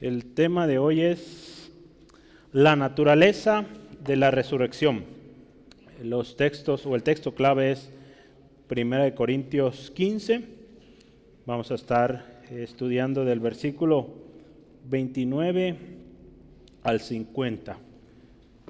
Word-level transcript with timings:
El 0.00 0.26
tema 0.26 0.68
de 0.68 0.78
hoy 0.78 1.00
es 1.00 1.72
la 2.52 2.76
naturaleza 2.76 3.66
de 4.04 4.14
la 4.14 4.30
resurrección. 4.30 5.02
Los 6.00 6.36
textos 6.36 6.86
o 6.86 6.94
el 6.94 7.02
texto 7.02 7.34
clave 7.34 7.72
es 7.72 7.90
1 8.70 9.12
Corintios 9.16 9.90
15. 9.90 10.44
Vamos 11.46 11.72
a 11.72 11.74
estar 11.74 12.42
estudiando 12.48 13.24
del 13.24 13.40
versículo 13.40 14.06
29 14.88 15.76
al 16.84 17.00
50. 17.00 17.76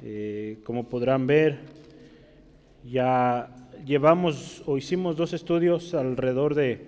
Eh, 0.02 0.60
como 0.64 0.88
podrán 0.88 1.26
ver, 1.26 1.58
ya 2.90 3.54
llevamos 3.84 4.62
o 4.64 4.78
hicimos 4.78 5.18
dos 5.18 5.34
estudios 5.34 5.92
alrededor 5.92 6.54
de, 6.54 6.86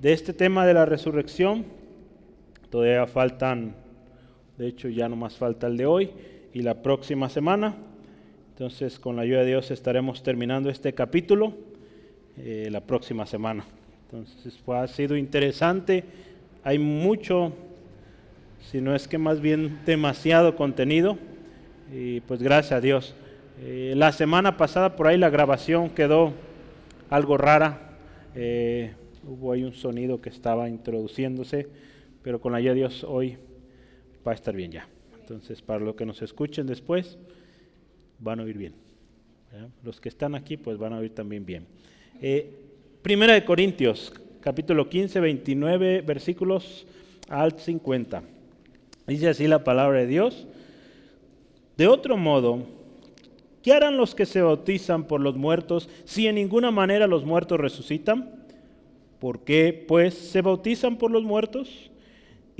de 0.00 0.14
este 0.14 0.32
tema 0.32 0.64
de 0.64 0.72
la 0.72 0.86
resurrección. 0.86 1.79
Todavía 2.70 3.06
faltan, 3.06 3.74
de 4.56 4.68
hecho 4.68 4.88
ya 4.88 5.08
no 5.08 5.16
más 5.16 5.36
falta 5.36 5.66
el 5.66 5.76
de 5.76 5.86
hoy 5.86 6.10
y 6.52 6.62
la 6.62 6.82
próxima 6.82 7.28
semana. 7.28 7.74
Entonces 8.52 8.98
con 8.98 9.16
la 9.16 9.22
ayuda 9.22 9.40
de 9.40 9.46
Dios 9.46 9.70
estaremos 9.70 10.22
terminando 10.22 10.70
este 10.70 10.92
capítulo 10.92 11.54
eh, 12.38 12.68
la 12.70 12.80
próxima 12.80 13.26
semana. 13.26 13.64
Entonces 14.04 14.58
fue, 14.58 14.78
ha 14.78 14.86
sido 14.86 15.16
interesante. 15.16 16.04
Hay 16.64 16.78
mucho, 16.78 17.52
si 18.70 18.80
no 18.80 18.94
es 18.94 19.08
que 19.08 19.18
más 19.18 19.40
bien 19.40 19.80
demasiado 19.86 20.56
contenido. 20.56 21.18
Y 21.92 22.20
pues 22.20 22.42
gracias 22.42 22.72
a 22.72 22.80
Dios. 22.80 23.14
Eh, 23.62 23.94
la 23.96 24.12
semana 24.12 24.56
pasada 24.56 24.96
por 24.96 25.06
ahí 25.06 25.18
la 25.18 25.28
grabación 25.28 25.90
quedó 25.90 26.32
algo 27.10 27.36
rara. 27.36 27.96
Eh, 28.34 28.92
hubo 29.26 29.52
ahí 29.52 29.64
un 29.64 29.74
sonido 29.74 30.20
que 30.20 30.30
estaba 30.30 30.68
introduciéndose, 30.68 31.68
pero 32.22 32.40
con 32.40 32.52
la 32.52 32.58
ayuda 32.58 32.72
de 32.72 32.80
Dios 32.80 33.04
hoy 33.04 33.36
va 34.26 34.32
a 34.32 34.34
estar 34.34 34.54
bien 34.54 34.72
ya. 34.72 34.88
Entonces, 35.20 35.62
para 35.62 35.80
los 35.80 35.94
que 35.94 36.06
nos 36.06 36.22
escuchen 36.22 36.66
después, 36.66 37.18
van 38.18 38.40
a 38.40 38.42
oír 38.42 38.58
bien. 38.58 38.74
Los 39.82 40.00
que 40.00 40.08
están 40.08 40.34
aquí, 40.34 40.56
pues 40.56 40.78
van 40.78 40.92
a 40.92 40.98
oír 40.98 41.14
también 41.14 41.44
bien. 41.44 41.66
Eh, 42.20 42.52
primera 43.02 43.34
de 43.34 43.44
Corintios, 43.44 44.12
capítulo 44.40 44.88
15, 44.88 45.20
29 45.20 46.02
versículos 46.02 46.86
al 47.28 47.58
50. 47.58 48.22
Dice 49.06 49.28
así 49.28 49.46
la 49.46 49.64
palabra 49.64 50.00
de 50.00 50.06
Dios. 50.06 50.46
De 51.76 51.86
otro 51.86 52.16
modo, 52.16 52.66
¿Qué 53.62 53.74
harán 53.74 53.96
los 53.96 54.14
que 54.14 54.24
se 54.24 54.40
bautizan 54.40 55.04
por 55.04 55.20
los 55.20 55.36
muertos 55.36 55.88
si 56.04 56.26
en 56.26 56.36
ninguna 56.36 56.70
manera 56.70 57.06
los 57.06 57.24
muertos 57.24 57.60
resucitan? 57.60 58.46
¿Por 59.18 59.44
qué, 59.44 59.84
pues, 59.86 60.14
se 60.14 60.40
bautizan 60.40 60.96
por 60.96 61.10
los 61.10 61.24
muertos? 61.24 61.89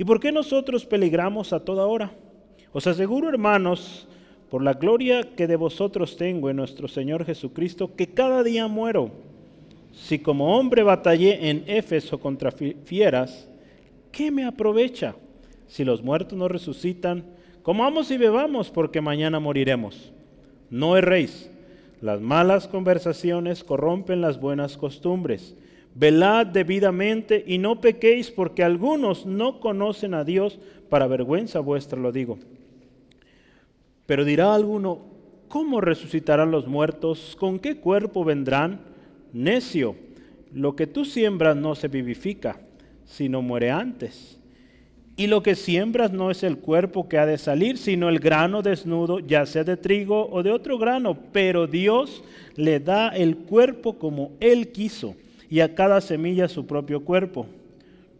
¿Y 0.01 0.03
por 0.03 0.19
qué 0.19 0.31
nosotros 0.31 0.83
peligramos 0.83 1.53
a 1.53 1.59
toda 1.59 1.85
hora? 1.85 2.09
Os 2.73 2.87
aseguro, 2.87 3.29
hermanos, 3.29 4.07
por 4.49 4.63
la 4.63 4.73
gloria 4.73 5.21
que 5.35 5.45
de 5.45 5.55
vosotros 5.55 6.17
tengo 6.17 6.49
en 6.49 6.55
nuestro 6.55 6.87
Señor 6.87 7.23
Jesucristo, 7.23 7.95
que 7.95 8.07
cada 8.07 8.41
día 8.41 8.67
muero. 8.67 9.11
Si 9.93 10.17
como 10.17 10.57
hombre 10.57 10.81
batallé 10.81 11.51
en 11.51 11.65
Éfeso 11.67 12.19
contra 12.19 12.51
fieras, 12.51 13.47
¿qué 14.11 14.31
me 14.31 14.43
aprovecha? 14.43 15.13
Si 15.67 15.85
los 15.85 16.01
muertos 16.01 16.35
no 16.35 16.47
resucitan, 16.47 17.23
comamos 17.61 18.09
y 18.09 18.17
bebamos, 18.17 18.71
porque 18.71 19.01
mañana 19.01 19.39
moriremos. 19.39 20.11
No 20.71 20.97
erréis. 20.97 21.51
Las 22.01 22.19
malas 22.19 22.67
conversaciones 22.67 23.63
corrompen 23.63 24.19
las 24.19 24.41
buenas 24.41 24.77
costumbres. 24.77 25.55
Velad 25.93 26.47
debidamente 26.47 27.43
y 27.45 27.57
no 27.57 27.81
pequéis 27.81 28.31
porque 28.31 28.63
algunos 28.63 29.25
no 29.25 29.59
conocen 29.59 30.13
a 30.13 30.23
Dios, 30.23 30.59
para 30.89 31.07
vergüenza 31.07 31.59
vuestra 31.59 31.99
lo 31.99 32.11
digo. 32.11 32.37
Pero 34.05 34.25
dirá 34.25 34.53
alguno, 34.53 34.99
¿cómo 35.47 35.79
resucitarán 35.79 36.51
los 36.51 36.67
muertos? 36.67 37.35
¿Con 37.39 37.59
qué 37.59 37.77
cuerpo 37.77 38.23
vendrán? 38.23 38.81
Necio, 39.33 39.95
lo 40.53 40.75
que 40.75 40.87
tú 40.87 41.05
siembras 41.05 41.55
no 41.55 41.75
se 41.75 41.87
vivifica, 41.87 42.59
sino 43.05 43.41
muere 43.41 43.71
antes. 43.71 44.37
Y 45.17 45.27
lo 45.27 45.43
que 45.43 45.55
siembras 45.55 46.11
no 46.11 46.31
es 46.31 46.43
el 46.43 46.57
cuerpo 46.57 47.07
que 47.07 47.17
ha 47.17 47.25
de 47.25 47.37
salir, 47.37 47.77
sino 47.77 48.09
el 48.09 48.19
grano 48.19 48.61
desnudo, 48.61 49.19
ya 49.19 49.45
sea 49.45 49.63
de 49.63 49.77
trigo 49.77 50.29
o 50.31 50.41
de 50.41 50.51
otro 50.51 50.77
grano. 50.77 51.17
Pero 51.31 51.67
Dios 51.67 52.23
le 52.55 52.79
da 52.79 53.09
el 53.09 53.37
cuerpo 53.37 53.99
como 53.99 54.31
Él 54.39 54.71
quiso, 54.71 55.15
y 55.51 55.59
a 55.59 55.75
cada 55.75 56.01
semilla 56.01 56.47
su 56.47 56.65
propio 56.65 57.05
cuerpo. 57.05 57.45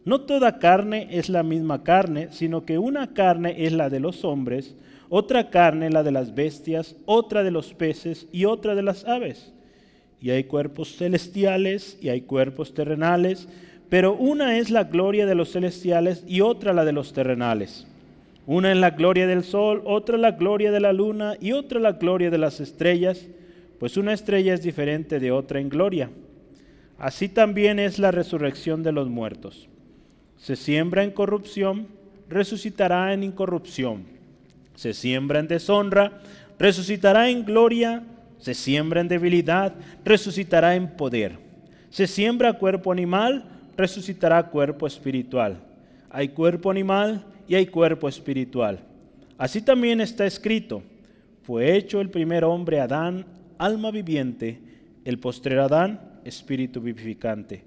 No 0.05 0.21
toda 0.21 0.59
carne 0.59 1.07
es 1.09 1.29
la 1.29 1.41
misma 1.41 1.83
carne, 1.83 2.27
sino 2.29 2.63
que 2.63 2.77
una 2.77 3.13
carne 3.13 3.65
es 3.65 3.73
la 3.73 3.89
de 3.89 3.99
los 3.99 4.23
hombres, 4.23 4.75
otra 5.09 5.49
carne 5.49 5.89
la 5.89 6.03
de 6.03 6.11
las 6.11 6.35
bestias, 6.35 6.95
otra 7.05 7.43
de 7.43 7.49
los 7.49 7.73
peces 7.73 8.27
y 8.31 8.45
otra 8.45 8.75
de 8.75 8.83
las 8.83 9.05
aves. 9.05 9.51
Y 10.21 10.29
hay 10.29 10.43
cuerpos 10.43 10.95
celestiales 10.95 11.97
y 11.99 12.09
hay 12.09 12.21
cuerpos 12.21 12.75
terrenales 12.75 13.47
pero 13.91 14.13
una 14.13 14.57
es 14.57 14.69
la 14.69 14.85
gloria 14.85 15.25
de 15.25 15.35
los 15.35 15.51
celestiales 15.51 16.23
y 16.25 16.39
otra 16.39 16.71
la 16.71 16.85
de 16.85 16.93
los 16.93 17.11
terrenales. 17.11 17.85
Una 18.47 18.71
es 18.71 18.77
la 18.77 18.91
gloria 18.91 19.27
del 19.27 19.43
sol, 19.43 19.81
otra 19.83 20.17
la 20.17 20.31
gloria 20.31 20.71
de 20.71 20.79
la 20.79 20.93
luna 20.93 21.35
y 21.41 21.51
otra 21.51 21.77
la 21.77 21.91
gloria 21.91 22.29
de 22.29 22.37
las 22.37 22.61
estrellas, 22.61 23.27
pues 23.81 23.97
una 23.97 24.13
estrella 24.13 24.53
es 24.53 24.63
diferente 24.63 25.19
de 25.19 25.33
otra 25.33 25.59
en 25.59 25.67
gloria. 25.67 26.09
Así 27.01 27.29
también 27.29 27.79
es 27.79 27.97
la 27.97 28.11
resurrección 28.11 28.83
de 28.83 28.91
los 28.91 29.09
muertos. 29.09 29.67
Se 30.37 30.55
siembra 30.55 31.03
en 31.03 31.09
corrupción, 31.09 31.87
resucitará 32.29 33.11
en 33.11 33.23
incorrupción. 33.23 34.03
Se 34.75 34.93
siembra 34.93 35.39
en 35.39 35.47
deshonra, 35.47 36.21
resucitará 36.59 37.27
en 37.27 37.43
gloria. 37.43 38.03
Se 38.37 38.53
siembra 38.53 39.01
en 39.01 39.07
debilidad, 39.07 39.73
resucitará 40.05 40.75
en 40.75 40.89
poder. 40.89 41.39
Se 41.89 42.05
siembra 42.05 42.53
cuerpo 42.53 42.91
animal, 42.91 43.45
resucitará 43.75 44.51
cuerpo 44.51 44.85
espiritual. 44.85 45.57
Hay 46.11 46.29
cuerpo 46.29 46.69
animal 46.69 47.25
y 47.47 47.55
hay 47.55 47.65
cuerpo 47.65 48.09
espiritual. 48.09 48.79
Así 49.39 49.63
también 49.63 50.01
está 50.01 50.27
escrito, 50.27 50.83
fue 51.41 51.75
hecho 51.75 51.99
el 51.99 52.11
primer 52.11 52.43
hombre 52.43 52.79
Adán, 52.79 53.25
alma 53.57 53.89
viviente, 53.89 54.59
el 55.03 55.17
postrer 55.17 55.57
Adán, 55.57 56.10
espíritu 56.25 56.81
vivificante. 56.81 57.63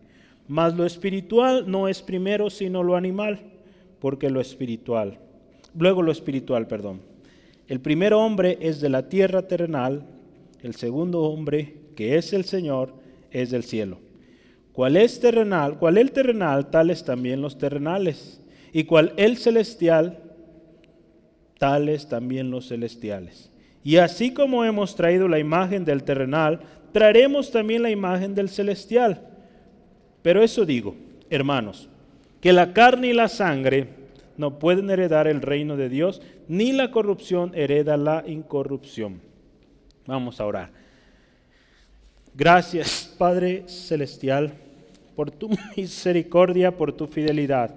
Mas 0.47 0.75
lo 0.75 0.85
espiritual 0.85 1.71
no 1.71 1.89
es 1.89 2.03
primero 2.03 2.51
sino 2.51 2.83
lo 2.83 2.97
animal, 2.97 3.41
porque 3.99 4.31
lo 4.31 4.41
espiritual, 4.41 5.19
luego 5.75 6.03
lo 6.03 6.13
espiritual, 6.13 6.67
perdón. 6.67 7.01
El 7.67 7.81
primer 7.81 8.13
hombre 8.13 8.59
es 8.61 8.81
de 8.81 8.91
la 8.91 9.09
tierra 9.09 9.49
terrenal, 9.49 10.05
el 10.63 10.75
segundo 10.75 11.23
hombre, 11.23 11.77
que 11.97 12.17
es 12.17 12.33
el 12.33 12.45
Señor, 12.45 12.95
es 13.31 13.51
del 13.51 13.65
cielo. 13.65 13.99
Cual 14.73 14.97
es 14.97 15.21
terrenal, 15.21 15.79
cual 15.79 15.99
el 15.99 16.11
terrenal, 16.11 16.71
tales 16.71 17.05
también 17.05 17.41
los 17.41 17.57
terrenales. 17.57 18.41
Y 18.73 18.85
cual 18.85 19.13
el 19.17 19.37
celestial, 19.37 20.19
tales 21.59 22.09
también 22.09 22.51
los 22.51 22.69
celestiales. 22.69 23.51
Y 23.85 23.97
así 23.97 24.35
como 24.35 24.65
hemos 24.65 24.97
traído 24.97 25.29
la 25.29 25.39
imagen 25.39 25.85
del 25.85 26.03
terrenal, 26.03 26.61
traeremos 26.95 27.51
también 27.51 27.83
la 27.83 27.91
imagen 27.91 28.35
del 28.35 28.49
celestial. 28.49 29.29
Pero 30.23 30.43
eso 30.43 30.65
digo, 30.65 30.97
hermanos, 31.29 31.91
que 32.41 32.55
la 32.55 32.73
carne 32.73 33.09
y 33.09 33.13
la 33.13 33.29
sangre 33.29 33.89
no 34.39 34.59
pueden 34.59 34.89
heredar 34.89 35.29
el 35.29 35.43
reino 35.43 35.77
de 35.77 35.91
Dios, 35.91 36.23
ni 36.49 36.73
la 36.73 36.91
corrupción 36.91 37.53
hereda 37.55 37.99
la 37.99 38.25
incorrupción. 38.27 39.21
Vamos 40.07 40.41
a 40.41 40.47
orar. 40.47 40.71
Gracias, 42.35 43.15
Padre 43.19 43.65
Celestial 43.69 44.55
por 45.15 45.31
tu 45.31 45.51
misericordia, 45.77 46.77
por 46.77 46.93
tu 46.93 47.07
fidelidad. 47.07 47.75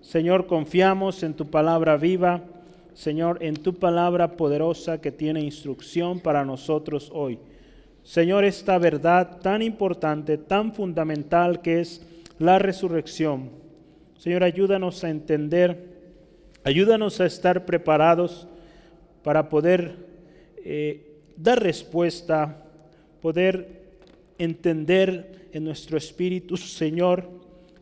Señor, 0.00 0.46
confiamos 0.46 1.22
en 1.22 1.34
tu 1.34 1.46
palabra 1.46 1.96
viva, 1.96 2.42
Señor, 2.94 3.38
en 3.42 3.56
tu 3.56 3.74
palabra 3.74 4.36
poderosa 4.36 5.00
que 5.00 5.12
tiene 5.12 5.40
instrucción 5.40 6.20
para 6.20 6.44
nosotros 6.44 7.10
hoy. 7.12 7.38
Señor, 8.06 8.44
esta 8.44 8.78
verdad 8.78 9.40
tan 9.40 9.62
importante, 9.62 10.38
tan 10.38 10.72
fundamental 10.72 11.60
que 11.60 11.80
es 11.80 12.06
la 12.38 12.60
resurrección. 12.60 13.50
Señor, 14.16 14.44
ayúdanos 14.44 15.02
a 15.02 15.10
entender, 15.10 15.88
ayúdanos 16.62 17.20
a 17.20 17.26
estar 17.26 17.66
preparados 17.66 18.46
para 19.24 19.48
poder 19.48 20.06
eh, 20.58 21.18
dar 21.36 21.60
respuesta, 21.60 22.62
poder 23.20 23.82
entender 24.38 25.48
en 25.52 25.64
nuestro 25.64 25.98
espíritu, 25.98 26.56
Señor. 26.56 27.28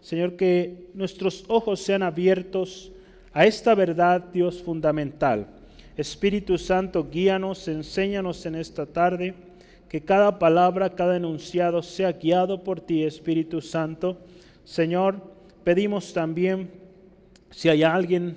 Señor, 0.00 0.36
que 0.36 0.88
nuestros 0.94 1.44
ojos 1.48 1.80
sean 1.80 2.02
abiertos 2.02 2.90
a 3.34 3.44
esta 3.44 3.74
verdad, 3.74 4.24
Dios, 4.32 4.62
fundamental. 4.62 5.48
Espíritu 5.98 6.56
Santo, 6.56 7.10
guíanos, 7.10 7.68
enséñanos 7.68 8.46
en 8.46 8.54
esta 8.54 8.86
tarde, 8.86 9.34
que 9.94 10.00
cada 10.00 10.40
palabra, 10.40 10.90
cada 10.90 11.16
enunciado 11.16 11.80
sea 11.80 12.10
guiado 12.10 12.64
por 12.64 12.80
ti, 12.80 13.04
Espíritu 13.04 13.60
Santo. 13.60 14.18
Señor, 14.64 15.22
pedimos 15.62 16.12
también, 16.12 16.68
si 17.52 17.68
hay 17.68 17.84
alguien 17.84 18.36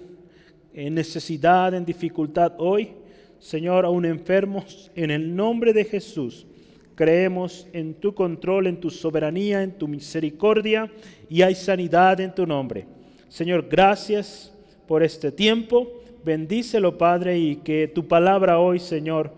en 0.71 0.94
necesidad, 0.94 1.74
en 1.74 1.83
dificultad 1.83 2.54
hoy, 2.59 2.92
Señor, 3.39 3.86
aún 3.86 4.06
enfermos, 4.06 4.92
en 4.94 5.09
el 5.09 5.36
nombre 5.36 5.74
de 5.74 5.83
Jesús, 5.83 6.45
creemos 6.94 7.68
en 7.74 7.95
tu 7.95 8.13
control, 8.13 8.68
en 8.68 8.80
tu 8.80 8.92
soberanía, 8.92 9.63
en 9.63 9.80
tu 9.80 9.88
misericordia 9.88 10.92
y 11.27 11.42
hay 11.42 11.56
sanidad 11.56 12.19
en 12.19 12.36
tu 12.36 12.45
nombre. 12.45 12.86
Señor, 13.30 13.68
gracias 13.68 14.54
por 14.88 15.01
este 15.01 15.31
tiempo. 15.31 15.92
Bendícelo, 16.24 17.00
Padre, 17.00 17.39
y 17.39 17.56
que 17.56 17.88
tu 17.88 18.07
palabra 18.07 18.59
hoy, 18.59 18.77
Señor, 18.77 19.33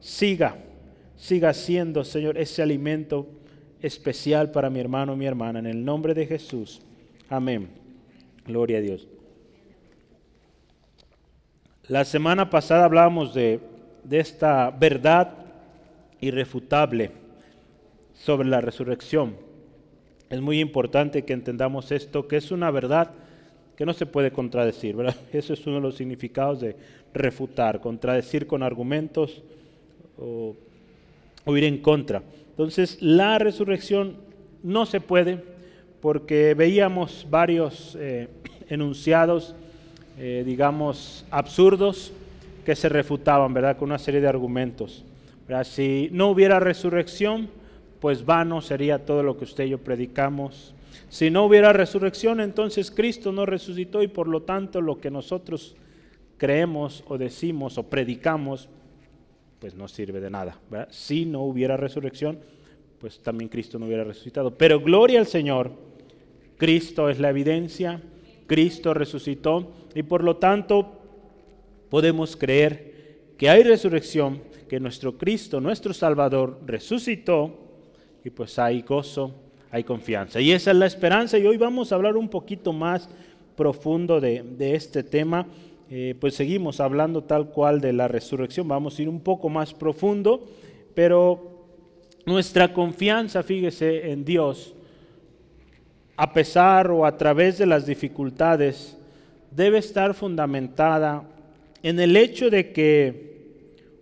siga, 0.00 0.56
siga 1.18 1.52
siendo, 1.52 2.04
Señor, 2.04 2.38
ese 2.38 2.62
alimento 2.62 3.26
especial 3.82 4.50
para 4.50 4.70
mi 4.70 4.80
hermano 4.80 5.12
y 5.14 5.16
mi 5.16 5.26
hermana. 5.26 5.58
En 5.58 5.66
el 5.66 5.84
nombre 5.84 6.14
de 6.14 6.26
Jesús. 6.26 6.80
Amén. 7.28 7.68
Gloria 8.46 8.78
a 8.78 8.80
Dios. 8.80 9.06
La 11.88 12.04
semana 12.04 12.48
pasada 12.48 12.84
hablábamos 12.84 13.34
de, 13.34 13.60
de 14.04 14.20
esta 14.20 14.70
verdad 14.70 15.34
irrefutable 16.20 17.10
sobre 18.14 18.48
la 18.48 18.60
resurrección. 18.60 19.36
Es 20.30 20.40
muy 20.40 20.60
importante 20.60 21.24
que 21.24 21.32
entendamos 21.32 21.90
esto, 21.92 22.28
que 22.28 22.36
es 22.36 22.50
una 22.50 22.70
verdad 22.70 23.10
que 23.76 23.86
no 23.86 23.94
se 23.94 24.06
puede 24.06 24.32
contradecir, 24.32 24.96
¿verdad? 24.96 25.16
Eso 25.32 25.52
es 25.52 25.66
uno 25.66 25.76
de 25.76 25.82
los 25.82 25.96
significados 25.96 26.60
de 26.60 26.76
refutar, 27.14 27.80
contradecir 27.80 28.46
con 28.46 28.62
argumentos 28.62 29.42
o, 30.18 30.56
ir 31.56 31.64
en 31.64 31.78
contra. 31.78 32.22
Entonces, 32.50 32.98
la 33.00 33.38
resurrección 33.38 34.16
no 34.62 34.86
se 34.86 35.00
puede 35.00 35.42
porque 36.00 36.54
veíamos 36.54 37.26
varios 37.30 37.96
eh, 38.00 38.28
enunciados, 38.68 39.54
eh, 40.18 40.42
digamos, 40.44 41.24
absurdos 41.30 42.12
que 42.64 42.76
se 42.76 42.88
refutaban, 42.88 43.54
¿verdad? 43.54 43.76
Con 43.76 43.88
una 43.88 43.98
serie 43.98 44.20
de 44.20 44.28
argumentos. 44.28 45.04
Si 45.64 46.10
no 46.12 46.28
hubiera 46.28 46.60
resurrección, 46.60 47.48
pues 48.00 48.26
vano 48.26 48.60
sería 48.60 49.06
todo 49.06 49.22
lo 49.22 49.38
que 49.38 49.44
usted 49.44 49.64
y 49.64 49.70
yo 49.70 49.78
predicamos. 49.78 50.74
Si 51.08 51.30
no 51.30 51.46
hubiera 51.46 51.72
resurrección, 51.72 52.40
entonces 52.40 52.90
Cristo 52.90 53.32
no 53.32 53.46
resucitó 53.46 54.02
y 54.02 54.08
por 54.08 54.28
lo 54.28 54.42
tanto 54.42 54.82
lo 54.82 55.00
que 55.00 55.10
nosotros 55.10 55.74
creemos 56.36 57.02
o 57.08 57.16
decimos 57.16 57.78
o 57.78 57.84
predicamos, 57.84 58.68
pues 59.58 59.74
no 59.74 59.88
sirve 59.88 60.20
de 60.20 60.30
nada. 60.30 60.58
Si 60.90 61.24
no 61.24 61.42
hubiera 61.42 61.76
resurrección, 61.76 62.38
pues 62.98 63.20
también 63.20 63.48
Cristo 63.48 63.78
no 63.78 63.86
hubiera 63.86 64.04
resucitado. 64.04 64.56
Pero 64.56 64.80
gloria 64.80 65.20
al 65.20 65.26
Señor, 65.26 65.72
Cristo 66.56 67.08
es 67.08 67.18
la 67.18 67.30
evidencia, 67.30 68.02
Cristo 68.46 68.94
resucitó 68.94 69.72
y 69.94 70.02
por 70.02 70.24
lo 70.24 70.36
tanto 70.36 71.00
podemos 71.88 72.36
creer 72.36 72.88
que 73.36 73.48
hay 73.48 73.62
resurrección 73.62 74.42
que 74.68 74.80
nuestro 74.80 75.16
Cristo, 75.16 75.60
nuestro 75.60 75.94
Salvador, 75.94 76.60
resucitó 76.66 77.56
y 78.24 78.30
pues 78.30 78.58
hay 78.58 78.82
gozo, 78.82 79.34
hay 79.70 79.84
confianza. 79.84 80.40
Y 80.40 80.52
esa 80.52 80.72
es 80.72 80.76
la 80.76 80.86
esperanza 80.86 81.38
y 81.38 81.46
hoy 81.46 81.56
vamos 81.56 81.90
a 81.90 81.94
hablar 81.94 82.16
un 82.16 82.28
poquito 82.28 82.72
más 82.72 83.08
profundo 83.56 84.20
de, 84.20 84.44
este 84.74 85.02
tema. 85.02 85.46
Eh, 85.90 86.14
pues 86.20 86.34
seguimos 86.34 86.80
hablando 86.80 87.24
tal 87.24 87.48
cual 87.48 87.80
de 87.80 87.94
la 87.94 88.08
resurrección, 88.08 88.68
vamos 88.68 88.98
a 88.98 89.02
ir 89.02 89.08
un 89.08 89.20
poco 89.20 89.48
más 89.48 89.72
profundo, 89.72 90.44
pero 90.94 91.66
nuestra 92.26 92.74
confianza, 92.74 93.42
fíjese, 93.42 94.10
en 94.10 94.24
Dios, 94.24 94.74
a 96.16 96.32
pesar 96.32 96.90
o 96.90 97.06
a 97.06 97.16
través 97.16 97.56
de 97.56 97.64
las 97.64 97.86
dificultades, 97.86 98.98
debe 99.50 99.78
estar 99.78 100.12
fundamentada 100.12 101.24
en 101.82 101.98
el 102.00 102.16
hecho 102.16 102.50
de 102.50 102.72
que 102.72 103.28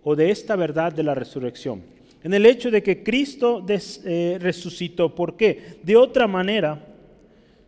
o 0.03 0.15
de 0.15 0.31
esta 0.31 0.55
verdad 0.55 0.91
de 0.91 1.03
la 1.03 1.15
resurrección. 1.15 1.83
En 2.23 2.33
el 2.33 2.45
hecho 2.45 2.71
de 2.71 2.81
que 2.81 3.03
Cristo 3.03 3.65
eh, 3.69 4.37
resucitó. 4.41 5.13
¿Por 5.13 5.37
qué? 5.37 5.77
De 5.83 5.95
otra 5.95 6.27
manera, 6.27 6.85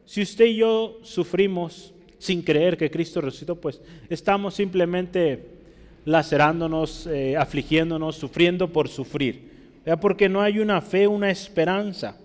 si 0.06 0.22
usted 0.22 0.46
y 0.46 0.56
yo 0.58 1.00
sufrimos 1.04 1.94
sin 2.20 2.44
creer 2.44 2.78
que 2.78 2.92
Cristo 2.92 3.22
resucitó, 3.22 3.56
pues 3.56 3.82
estamos 4.10 4.54
simplemente 4.54 5.46
lacerándonos, 6.06 7.08
eh, 7.08 7.36
afligiéndonos, 7.36 8.16
sufriendo 8.16 8.72
por 8.72 8.88
sufrir. 8.90 9.50
Porque 10.02 10.30
no 10.30 10.42
hay 10.42 10.60
una 10.60 10.82
fe, 10.82 11.08
una 11.08 11.32
esperanza. 11.32 12.16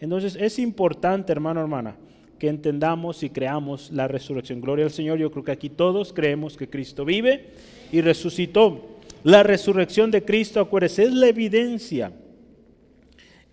Entonces 0.00 0.36
es 0.38 0.58
importante, 0.58 1.32
hermano, 1.32 1.60
hermana, 1.60 1.96
que 2.38 2.48
entendamos 2.48 3.22
y 3.22 3.30
creamos 3.30 3.90
la 3.90 4.08
resurrección. 4.08 4.60
Gloria 4.60 4.84
al 4.84 4.90
Señor. 4.90 5.18
Yo 5.18 5.30
creo 5.30 5.44
que 5.44 5.52
aquí 5.52 5.70
todos 5.70 6.12
creemos 6.12 6.56
que 6.56 6.68
Cristo 6.68 7.04
vive 7.04 7.52
y 7.90 8.00
resucitó. 8.00 8.90
La 9.22 9.42
resurrección 9.42 10.10
de 10.10 10.22
Cristo, 10.22 10.60
acuérdense, 10.60 11.04
es 11.04 11.14
la 11.14 11.28
evidencia, 11.28 12.12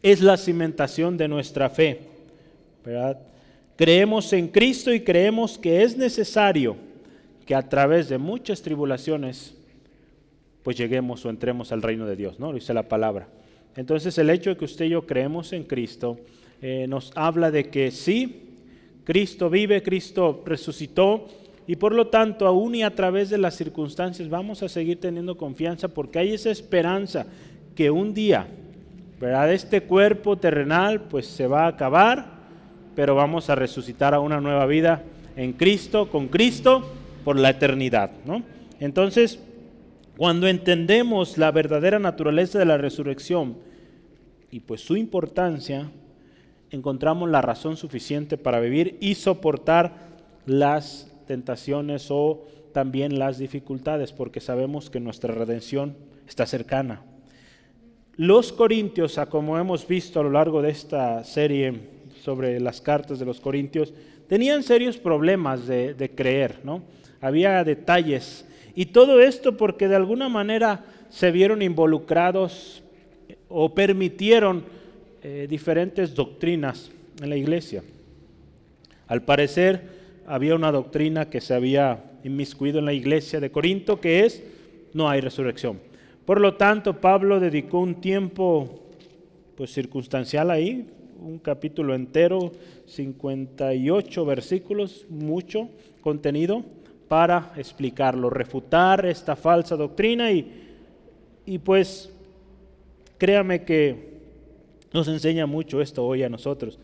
es 0.04 0.22
la 0.22 0.36
cimentación 0.36 1.16
de 1.16 1.30
nuestra 1.30 1.70
fe. 1.70 2.02
Creemos 3.82 4.32
en 4.34 4.48
Cristo 4.48 4.94
y 4.94 5.00
creemos 5.00 5.58
que 5.58 5.82
es 5.82 5.98
necesario 5.98 6.76
que 7.48 7.56
a 7.56 7.68
través 7.68 8.10
de 8.10 8.20
muchas 8.20 8.62
tribulaciones, 8.62 9.56
pues 10.62 10.78
lleguemos 10.78 11.26
o 11.26 11.32
entremos 11.32 11.72
al 11.72 11.82
reino 11.82 12.06
de 12.06 12.16
Dios, 12.16 12.40
¿no? 12.40 12.54
dice 12.54 12.76
la 12.76 12.88
palabra. 12.88 13.28
Entonces 13.76 14.16
el 14.20 14.30
hecho 14.30 14.52
de 14.52 14.58
que 14.58 14.66
usted 14.66 14.86
y 14.86 14.90
yo 14.90 15.08
creemos 15.08 15.52
en 15.52 15.64
Cristo 15.64 16.20
eh, 16.62 16.86
nos 16.88 17.12
habla 17.16 17.50
de 17.50 17.72
que 17.72 17.90
sí, 17.90 18.52
Cristo 19.04 19.50
vive, 19.50 19.82
Cristo 19.82 20.44
resucitó, 20.46 21.26
y 21.66 21.76
por 21.76 21.96
lo 21.96 22.06
tanto, 22.06 22.46
aún 22.46 22.76
y 22.76 22.84
a 22.84 22.94
través 22.94 23.32
de 23.32 23.40
las 23.40 23.56
circunstancias, 23.56 24.30
vamos 24.30 24.62
a 24.62 24.70
seguir 24.70 25.00
teniendo 25.00 25.38
confianza 25.38 25.88
porque 25.88 26.20
hay 26.20 26.36
esa 26.36 26.52
esperanza 26.52 27.26
que 27.74 27.90
un 27.90 28.14
día, 28.14 28.46
¿verdad? 29.20 29.52
Este 29.52 29.82
cuerpo 29.82 30.38
terrenal 30.38 31.02
pues 31.06 31.26
se 31.26 31.48
va 31.48 31.64
a 31.64 31.70
acabar, 31.70 32.41
pero 32.96 33.16
vamos 33.16 33.50
a 33.50 33.56
resucitar 33.56 34.14
a 34.14 34.20
una 34.20 34.42
nueva 34.42 34.66
vida 34.66 35.04
en 35.36 35.54
Cristo, 35.54 36.10
con 36.10 36.28
Cristo, 36.28 36.88
por 37.24 37.38
la 37.38 37.52
eternidad, 37.52 38.12
¿no? 38.26 38.44
Entonces, 38.80 39.40
cuando 40.18 40.48
entendemos 40.48 41.38
la 41.38 41.52
verdadera 41.52 42.00
naturaleza 42.00 42.60
de 42.60 42.66
la 42.66 42.78
resurrección 42.78 43.58
y 44.52 44.60
pues 44.60 44.82
su 44.82 44.96
importancia, 44.98 45.90
encontramos 46.70 47.30
la 47.30 47.42
razón 47.42 47.78
suficiente 47.78 48.38
para 48.38 48.60
vivir 48.60 48.98
y 49.00 49.16
soportar 49.16 49.94
las 50.46 51.12
tentaciones 51.28 52.08
o 52.10 52.46
también 52.74 53.20
las 53.20 53.38
dificultades, 53.38 54.12
porque 54.12 54.40
sabemos 54.40 54.90
que 54.90 55.00
nuestra 55.00 55.34
redención 55.34 55.96
está 56.28 56.46
cercana. 56.46 57.04
Los 58.16 58.52
corintios, 58.52 59.20
como 59.30 59.58
hemos 59.58 59.88
visto 59.88 60.20
a 60.20 60.24
lo 60.24 60.32
largo 60.32 60.62
de 60.62 60.70
esta 60.70 61.24
serie 61.24 61.91
sobre 62.22 62.60
las 62.60 62.82
cartas 62.82 63.20
de 63.20 63.26
los 63.26 63.40
corintios, 63.40 63.94
tenían 64.28 64.64
serios 64.64 64.98
problemas 64.98 65.68
de, 65.68 66.12
creer, 66.16 66.60
¿no? 66.64 66.84
Había 67.20 67.64
detalles. 67.64 68.46
Y 68.76 68.88
todo 68.88 69.20
esto 69.20 69.58
porque 69.58 69.88
de 69.88 69.96
alguna 69.96 70.30
manera 70.30 70.86
se 71.10 71.32
vieron 71.32 71.62
involucrados 71.62 72.84
o 73.50 73.74
permitieron 73.74 74.64
eh, 75.24 75.48
diferentes 75.50 76.16
doctrinas 76.16 76.92
en 77.22 77.30
la 77.30 77.36
iglesia. 77.36 77.84
Al 79.08 79.24
parecer, 79.24 79.82
había 80.26 80.56
una 80.56 80.72
doctrina 80.72 81.30
que 81.30 81.42
se 81.42 81.54
había 81.54 82.04
inmiscuido 82.24 82.80
en 82.80 82.86
la 82.86 82.94
iglesia 82.94 83.40
de 83.40 83.52
Corinto, 83.52 84.00
que 84.00 84.26
es 84.26 84.42
no 84.94 85.10
hay 85.10 85.22
resurrección. 85.22 85.80
Por 86.26 86.40
lo 86.40 86.56
tanto, 86.56 87.02
Pablo 87.02 87.40
dedicó 87.40 87.80
un 87.80 87.96
tiempo 88.00 88.80
pues 89.58 89.74
circunstancial 89.74 90.50
ahí, 90.50 90.88
un 91.22 91.40
capítulo 91.40 91.96
entero, 91.96 92.52
58 92.88 94.26
versículos, 94.26 95.06
mucho 95.10 95.70
contenido 96.02 96.64
para 97.08 97.54
explicarlo, 97.56 98.30
refutar 98.30 99.06
esta 99.06 99.36
falsa 99.36 99.76
doctrina 99.76 100.32
y, 100.32 100.52
y 101.46 101.58
pues 101.60 102.12
créame 103.18 103.64
que 103.64 104.12
nos 104.92 105.08
enseña 105.08 105.46
mucho 105.46 105.82
esto 105.82 106.06
hoy 106.06 106.24
a 106.24 106.30
nosotros 106.30 106.80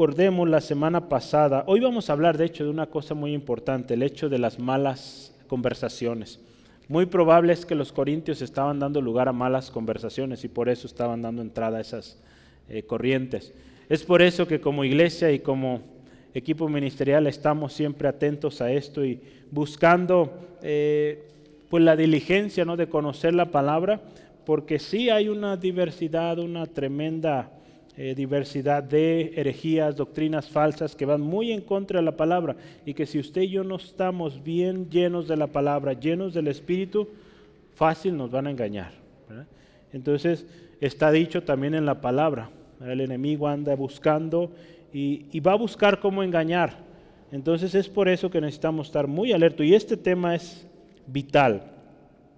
recordemos 0.00 0.48
la 0.48 0.62
semana 0.62 1.10
pasada, 1.10 1.64
hoy 1.66 1.80
vamos 1.80 2.08
a 2.08 2.14
hablar 2.14 2.38
de 2.38 2.46
hecho 2.46 2.64
de 2.64 2.70
una 2.70 2.86
cosa 2.86 3.14
muy 3.14 3.34
importante, 3.34 3.92
el 3.92 4.02
hecho 4.02 4.30
de 4.30 4.38
las 4.38 4.58
malas 4.58 5.36
conversaciones. 5.46 6.40
Muy 6.90 7.06
probable 7.06 7.52
es 7.52 7.64
que 7.64 7.76
los 7.76 7.92
corintios 7.92 8.42
estaban 8.42 8.80
dando 8.80 9.00
lugar 9.00 9.28
a 9.28 9.32
malas 9.32 9.70
conversaciones 9.70 10.42
y 10.42 10.48
por 10.48 10.68
eso 10.68 10.88
estaban 10.88 11.22
dando 11.22 11.40
entrada 11.40 11.78
a 11.78 11.80
esas 11.80 12.18
eh, 12.68 12.82
corrientes. 12.82 13.54
Es 13.88 14.02
por 14.02 14.22
eso 14.22 14.48
que 14.48 14.60
como 14.60 14.82
iglesia 14.82 15.30
y 15.30 15.38
como 15.38 15.82
equipo 16.34 16.68
ministerial 16.68 17.28
estamos 17.28 17.74
siempre 17.74 18.08
atentos 18.08 18.60
a 18.60 18.72
esto 18.72 19.04
y 19.04 19.20
buscando 19.52 20.32
eh, 20.62 21.28
pues 21.68 21.84
la 21.84 21.94
diligencia 21.94 22.64
¿no? 22.64 22.76
de 22.76 22.88
conocer 22.88 23.34
la 23.34 23.52
palabra, 23.52 24.00
porque 24.44 24.80
sí 24.80 25.10
hay 25.10 25.28
una 25.28 25.56
diversidad, 25.56 26.40
una 26.40 26.66
tremenda 26.66 27.52
eh, 28.02 28.14
diversidad 28.14 28.82
de 28.82 29.34
herejías, 29.36 29.94
doctrinas 29.94 30.48
falsas 30.48 30.96
que 30.96 31.04
van 31.04 31.20
muy 31.20 31.52
en 31.52 31.60
contra 31.60 32.00
de 32.00 32.06
la 32.06 32.16
palabra 32.16 32.56
y 32.86 32.94
que 32.94 33.04
si 33.04 33.18
usted 33.18 33.42
y 33.42 33.50
yo 33.50 33.62
no 33.62 33.76
estamos 33.76 34.42
bien 34.42 34.88
llenos 34.88 35.28
de 35.28 35.36
la 35.36 35.48
palabra, 35.48 35.92
llenos 35.92 36.32
del 36.32 36.48
Espíritu, 36.48 37.08
fácil 37.74 38.16
nos 38.16 38.30
van 38.30 38.46
a 38.46 38.52
engañar. 38.52 38.92
Entonces 39.92 40.46
está 40.80 41.12
dicho 41.12 41.42
también 41.42 41.74
en 41.74 41.84
la 41.84 42.00
palabra, 42.00 42.48
el 42.80 43.02
enemigo 43.02 43.46
anda 43.46 43.76
buscando 43.76 44.50
y, 44.94 45.26
y 45.30 45.40
va 45.40 45.52
a 45.52 45.56
buscar 45.56 46.00
cómo 46.00 46.22
engañar. 46.22 46.78
Entonces 47.30 47.74
es 47.74 47.86
por 47.86 48.08
eso 48.08 48.30
que 48.30 48.40
necesitamos 48.40 48.86
estar 48.86 49.08
muy 49.08 49.34
alertos 49.34 49.66
y 49.66 49.74
este 49.74 49.98
tema 49.98 50.34
es 50.34 50.66
vital. 51.06 51.64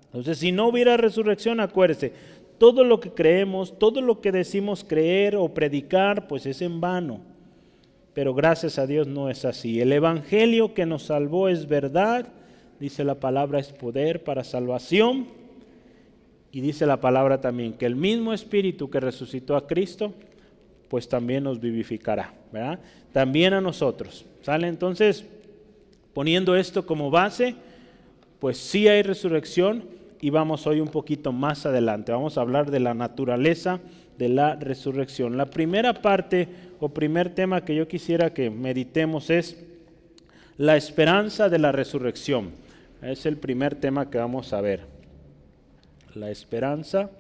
Entonces 0.07 0.39
si 0.39 0.51
no 0.51 0.67
hubiera 0.67 0.97
resurrección, 0.97 1.61
acuérdese, 1.61 2.13
todo 2.59 2.85
lo 2.85 3.01
que 3.01 3.11
creemos, 3.11 3.79
todo 3.79 4.01
lo 4.01 4.21
que 4.21 4.33
decimos 4.33 4.85
creer 4.85 5.37
o 5.37 5.53
predicar, 5.53 6.29
pues 6.29 6.47
es 6.47 6.63
en 6.63 6.81
vano. 6.81 7.21
Pero 8.15 8.35
gracias 8.35 8.79
a 8.79 8.87
Dios 8.87 9.07
no 9.07 9.31
es 9.31 9.45
así. 9.45 9.81
El 9.81 9.93
Evangelio 9.93 10.75
que 10.75 10.87
nos 10.87 11.05
salvó 11.05 11.49
es 11.49 11.67
verdad, 11.67 12.29
dice 12.79 13.05
la 13.05 13.17
palabra 13.17 13.59
es 13.59 13.73
poder 13.73 14.23
para 14.23 14.45
salvación. 14.45 15.27
Y 16.55 16.61
dice 16.61 16.85
la 16.85 17.01
palabra 17.01 17.41
también 17.41 17.73
que 17.73 17.87
el 17.87 17.97
mismo 17.97 18.35
Espíritu 18.35 18.91
que 18.91 19.01
resucitó 19.01 19.57
a 19.57 19.67
Cristo, 19.67 20.13
pues 20.89 21.09
también 21.09 21.45
nos 21.45 21.59
vivificará, 21.59 22.35
¿verdad? 22.53 22.79
También 23.13 23.55
a 23.55 23.63
nosotros. 23.63 24.27
¿Sale? 24.43 24.69
Entonces, 24.69 25.25
poniendo 26.13 26.55
esto 26.55 26.85
como 26.85 27.11
base, 27.11 27.55
pues 28.39 28.59
sí 28.59 28.89
hay 28.89 29.03
resurrección, 29.03 29.85
y 30.23 30.31
vamos 30.31 30.69
hoy 30.69 30.81
un 30.81 30.89
poquito 30.89 31.33
más 31.33 31.67
adelante. 31.67 32.13
Vamos 32.13 32.39
a 32.39 32.43
hablar 32.43 32.71
de 32.71 32.79
la 32.79 32.95
naturaleza 32.95 33.81
de 34.17 34.29
la 34.29 34.55
resurrección. 34.55 35.37
La 35.37 35.47
primera 35.47 36.01
parte 36.01 36.49
o 36.79 36.91
primer 36.91 37.35
tema 37.35 37.65
que 37.65 37.75
yo 37.75 37.89
quisiera 37.89 38.33
que 38.33 38.49
meditemos 38.49 39.31
es 39.31 39.61
la 40.57 40.77
esperanza 40.77 41.49
de 41.49 41.59
la 41.59 41.73
resurrección. 41.73 42.53
Es 43.03 43.27
el 43.27 43.37
primer 43.37 43.75
tema 43.75 44.11
que 44.11 44.19
vamos 44.19 44.53
a 44.53 44.61
ver. 44.61 44.87
La 46.15 46.31
esperanza 46.31 47.11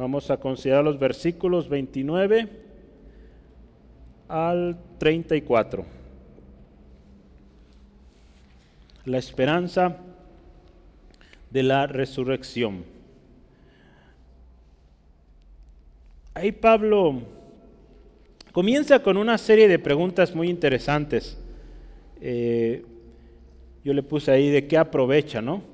Vamos 0.00 0.30
a 0.30 0.38
considerar 0.38 0.82
los 0.82 0.98
versículos 0.98 1.68
29 1.68 2.48
al 4.28 4.78
34. 4.96 5.84
La 9.04 9.18
esperanza 9.18 9.98
de 11.50 11.62
la 11.62 11.86
resurrección. 11.86 12.82
Ahí 16.32 16.52
Pablo 16.52 17.20
comienza 18.52 19.02
con 19.02 19.18
una 19.18 19.36
serie 19.36 19.68
de 19.68 19.78
preguntas 19.78 20.34
muy 20.34 20.48
interesantes. 20.48 21.38
Eh, 22.22 22.86
yo 23.84 23.92
le 23.92 24.02
puse 24.02 24.32
ahí 24.32 24.48
de 24.48 24.66
qué 24.66 24.78
aprovecha, 24.78 25.42
¿no? 25.42 25.69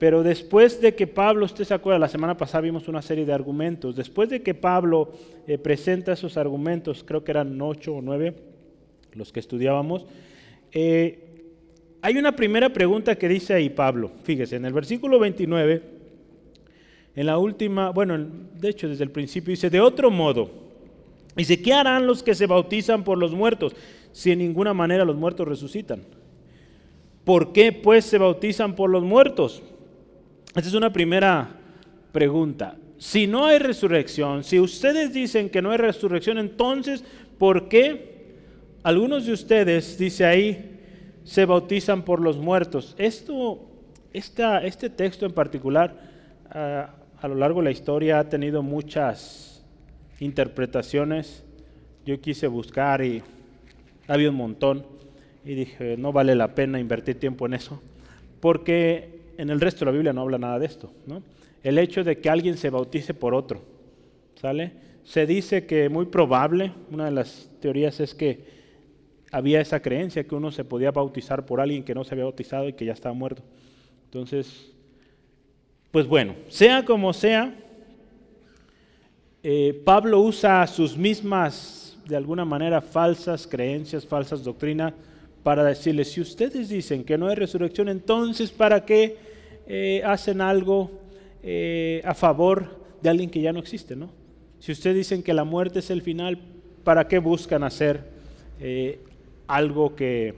Pero 0.00 0.22
después 0.22 0.80
de 0.80 0.94
que 0.94 1.06
Pablo, 1.06 1.44
usted 1.44 1.64
se 1.64 1.74
acuerda, 1.74 1.98
la 1.98 2.08
semana 2.08 2.34
pasada 2.34 2.62
vimos 2.62 2.88
una 2.88 3.02
serie 3.02 3.26
de 3.26 3.34
argumentos, 3.34 3.94
después 3.94 4.30
de 4.30 4.40
que 4.40 4.54
Pablo 4.54 5.12
eh, 5.46 5.58
presenta 5.58 6.14
esos 6.14 6.38
argumentos, 6.38 7.04
creo 7.04 7.22
que 7.22 7.32
eran 7.32 7.60
ocho 7.60 7.96
o 7.96 8.00
nueve 8.00 8.34
los 9.12 9.30
que 9.30 9.40
estudiábamos, 9.40 10.06
eh, 10.72 11.18
hay 12.00 12.16
una 12.16 12.34
primera 12.34 12.72
pregunta 12.72 13.14
que 13.16 13.28
dice 13.28 13.52
ahí 13.52 13.68
Pablo, 13.68 14.10
fíjese, 14.22 14.56
en 14.56 14.64
el 14.64 14.72
versículo 14.72 15.18
29, 15.18 15.82
en 17.14 17.26
la 17.26 17.36
última, 17.36 17.90
bueno, 17.90 18.16
de 18.18 18.70
hecho 18.70 18.88
desde 18.88 19.04
el 19.04 19.10
principio 19.10 19.50
dice, 19.50 19.68
de 19.68 19.82
otro 19.82 20.10
modo, 20.10 20.50
dice, 21.36 21.60
¿qué 21.60 21.74
harán 21.74 22.06
los 22.06 22.22
que 22.22 22.34
se 22.34 22.46
bautizan 22.46 23.04
por 23.04 23.18
los 23.18 23.32
muertos 23.32 23.76
si 24.12 24.30
en 24.30 24.38
ninguna 24.38 24.72
manera 24.72 25.04
los 25.04 25.16
muertos 25.16 25.46
resucitan? 25.46 26.00
¿Por 27.22 27.52
qué 27.52 27.70
pues 27.70 28.06
se 28.06 28.16
bautizan 28.16 28.74
por 28.74 28.88
los 28.88 29.02
muertos? 29.02 29.62
Esta 30.54 30.68
es 30.68 30.74
una 30.74 30.92
primera 30.92 31.48
pregunta. 32.10 32.76
Si 32.98 33.28
no 33.28 33.46
hay 33.46 33.60
resurrección, 33.60 34.42
si 34.42 34.58
ustedes 34.58 35.12
dicen 35.12 35.48
que 35.48 35.62
no 35.62 35.70
hay 35.70 35.78
resurrección, 35.78 36.38
entonces, 36.38 37.04
¿por 37.38 37.68
qué 37.68 38.34
algunos 38.82 39.26
de 39.26 39.32
ustedes, 39.32 39.96
dice 39.96 40.26
ahí, 40.26 40.80
se 41.22 41.44
bautizan 41.44 42.02
por 42.04 42.20
los 42.20 42.36
muertos? 42.36 42.96
Esto, 42.98 43.60
este 44.12 44.90
texto 44.90 45.24
en 45.24 45.32
particular, 45.32 45.94
ah, 46.50 46.90
a 47.20 47.28
lo 47.28 47.36
largo 47.36 47.60
de 47.60 47.66
la 47.66 47.70
historia 47.70 48.18
ha 48.18 48.28
tenido 48.28 48.62
muchas 48.62 49.64
interpretaciones. 50.18 51.44
Yo 52.04 52.20
quise 52.20 52.48
buscar 52.48 53.04
y 53.04 53.22
había 54.08 54.30
un 54.30 54.36
montón 54.36 54.84
y 55.44 55.54
dije, 55.54 55.96
no 55.96 56.12
vale 56.12 56.34
la 56.34 56.56
pena 56.56 56.80
invertir 56.80 57.20
tiempo 57.20 57.46
en 57.46 57.54
eso, 57.54 57.80
porque 58.40 59.19
en 59.40 59.48
el 59.48 59.60
resto 59.60 59.80
de 59.80 59.86
la 59.86 59.92
Biblia 59.92 60.12
no 60.12 60.20
habla 60.20 60.38
nada 60.38 60.58
de 60.58 60.66
esto. 60.66 60.92
¿no? 61.06 61.22
El 61.62 61.78
hecho 61.78 62.04
de 62.04 62.18
que 62.18 62.28
alguien 62.28 62.56
se 62.58 62.68
bautice 62.68 63.14
por 63.14 63.34
otro. 63.34 63.62
¿Sale? 64.40 64.72
Se 65.02 65.26
dice 65.26 65.66
que 65.66 65.88
muy 65.88 66.06
probable, 66.06 66.72
una 66.90 67.06
de 67.06 67.10
las 67.10 67.48
teorías 67.60 68.00
es 68.00 68.14
que 68.14 68.60
había 69.32 69.60
esa 69.60 69.80
creencia 69.80 70.24
que 70.24 70.34
uno 70.34 70.52
se 70.52 70.64
podía 70.64 70.90
bautizar 70.90 71.46
por 71.46 71.60
alguien 71.60 71.84
que 71.84 71.94
no 71.94 72.04
se 72.04 72.14
había 72.14 72.24
bautizado 72.24 72.68
y 72.68 72.74
que 72.74 72.84
ya 72.84 72.92
estaba 72.92 73.14
muerto. 73.14 73.42
Entonces, 74.04 74.72
pues 75.90 76.06
bueno, 76.06 76.34
sea 76.48 76.84
como 76.84 77.12
sea, 77.12 77.54
eh, 79.42 79.80
Pablo 79.84 80.20
usa 80.20 80.66
sus 80.66 80.96
mismas, 80.98 81.98
de 82.06 82.16
alguna 82.16 82.44
manera, 82.44 82.82
falsas 82.82 83.46
creencias, 83.46 84.06
falsas 84.06 84.44
doctrinas, 84.44 84.92
para 85.42 85.64
decirles, 85.64 86.12
si 86.12 86.20
ustedes 86.20 86.68
dicen 86.68 87.04
que 87.04 87.16
no 87.16 87.28
hay 87.28 87.36
resurrección, 87.36 87.88
entonces 87.88 88.50
¿para 88.50 88.84
qué 88.84 89.29
eh, 89.72 90.02
hacen 90.04 90.40
algo 90.40 90.90
eh, 91.44 92.02
a 92.04 92.12
favor 92.12 92.80
de 93.00 93.08
alguien 93.08 93.30
que 93.30 93.40
ya 93.40 93.52
no 93.52 93.60
existe, 93.60 93.94
¿no? 93.94 94.10
Si 94.58 94.72
ustedes 94.72 94.96
dicen 94.96 95.22
que 95.22 95.32
la 95.32 95.44
muerte 95.44 95.78
es 95.78 95.90
el 95.90 96.02
final, 96.02 96.40
¿para 96.82 97.06
qué 97.06 97.20
buscan 97.20 97.62
hacer 97.62 98.02
eh, 98.58 98.98
algo 99.46 99.94
que 99.94 100.34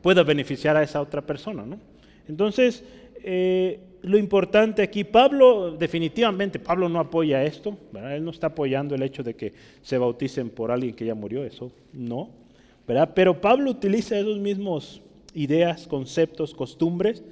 pueda 0.00 0.22
beneficiar 0.22 0.78
a 0.78 0.82
esa 0.82 1.02
otra 1.02 1.20
persona, 1.20 1.66
¿no? 1.66 1.78
Entonces, 2.26 2.82
lo 4.00 4.16
importante 4.16 4.80
aquí, 4.80 5.04
Pablo, 5.04 5.72
definitivamente, 5.72 6.58
Pablo 6.58 6.88
no 6.88 7.00
apoya 7.00 7.44
esto, 7.44 7.76
¿verdad? 7.92 8.16
Él 8.16 8.24
no 8.24 8.30
está 8.30 8.46
apoyando 8.46 8.94
el 8.94 9.02
hecho 9.02 9.22
de 9.22 9.34
que 9.34 9.52
se 9.82 9.98
bauticen 9.98 10.48
por 10.48 10.70
alguien 10.70 10.94
que 10.94 11.04
ya 11.04 11.14
murió, 11.14 11.44
eso 11.44 11.70
no, 11.92 12.30
¿verdad? 12.88 13.10
Pero 13.14 13.42
Pablo 13.42 13.72
utiliza 13.72 14.18
esos 14.18 14.38
mismos 14.38 15.02
ideas, 15.34 15.86
conceptos, 15.86 16.54
costumbres, 16.54 17.22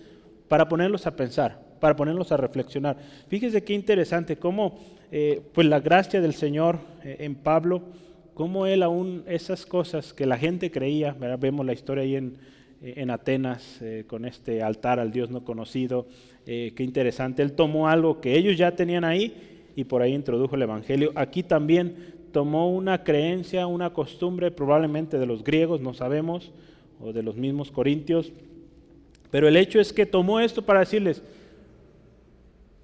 para 0.48 0.68
ponerlos 0.68 1.06
a 1.06 1.14
pensar, 1.14 1.60
para 1.80 1.94
ponerlos 1.94 2.32
a 2.32 2.36
reflexionar. 2.36 2.96
Fíjese 3.28 3.62
qué 3.62 3.74
interesante 3.74 4.36
cómo 4.36 4.78
eh, 5.10 5.40
pues 5.54 5.66
la 5.66 5.80
gracia 5.80 6.20
del 6.20 6.34
Señor 6.34 6.78
eh, 7.04 7.16
en 7.20 7.34
Pablo, 7.34 7.82
cómo 8.34 8.66
él 8.66 8.82
aún 8.82 9.24
esas 9.26 9.64
cosas 9.64 10.12
que 10.12 10.26
la 10.26 10.36
gente 10.36 10.70
creía, 10.70 11.16
vemos 11.38 11.64
la 11.64 11.72
historia 11.72 12.04
ahí 12.04 12.16
en, 12.16 12.36
eh, 12.82 12.94
en 12.96 13.10
Atenas 13.10 13.80
con 14.06 14.24
este 14.24 14.62
altar 14.62 15.00
al 15.00 15.10
Dios 15.10 15.30
no 15.30 15.44
conocido, 15.44 16.06
qué 16.44 16.74
interesante, 16.78 17.42
él 17.42 17.52
tomó 17.52 17.88
algo 17.88 18.22
que 18.22 18.36
ellos 18.36 18.56
ya 18.56 18.74
tenían 18.74 19.04
ahí 19.04 19.70
y 19.76 19.84
por 19.84 20.00
ahí 20.00 20.14
introdujo 20.14 20.56
el 20.56 20.62
Evangelio. 20.62 21.12
Aquí 21.14 21.42
también 21.42 21.94
tomó 22.32 22.70
una 22.70 23.04
creencia, 23.04 23.66
una 23.66 23.92
costumbre 23.92 24.50
probablemente 24.50 25.18
de 25.18 25.26
los 25.26 25.44
griegos, 25.44 25.80
no 25.80 25.92
sabemos, 25.92 26.52
o 27.00 27.12
de 27.12 27.22
los 27.22 27.36
mismos 27.36 27.70
corintios, 27.70 28.32
pero 29.30 29.48
el 29.48 29.56
hecho 29.56 29.80
es 29.80 29.92
que 29.92 30.06
tomó 30.06 30.40
esto 30.40 30.62
para 30.62 30.80
decirles, 30.80 31.22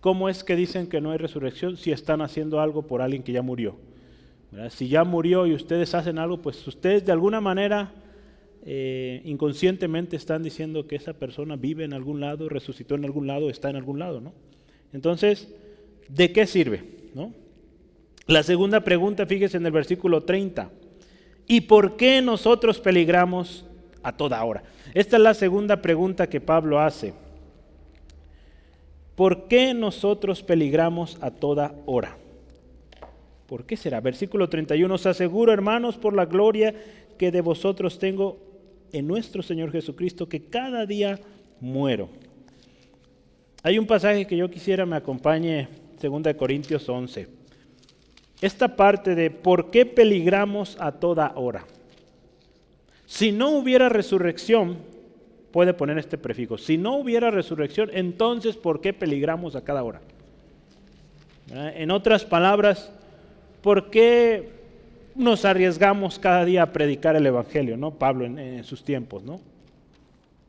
¿cómo 0.01 0.29
es 0.29 0.45
que 0.45 0.57
dicen 0.57 0.87
que 0.87 1.01
no 1.01 1.11
hay 1.11 1.19
resurrección 1.19 1.77
si 1.77 1.93
están 1.93 2.21
haciendo 2.21 2.61
algo 2.61 2.83
por 2.83 3.03
alguien 3.03 3.23
que 3.23 3.33
ya 3.33 3.43
murió? 3.43 3.77
Si 4.71 4.89
ya 4.89 5.03
murió 5.05 5.47
y 5.47 5.55
ustedes 5.55 5.95
hacen 5.95 6.19
algo, 6.19 6.41
pues 6.41 6.67
ustedes 6.67 7.05
de 7.05 7.13
alguna 7.13 7.41
manera 7.41 7.93
eh, 8.65 9.21
inconscientemente 9.25 10.17
están 10.17 10.43
diciendo 10.43 10.87
que 10.87 10.97
esa 10.97 11.15
persona 11.15 11.57
vive 11.57 11.85
en 11.85 11.93
algún 11.93 12.21
lado, 12.21 12.49
resucitó 12.49 12.95
en 12.95 13.05
algún 13.05 13.27
lado, 13.27 13.51
está 13.51 13.69
en 13.69 13.77
algún 13.77 13.99
lado, 13.99 14.21
¿no? 14.21 14.33
Entonces, 14.93 15.53
¿de 16.09 16.33
qué 16.33 16.47
sirve? 16.47 16.95
La 18.27 18.43
segunda 18.43 18.81
pregunta, 18.81 19.27
fíjese 19.27 19.59
en 19.59 19.67
el 19.67 19.73
versículo 19.73 20.23
30. 20.23 20.71
¿Y 21.47 21.63
por 21.63 21.97
qué 21.97 22.23
nosotros 22.23 22.81
peligramos 22.81 23.67
a 24.05 24.13
toda 24.13 24.45
hora? 24.45 24.63
Esta 24.95 25.17
es 25.17 25.23
la 25.23 25.35
segunda 25.35 25.83
pregunta 25.83 26.29
que 26.29 26.41
Pablo 26.41 26.79
hace. 26.79 27.13
¿Por 29.17 29.49
qué 29.49 29.75
nosotros 29.75 30.43
peligramos 30.43 31.19
a 31.21 31.31
toda 31.31 31.75
hora? 31.87 32.17
¿Por 33.47 33.65
qué 33.65 33.77
será? 33.77 34.01
Versículo 34.01 34.49
31, 34.49 34.95
os 34.95 35.07
aseguro, 35.07 35.53
hermanos, 35.53 35.97
por 35.97 36.15
la 36.15 36.27
gloria 36.27 36.75
que 37.19 37.31
de 37.31 37.41
vosotros 37.41 37.99
tengo, 37.99 38.39
en 38.93 39.09
nuestro 39.09 39.43
Señor 39.43 39.73
Jesucristo 39.73 40.29
que 40.29 40.45
cada 40.45 40.87
día 40.87 41.19
muero. 41.61 42.09
Hay 43.63 43.79
un 43.79 43.87
pasaje 43.87 44.27
que 44.27 44.37
yo 44.37 44.51
quisiera 44.51 44.87
me 44.87 44.97
acompañe, 44.97 45.69
2 46.01 46.35
Corintios 46.37 46.89
11. 46.89 47.29
Esta 48.41 48.77
parte 48.77 49.15
de 49.15 49.31
por 49.31 49.71
qué 49.71 49.87
peligramos 49.87 50.77
a 50.79 50.93
toda 50.93 51.33
hora. 51.35 51.65
Si 53.15 53.31
no 53.31 53.51
hubiera 53.51 53.89
resurrección, 53.89 54.77
puede 55.53 55.73
poner 55.73 55.99
este 55.99 56.19
prefijo, 56.19 56.59
si 56.59 56.77
no 56.77 56.97
hubiera 56.97 57.31
resurrección, 57.31 57.89
entonces 57.93 58.57
¿por 58.57 58.81
qué 58.81 58.93
peligramos 58.93 59.55
a 59.55 59.63
cada 59.63 59.85
hora? 59.85 60.01
En 61.49 61.93
otras 61.93 62.25
palabras, 62.25 62.91
¿por 63.63 63.89
qué 63.89 64.49
nos 65.15 65.45
arriesgamos 65.45 66.19
cada 66.19 66.45
día 66.45 66.65
a 66.65 66.73
predicar 66.73 67.15
el 67.15 67.25
Evangelio, 67.25 67.77
¿no? 67.77 67.93
Pablo 67.93 68.25
en, 68.25 68.65
sus 68.65 68.83
tiempos, 68.83 69.23
¿no? 69.23 69.41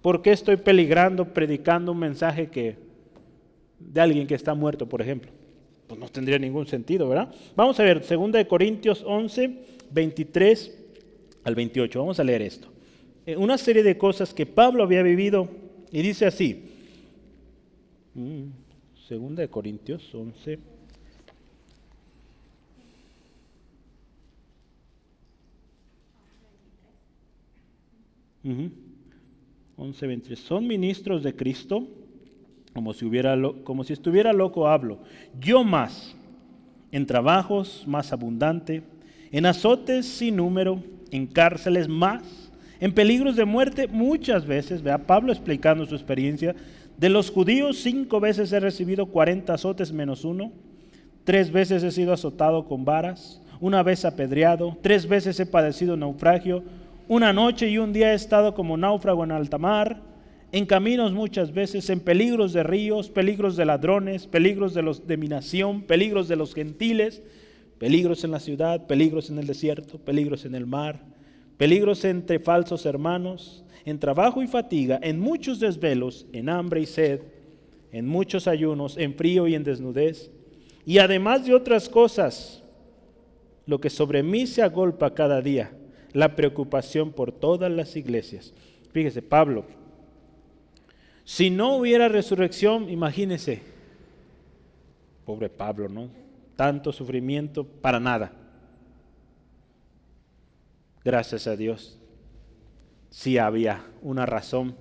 ¿Por 0.01 0.23
qué 0.23 0.31
estoy 0.31 0.57
peligrando 0.57 1.25
predicando 1.25 1.91
un 1.91 1.99
mensaje 1.99 2.47
que 2.47 2.77
de 3.77 4.01
alguien 4.01 4.25
que 4.25 4.33
está 4.33 4.55
muerto, 4.55 4.89
por 4.89 5.03
ejemplo? 5.03 5.29
Pues 5.85 5.99
no 5.99 6.07
tendría 6.07 6.39
ningún 6.39 6.65
sentido, 6.65 7.07
¿verdad? 7.07 7.31
Vamos 7.55 7.79
a 7.79 7.83
ver, 7.83 8.03
2 8.03 8.45
Corintios 8.47 9.03
11, 9.05 9.55
23 9.91 10.84
al 11.45 11.55
28. 11.55 11.97
Vamos 11.97 12.19
a 12.19 12.23
leer 12.25 12.41
esto. 12.41 12.67
Eh, 13.25 13.37
una 13.37 13.57
serie 13.57 13.83
de 13.83 13.97
cosas 13.97 14.33
que 14.33 14.45
Pablo 14.45 14.83
había 14.83 15.01
vivido 15.01 15.47
y 15.91 16.01
dice 16.01 16.25
así. 16.25 16.65
Mm, 18.13 18.47
segunda 19.07 19.41
de 19.41 19.47
Corintios 19.49 20.13
11. 20.13 20.59
11.23. 29.77 30.35
Son 30.35 30.67
ministros 30.67 31.23
de 31.23 31.35
Cristo, 31.35 31.87
como 32.73 32.93
si, 32.93 33.05
hubiera, 33.05 33.35
como 33.63 33.83
si 33.83 33.93
estuviera 33.93 34.33
loco 34.33 34.67
hablo. 34.67 34.99
Yo 35.39 35.63
más, 35.63 36.15
en 36.91 37.05
trabajos 37.05 37.83
más 37.87 38.13
abundante, 38.13 38.83
en 39.31 39.45
azotes 39.47 40.05
sin 40.05 40.35
número, 40.35 40.83
en 41.15 41.27
cárceles 41.27 41.87
más, 41.87 42.51
en 42.79 42.93
peligros 42.93 43.35
de 43.35 43.45
muerte 43.45 43.87
muchas 43.87 44.45
veces. 44.45 44.81
Vea 44.81 44.99
Pablo 44.99 45.31
explicando 45.31 45.85
su 45.85 45.95
experiencia. 45.95 46.55
De 46.97 47.09
los 47.09 47.31
judíos 47.31 47.77
cinco 47.77 48.19
veces 48.19 48.51
he 48.51 48.59
recibido 48.59 49.07
40 49.07 49.53
azotes 49.53 49.91
menos 49.91 50.25
uno. 50.25 50.51
Tres 51.23 51.51
veces 51.51 51.83
he 51.83 51.91
sido 51.91 52.13
azotado 52.13 52.65
con 52.65 52.85
varas. 52.85 53.41
Una 53.59 53.83
vez 53.83 54.05
apedreado. 54.05 54.77
Tres 54.81 55.07
veces 55.07 55.39
he 55.39 55.45
padecido 55.45 55.97
naufragio 55.97 56.63
una 57.07 57.33
noche 57.33 57.69
y 57.69 57.77
un 57.77 57.93
día 57.93 58.13
he 58.13 58.15
estado 58.15 58.55
como 58.55 58.77
náufrago 58.77 59.23
en 59.23 59.31
alta 59.31 59.57
mar, 59.57 60.01
en 60.51 60.65
caminos 60.65 61.13
muchas 61.13 61.53
veces, 61.53 61.89
en 61.89 61.99
peligros 61.99 62.51
de 62.53 62.63
ríos, 62.63 63.09
peligros 63.09 63.55
de 63.55 63.65
ladrones, 63.65 64.25
peligros 64.25 64.73
de, 64.73 64.81
los, 64.81 65.05
de 65.05 65.17
mi 65.17 65.27
nación, 65.27 65.83
peligros 65.83 66.27
de 66.27 66.35
los 66.35 66.55
gentiles, 66.55 67.21
peligros 67.79 68.23
en 68.23 68.31
la 68.31 68.39
ciudad, 68.39 68.87
peligros 68.87 69.29
en 69.29 69.37
el 69.37 69.47
desierto, 69.47 69.97
peligros 69.97 70.45
en 70.45 70.55
el 70.55 70.65
mar, 70.65 71.03
peligros 71.57 72.05
entre 72.05 72.39
falsos 72.39 72.85
hermanos, 72.85 73.63
en 73.85 73.99
trabajo 73.99 74.41
y 74.41 74.47
fatiga, 74.47 74.99
en 75.01 75.19
muchos 75.19 75.59
desvelos, 75.59 76.25
en 76.33 76.49
hambre 76.49 76.81
y 76.81 76.85
sed, 76.85 77.21
en 77.91 78.07
muchos 78.07 78.47
ayunos, 78.47 78.97
en 78.97 79.13
frío 79.13 79.47
y 79.47 79.55
en 79.55 79.63
desnudez, 79.63 80.31
y 80.85 80.97
además 80.97 81.45
de 81.45 81.53
otras 81.53 81.89
cosas, 81.89 82.63
lo 83.65 83.79
que 83.79 83.89
sobre 83.89 84.21
mí 84.23 84.47
se 84.47 84.61
agolpa 84.61 85.13
cada 85.13 85.41
día 85.41 85.71
la 86.13 86.35
preocupación 86.35 87.11
por 87.11 87.31
todas 87.31 87.71
las 87.71 87.95
iglesias. 87.95 88.53
Fíjese, 88.91 89.21
Pablo, 89.21 89.65
si 91.23 91.49
no 91.49 91.75
hubiera 91.75 92.07
resurrección, 92.07 92.89
imagínese, 92.89 93.61
pobre 95.25 95.49
Pablo, 95.49 95.89
¿no? 95.89 96.24
Tanto 96.55 96.91
sufrimiento 96.91 97.63
para 97.63 97.99
nada. 97.99 98.31
Gracias 101.03 101.45
a 101.47 101.55
Dios, 101.55 101.99
sí 103.09 103.37
había 103.37 103.85
una 104.01 104.25
razón. 104.25 104.75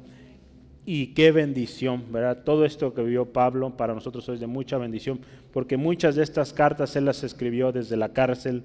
Y 0.86 1.08
qué 1.08 1.32
bendición, 1.32 2.12
¿verdad? 2.12 2.44
Todo 2.44 2.64
esto 2.64 2.92
que 2.94 3.02
vio 3.02 3.32
Pablo 3.32 3.76
para 3.76 3.94
nosotros 3.94 4.28
es 4.28 4.40
de 4.40 4.46
mucha 4.46 4.76
bendición, 4.78 5.20
porque 5.52 5.76
muchas 5.76 6.14
de 6.14 6.22
estas 6.22 6.52
cartas 6.52 6.94
él 6.96 7.06
las 7.06 7.24
escribió 7.24 7.72
desde 7.72 7.96
la 7.96 8.12
cárcel 8.12 8.64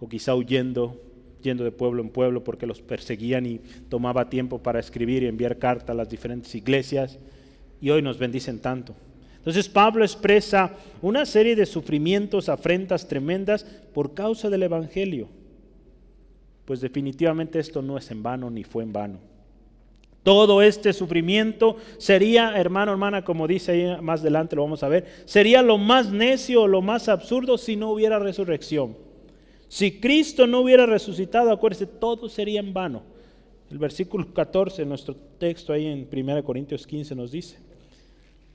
o 0.00 0.08
quizá 0.08 0.34
huyendo 0.34 1.00
yendo 1.44 1.62
de 1.62 1.70
pueblo 1.70 2.02
en 2.02 2.08
pueblo 2.08 2.42
porque 2.42 2.66
los 2.66 2.80
perseguían 2.80 3.46
y 3.46 3.60
tomaba 3.88 4.28
tiempo 4.28 4.62
para 4.62 4.80
escribir 4.80 5.22
y 5.22 5.26
enviar 5.26 5.58
cartas 5.58 5.90
a 5.90 5.94
las 5.94 6.08
diferentes 6.08 6.52
iglesias 6.54 7.18
y 7.80 7.90
hoy 7.90 8.02
nos 8.02 8.18
bendicen 8.18 8.58
tanto. 8.58 8.96
Entonces 9.44 9.68
Pablo 9.68 10.04
expresa 10.04 10.72
una 11.02 11.26
serie 11.26 11.54
de 11.54 11.66
sufrimientos, 11.66 12.48
afrentas 12.48 13.06
tremendas 13.06 13.64
por 13.92 14.14
causa 14.14 14.48
del 14.48 14.62
Evangelio. 14.62 15.28
Pues 16.64 16.80
definitivamente 16.80 17.58
esto 17.58 17.82
no 17.82 17.98
es 17.98 18.10
en 18.10 18.22
vano 18.22 18.48
ni 18.48 18.64
fue 18.64 18.84
en 18.84 18.94
vano. 18.94 19.18
Todo 20.22 20.62
este 20.62 20.94
sufrimiento 20.94 21.76
sería, 21.98 22.56
hermano, 22.56 22.92
hermana, 22.92 23.22
como 23.22 23.46
dice 23.46 23.72
ahí 23.72 24.02
más 24.02 24.22
adelante, 24.22 24.56
lo 24.56 24.62
vamos 24.62 24.82
a 24.82 24.88
ver, 24.88 25.04
sería 25.26 25.60
lo 25.60 25.76
más 25.76 26.10
necio 26.10 26.66
lo 26.66 26.80
más 26.80 27.10
absurdo 27.10 27.58
si 27.58 27.76
no 27.76 27.90
hubiera 27.90 28.18
resurrección. 28.18 28.96
Si 29.68 30.00
Cristo 30.00 30.46
no 30.46 30.60
hubiera 30.60 30.86
resucitado, 30.86 31.52
acuérdense, 31.52 31.86
todo 31.86 32.30
sería 32.30 32.60
en 32.60 32.72
vano. 32.72 33.02
El 33.70 33.76
versículo 33.76 34.32
14, 34.32 34.86
nuestro 34.86 35.14
texto 35.14 35.74
ahí 35.74 35.86
en 35.86 36.08
1 36.10 36.44
Corintios 36.44 36.86
15 36.86 37.14
nos 37.14 37.30
dice. 37.30 37.58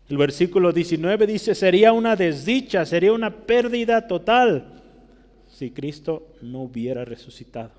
El 0.10 0.18
versículo 0.18 0.74
19 0.74 1.28
dice, 1.28 1.54
sería 1.54 1.94
una 1.94 2.16
desdicha, 2.16 2.84
sería 2.84 3.14
una 3.14 3.30
pérdida 3.30 4.08
total 4.08 4.82
si 5.48 5.70
Cristo 5.70 6.30
no 6.42 6.62
hubiera 6.62 7.06
resucitado. 7.06 7.72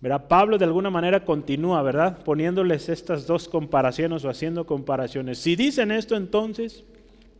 Verá, 0.00 0.26
Pablo 0.26 0.58
de 0.58 0.64
alguna 0.64 0.90
manera 0.90 1.24
continúa, 1.24 1.82
¿verdad? 1.82 2.24
Poniéndoles 2.24 2.88
estas 2.88 3.26
dos 3.26 3.48
comparaciones 3.48 4.24
o 4.24 4.30
haciendo 4.30 4.66
comparaciones. 4.66 5.38
Si 5.38 5.54
dicen 5.54 5.92
esto 5.92 6.16
entonces, 6.16 6.82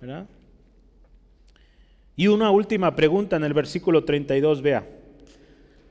¿verdad? 0.00 0.26
Y 2.14 2.28
una 2.28 2.50
última 2.50 2.94
pregunta 2.94 3.36
en 3.36 3.44
el 3.44 3.54
versículo 3.54 4.04
32, 4.04 4.62
vea. 4.62 4.86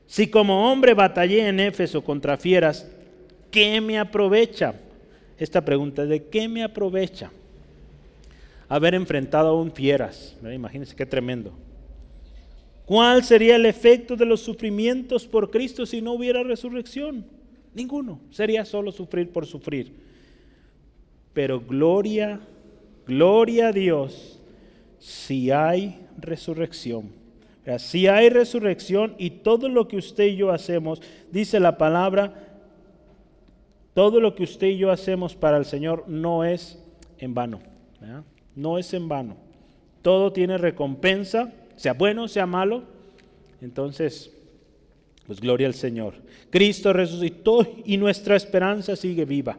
Si 0.05 0.27
como 0.27 0.71
hombre 0.71 0.93
batallé 0.93 1.47
en 1.47 1.59
Éfeso 1.59 2.03
contra 2.03 2.38
fieras, 2.38 2.89
¿qué 3.51 3.81
me 3.81 3.99
aprovecha? 3.99 4.75
Esta 5.38 5.65
pregunta, 5.65 6.05
¿de 6.05 6.27
qué 6.27 6.47
me 6.47 6.63
aprovecha? 6.63 7.31
Haber 8.69 8.95
enfrentado 8.95 9.49
a 9.49 9.62
un 9.62 9.71
fieras. 9.71 10.38
Imagínense 10.41 10.95
qué 10.95 11.05
tremendo. 11.05 11.51
¿Cuál 12.86 13.23
sería 13.23 13.55
el 13.55 13.65
efecto 13.65 14.15
de 14.15 14.25
los 14.25 14.41
sufrimientos 14.41 15.27
por 15.27 15.51
Cristo 15.51 15.86
si 15.86 16.01
no 16.01 16.13
hubiera 16.13 16.43
resurrección? 16.43 17.25
Ninguno. 17.73 18.21
Sería 18.32 18.65
solo 18.65 18.91
sufrir 18.91 19.32
por 19.32 19.45
sufrir. 19.45 19.93
Pero 21.34 21.60
gloria, 21.60 22.39
gloria 23.05 23.67
a 23.67 23.71
Dios 23.71 24.39
si 24.99 25.51
hay 25.51 25.99
resurrección. 26.17 27.12
Si 27.77 28.08
hay 28.08 28.29
resurrección 28.29 29.13
y 29.17 29.29
todo 29.29 29.69
lo 29.69 29.88
que 29.88 29.97
usted 29.97 30.25
y 30.25 30.38
yo 30.38 30.51
hacemos, 30.51 31.01
dice 31.32 31.60
la 31.60 31.77
palabra, 31.77 32.34
todo 33.93 34.19
lo 34.19 34.34
que 34.34 34.43
usted 34.43 34.67
y 34.67 34.77
yo 34.77 34.91
hacemos 34.91 35.36
para 35.36 35.58
el 35.58 35.65
Señor 35.65 36.05
no 36.08 36.43
es 36.43 36.84
en 37.19 37.36
vano. 37.36 37.60
No 38.60 38.78
es 38.78 38.93
en 38.93 39.08
vano. 39.08 39.38
Todo 40.02 40.34
tiene 40.34 40.58
recompensa, 40.58 41.54
sea 41.76 41.93
bueno, 41.93 42.28
sea 42.28 42.45
malo. 42.45 42.84
Entonces, 43.62 44.32
pues 45.26 45.39
gloria 45.39 45.67
al 45.67 45.74
Señor. 45.74 46.15
Cristo 46.50 46.91
resucitó 46.91 47.65
y 47.86 47.98
nuestra 47.98 48.36
esperanza 48.36 48.95
sigue 48.95 49.26
viva. 49.26 49.58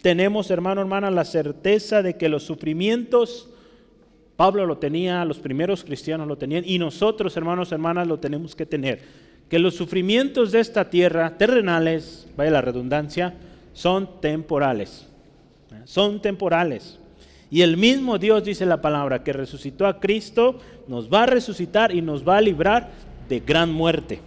Tenemos, 0.00 0.50
hermano, 0.50 0.80
hermana, 0.80 1.10
la 1.10 1.24
certeza 1.24 2.02
de 2.02 2.16
que 2.16 2.28
los 2.28 2.44
sufrimientos 2.44 3.48
Pablo 4.36 4.66
lo 4.66 4.78
tenía, 4.78 5.24
los 5.24 5.38
primeros 5.38 5.84
cristianos 5.84 6.26
lo 6.26 6.36
tenían 6.36 6.64
y 6.66 6.78
nosotros, 6.78 7.36
hermanos, 7.36 7.70
hermanas, 7.72 8.06
lo 8.06 8.18
tenemos 8.18 8.54
que 8.56 8.66
tener. 8.66 9.00
Que 9.48 9.58
los 9.58 9.74
sufrimientos 9.74 10.50
de 10.52 10.60
esta 10.60 10.90
tierra, 10.90 11.36
terrenales, 11.36 12.26
vaya 12.36 12.50
la 12.50 12.60
redundancia, 12.60 13.34
son 13.72 14.20
temporales. 14.20 15.06
Son 15.84 16.20
temporales. 16.20 16.98
Y 17.54 17.62
el 17.62 17.76
mismo 17.76 18.18
Dios 18.18 18.42
dice 18.42 18.66
la 18.66 18.82
palabra 18.82 19.22
que 19.22 19.32
resucitó 19.32 19.86
a 19.86 20.00
Cristo, 20.00 20.58
nos 20.88 21.08
va 21.08 21.22
a 21.22 21.26
resucitar 21.26 21.94
y 21.94 22.02
nos 22.02 22.26
va 22.26 22.38
a 22.38 22.40
librar 22.40 22.90
de 23.28 23.38
gran 23.38 23.72
muerte. 23.72 24.18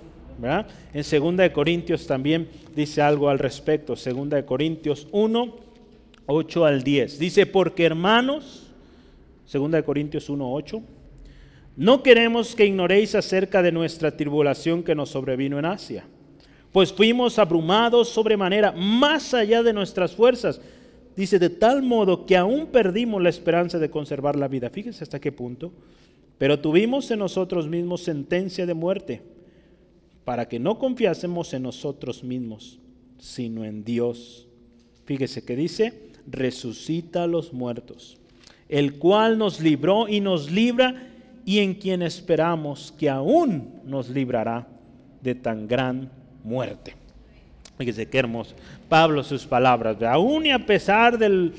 En 0.93 1.35
2 1.37 1.49
Corintios 1.51 2.07
también 2.07 2.47
dice 2.73 3.01
algo 3.01 3.27
al 3.27 3.37
respecto. 3.37 3.95
2 3.95 4.43
Corintios 4.45 5.09
1, 5.11 5.55
8 6.25 6.65
al 6.65 6.83
10. 6.83 7.19
Dice, 7.19 7.45
porque 7.45 7.83
hermanos, 7.83 8.71
Segunda 9.45 9.77
de 9.77 9.83
Corintios 9.83 10.29
1:8. 10.29 10.81
No 11.75 12.03
queremos 12.03 12.55
que 12.55 12.65
ignoréis 12.65 13.13
acerca 13.13 13.61
de 13.61 13.73
nuestra 13.73 14.15
tribulación 14.15 14.83
que 14.83 14.95
nos 14.95 15.09
sobrevino 15.09 15.59
en 15.59 15.65
Asia, 15.65 16.05
pues 16.71 16.93
fuimos 16.93 17.39
abrumados 17.39 18.07
sobremanera, 18.07 18.71
más 18.71 19.33
allá 19.33 19.63
de 19.63 19.73
nuestras 19.73 20.15
fuerzas. 20.15 20.61
Dice, 21.17 21.39
de 21.39 21.49
tal 21.49 21.81
modo 21.81 22.27
que 22.27 22.37
aún 22.37 22.67
perdimos 22.67 23.23
la 23.23 23.29
esperanza 23.29 23.79
de 23.79 23.89
conservar 23.89 24.35
la 24.35 24.47
vida. 24.47 24.69
Fíjense 24.69 25.03
hasta 25.03 25.19
qué 25.19 25.31
punto. 25.31 25.73
Pero 26.37 26.59
tuvimos 26.59 27.09
en 27.09 27.17
nosotros 27.17 27.67
mismos 27.67 28.03
sentencia 28.03 28.67
de 28.67 28.75
muerte, 28.75 29.23
para 30.23 30.47
que 30.47 30.59
no 30.59 30.77
confiásemos 30.77 31.53
en 31.55 31.63
nosotros 31.63 32.23
mismos, 32.23 32.77
sino 33.17 33.65
en 33.65 33.83
Dios. 33.83 34.47
Fíjese 35.05 35.43
que 35.43 35.55
dice, 35.55 36.11
resucita 36.27 37.23
a 37.23 37.27
los 37.27 37.51
muertos, 37.51 38.19
el 38.69 38.99
cual 38.99 39.39
nos 39.39 39.59
libró 39.59 40.07
y 40.07 40.19
nos 40.19 40.51
libra 40.51 41.07
y 41.45 41.59
en 41.59 41.73
quien 41.73 42.03
esperamos 42.03 42.93
que 42.95 43.09
aún 43.09 43.81
nos 43.85 44.09
librará 44.09 44.67
de 45.23 45.33
tan 45.33 45.67
gran 45.67 46.11
muerte. 46.43 46.96
Fíjese 47.77 48.07
qué 48.07 48.19
hermoso. 48.19 48.55
Pablo 48.89 49.23
sus 49.23 49.45
palabras, 49.45 50.01
aún 50.03 50.45
y 50.45 50.51
a 50.51 50.65
pesar 50.65 51.17
de 51.17 51.51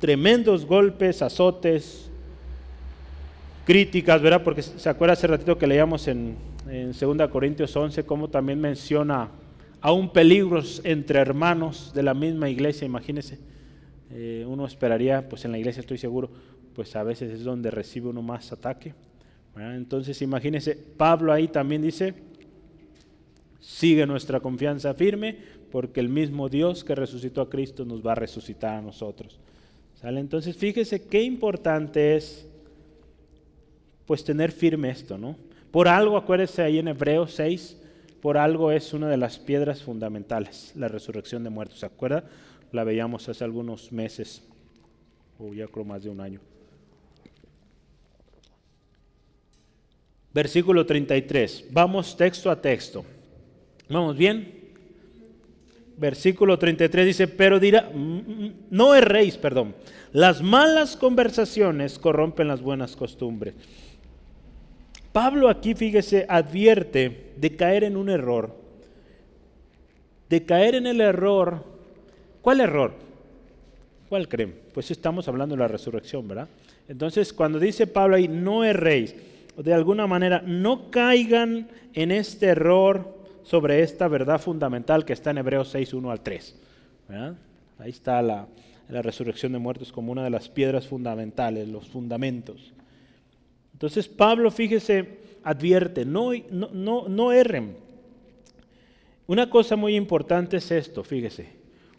tremendos 0.00 0.64
golpes, 0.64 1.20
azotes, 1.22 2.10
críticas, 3.66 4.22
¿verdad? 4.22 4.42
Porque 4.42 4.62
se 4.62 4.88
acuerda 4.88 5.12
hace 5.12 5.26
ratito 5.26 5.58
que 5.58 5.66
leíamos 5.66 6.08
en, 6.08 6.36
en 6.70 6.92
2 6.92 7.28
Corintios 7.28 7.76
11 7.76 8.04
cómo 8.04 8.28
también 8.28 8.60
menciona 8.60 9.28
aún 9.80 10.10
peligros 10.10 10.80
entre 10.84 11.18
hermanos 11.18 11.92
de 11.94 12.02
la 12.02 12.14
misma 12.14 12.48
iglesia, 12.48 12.86
imagínese. 12.86 13.38
Eh, 14.10 14.44
uno 14.48 14.66
esperaría, 14.66 15.28
pues 15.28 15.44
en 15.44 15.52
la 15.52 15.58
iglesia 15.58 15.80
estoy 15.80 15.98
seguro, 15.98 16.30
pues 16.74 16.96
a 16.96 17.02
veces 17.02 17.30
es 17.30 17.44
donde 17.44 17.70
recibe 17.70 18.08
uno 18.08 18.22
más 18.22 18.52
ataque. 18.52 18.94
Entonces 19.56 20.22
imagínese, 20.22 20.76
Pablo 20.96 21.32
ahí 21.32 21.48
también 21.48 21.82
dice, 21.82 22.14
sigue 23.68 24.06
nuestra 24.06 24.40
confianza 24.40 24.94
firme, 24.94 25.36
porque 25.70 26.00
el 26.00 26.08
mismo 26.08 26.48
Dios 26.48 26.84
que 26.84 26.94
resucitó 26.94 27.42
a 27.42 27.50
Cristo 27.50 27.84
nos 27.84 28.04
va 28.04 28.12
a 28.12 28.14
resucitar 28.14 28.78
a 28.78 28.80
nosotros. 28.80 29.38
Entonces 30.02 30.56
fíjese 30.56 31.04
qué 31.04 31.22
importante 31.22 32.16
es 32.16 32.46
pues 34.06 34.24
tener 34.24 34.52
firme 34.52 34.88
esto, 34.88 35.18
¿no? 35.18 35.36
Por 35.70 35.86
algo, 35.86 36.16
acuérdese 36.16 36.62
ahí 36.62 36.78
en 36.78 36.88
Hebreos 36.88 37.34
6, 37.34 37.76
por 38.22 38.38
algo 38.38 38.72
es 38.72 38.94
una 38.94 39.06
de 39.10 39.18
las 39.18 39.38
piedras 39.38 39.82
fundamentales, 39.82 40.72
la 40.74 40.88
resurrección 40.88 41.44
de 41.44 41.50
muertos. 41.50 41.80
¿Se 41.80 41.86
acuerda? 41.86 42.24
La 42.72 42.84
veíamos 42.84 43.28
hace 43.28 43.44
algunos 43.44 43.92
meses, 43.92 44.42
o 45.38 45.52
ya 45.52 45.66
creo 45.66 45.84
más 45.84 46.02
de 46.04 46.08
un 46.08 46.22
año. 46.22 46.40
Versículo 50.32 50.86
33. 50.86 51.66
Vamos 51.70 52.16
texto 52.16 52.50
a 52.50 52.58
texto. 52.58 53.04
¿Vamos 53.88 54.16
bien? 54.16 54.54
Versículo 55.96 56.58
33 56.58 57.06
dice, 57.06 57.26
pero 57.26 57.58
dirá, 57.58 57.90
mm, 57.92 57.98
mm, 57.98 58.52
no 58.70 58.94
erréis, 58.94 59.36
perdón, 59.36 59.74
las 60.12 60.42
malas 60.42 60.96
conversaciones 60.96 61.98
corrompen 61.98 62.48
las 62.48 62.60
buenas 62.60 62.94
costumbres. 62.94 63.54
Pablo 65.12 65.48
aquí, 65.48 65.74
fíjese, 65.74 66.26
advierte 66.28 67.32
de 67.36 67.56
caer 67.56 67.84
en 67.84 67.96
un 67.96 68.10
error. 68.10 68.54
De 70.28 70.44
caer 70.44 70.76
en 70.76 70.86
el 70.86 71.00
error. 71.00 71.64
¿Cuál 72.42 72.60
error? 72.60 72.94
¿Cuál 74.08 74.28
creen? 74.28 74.54
Pues 74.72 74.90
estamos 74.90 75.26
hablando 75.26 75.56
de 75.56 75.60
la 75.60 75.68
resurrección, 75.68 76.28
¿verdad? 76.28 76.48
Entonces, 76.86 77.32
cuando 77.32 77.58
dice 77.58 77.86
Pablo 77.86 78.16
ahí, 78.16 78.28
no 78.28 78.64
erréis, 78.64 79.16
de 79.56 79.74
alguna 79.74 80.06
manera, 80.06 80.42
no 80.46 80.90
caigan 80.90 81.68
en 81.94 82.12
este 82.12 82.46
error 82.46 83.17
sobre 83.48 83.82
esta 83.82 84.08
verdad 84.08 84.38
fundamental 84.38 85.06
que 85.06 85.14
está 85.14 85.30
en 85.30 85.38
Hebreos 85.38 85.70
6, 85.70 85.94
1 85.94 86.10
al 86.10 86.20
3. 86.20 86.56
Ahí 87.78 87.88
está 87.88 88.20
la, 88.20 88.46
la 88.90 89.00
resurrección 89.00 89.52
de 89.52 89.58
muertos 89.58 89.90
como 89.90 90.12
una 90.12 90.22
de 90.22 90.28
las 90.28 90.50
piedras 90.50 90.86
fundamentales, 90.86 91.66
los 91.66 91.88
fundamentos. 91.88 92.74
Entonces 93.72 94.06
Pablo, 94.06 94.50
fíjese, 94.50 95.20
advierte, 95.44 96.04
no, 96.04 96.32
no, 96.50 97.08
no, 97.08 97.32
erren. 97.32 97.74
Una 99.26 99.48
cosa 99.48 99.76
muy 99.76 99.96
importante 99.96 100.58
es 100.58 100.70
esto, 100.70 101.02
fíjese. 101.02 101.48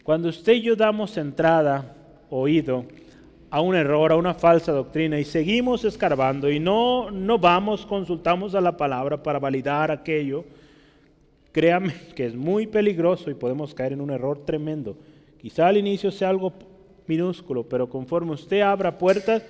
Cuando 0.04 0.28
usted 0.28 0.52
y 0.52 0.62
yo 0.62 0.76
damos 0.76 1.16
entrada, 1.16 1.96
oído, 2.30 2.84
a 3.50 3.60
un 3.60 3.74
error, 3.74 4.12
a 4.12 4.16
una 4.16 4.34
falsa 4.34 4.70
doctrina 4.70 5.18
y 5.18 5.24
seguimos 5.24 5.84
escarbando 5.84 6.48
y 6.48 6.60
no, 6.60 7.10
no 7.10 7.38
vamos, 7.40 7.84
consultamos 7.84 8.54
a 8.54 8.60
la 8.60 8.76
palabra 8.76 9.20
para 9.20 9.40
validar 9.40 9.90
aquello, 9.90 10.44
créame 11.52 11.94
que 12.14 12.26
es 12.26 12.34
muy 12.34 12.66
peligroso 12.66 13.30
y 13.30 13.34
podemos 13.34 13.74
caer 13.74 13.92
en 13.92 14.00
un 14.00 14.10
error 14.10 14.44
tremendo. 14.44 14.96
Quizá 15.40 15.68
al 15.68 15.76
inicio 15.76 16.10
sea 16.10 16.28
algo 16.28 16.52
minúsculo, 17.06 17.64
pero 17.68 17.88
conforme 17.88 18.32
usted 18.32 18.60
abra 18.60 18.98
puertas, 18.98 19.42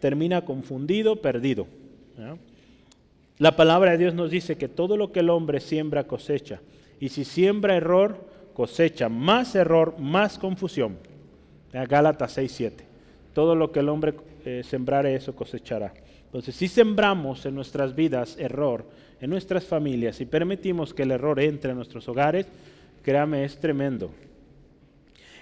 termina 0.00 0.44
confundido, 0.44 1.16
perdido. 1.16 1.66
La 3.38 3.56
palabra 3.56 3.92
de 3.92 3.98
Dios 3.98 4.14
nos 4.14 4.30
dice 4.30 4.56
que 4.56 4.68
todo 4.68 4.96
lo 4.96 5.12
que 5.12 5.20
el 5.20 5.30
hombre 5.30 5.60
siembra 5.60 6.06
cosecha. 6.06 6.60
Y 7.00 7.08
si 7.08 7.24
siembra 7.24 7.76
error, 7.76 8.16
cosecha 8.52 9.08
más 9.08 9.54
error, 9.54 9.98
más 9.98 10.38
confusión. 10.38 10.96
Gálatas 11.72 12.32
6, 12.32 12.52
7. 12.52 12.84
Todo 13.32 13.54
lo 13.54 13.72
que 13.72 13.80
el 13.80 13.88
hombre 13.88 14.14
eh, 14.44 14.62
eso 15.14 15.34
cosechará. 15.34 15.92
Entonces, 16.26 16.54
si 16.54 16.68
sembramos 16.68 17.44
en 17.46 17.54
nuestras 17.54 17.94
vidas 17.94 18.36
error, 18.38 18.86
en 19.22 19.30
nuestras 19.30 19.64
familias, 19.64 20.20
y 20.20 20.26
permitimos 20.26 20.92
que 20.92 21.04
el 21.04 21.12
error 21.12 21.38
entre 21.38 21.70
en 21.70 21.76
nuestros 21.76 22.08
hogares, 22.08 22.44
créame, 23.02 23.44
es 23.44 23.56
tremendo. 23.56 24.10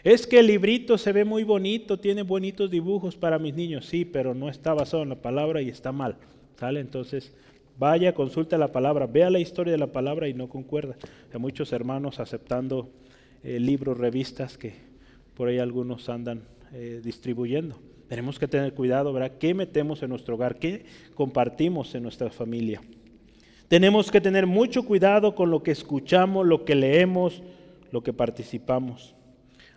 Es 0.04 0.26
que 0.26 0.40
el 0.40 0.48
librito 0.48 0.98
se 0.98 1.12
ve 1.12 1.24
muy 1.24 1.44
bonito, 1.44 1.98
tiene 1.98 2.22
bonitos 2.22 2.70
dibujos 2.70 3.16
para 3.16 3.38
mis 3.38 3.54
niños, 3.54 3.86
sí, 3.86 4.04
pero 4.04 4.34
no 4.34 4.50
está 4.50 4.74
basado 4.74 5.02
en 5.02 5.08
la 5.08 5.22
palabra 5.22 5.62
y 5.62 5.70
está 5.70 5.92
mal. 5.92 6.16
¿Sale? 6.58 6.80
Entonces, 6.80 7.32
vaya, 7.78 8.12
consulta 8.12 8.58
la 8.58 8.70
palabra, 8.70 9.06
vea 9.06 9.30
la 9.30 9.38
historia 9.38 9.72
de 9.72 9.78
la 9.78 9.92
palabra 9.92 10.28
y 10.28 10.34
no 10.34 10.50
concuerda. 10.50 10.96
Hay 11.32 11.40
muchos 11.40 11.72
hermanos 11.72 12.20
aceptando 12.20 12.90
eh, 13.42 13.58
libros, 13.58 13.96
revistas 13.96 14.58
que 14.58 14.74
por 15.34 15.48
ahí 15.48 15.58
algunos 15.58 16.10
andan 16.10 16.42
eh, 16.74 17.00
distribuyendo. 17.02 17.78
Tenemos 18.08 18.38
que 18.38 18.46
tener 18.46 18.74
cuidado, 18.74 19.10
¿verdad? 19.14 19.38
¿Qué 19.38 19.54
metemos 19.54 20.02
en 20.02 20.10
nuestro 20.10 20.34
hogar? 20.34 20.58
¿Qué 20.58 20.84
compartimos 21.14 21.94
en 21.94 22.02
nuestra 22.02 22.28
familia? 22.28 22.82
Tenemos 23.70 24.10
que 24.10 24.20
tener 24.20 24.48
mucho 24.48 24.82
cuidado 24.82 25.36
con 25.36 25.48
lo 25.48 25.62
que 25.62 25.70
escuchamos, 25.70 26.44
lo 26.44 26.64
que 26.64 26.74
leemos, 26.74 27.40
lo 27.92 28.02
que 28.02 28.12
participamos. 28.12 29.14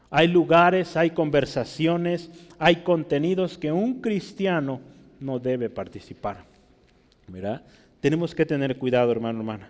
Hay 0.10 0.28
lugares, 0.28 0.98
hay 0.98 1.12
conversaciones, 1.12 2.32
hay 2.58 2.78
contenidos 2.78 3.60
que 3.60 3.72
un 3.72 4.02
cristiano 4.02 4.82
no 5.20 5.38
debe 5.38 5.70
participar. 5.70 6.44
¿verdad? 7.28 7.62
Tenemos 8.00 8.34
que 8.34 8.48
tener 8.48 8.80
cuidado, 8.80 9.12
hermano, 9.12 9.42
hermana. 9.42 9.70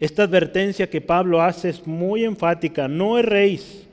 Esta 0.00 0.24
advertencia 0.24 0.90
que 0.90 1.00
Pablo 1.00 1.40
hace 1.40 1.68
es 1.68 1.86
muy 1.86 2.24
enfática, 2.24 2.88
no 2.88 3.20
erréis. 3.20 3.86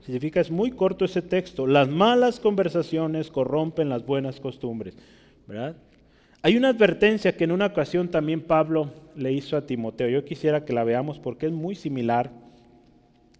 Significa, 0.00 0.40
es 0.40 0.50
muy 0.50 0.72
corto 0.72 1.04
ese 1.04 1.22
texto. 1.22 1.68
Las 1.68 1.88
malas 1.88 2.40
conversaciones 2.40 3.30
corrompen 3.30 3.88
las 3.88 4.04
buenas 4.04 4.40
costumbres. 4.40 4.96
¿verdad? 5.46 5.76
Hay 6.44 6.56
una 6.56 6.70
advertencia 6.70 7.36
que 7.36 7.44
en 7.44 7.52
una 7.52 7.66
ocasión 7.66 8.08
también 8.08 8.40
Pablo 8.40 8.90
le 9.14 9.32
hizo 9.32 9.56
a 9.56 9.64
Timoteo. 9.64 10.08
Yo 10.08 10.24
quisiera 10.24 10.64
que 10.64 10.72
la 10.72 10.82
veamos 10.82 11.20
porque 11.20 11.46
es 11.46 11.52
muy 11.52 11.76
similar. 11.76 12.32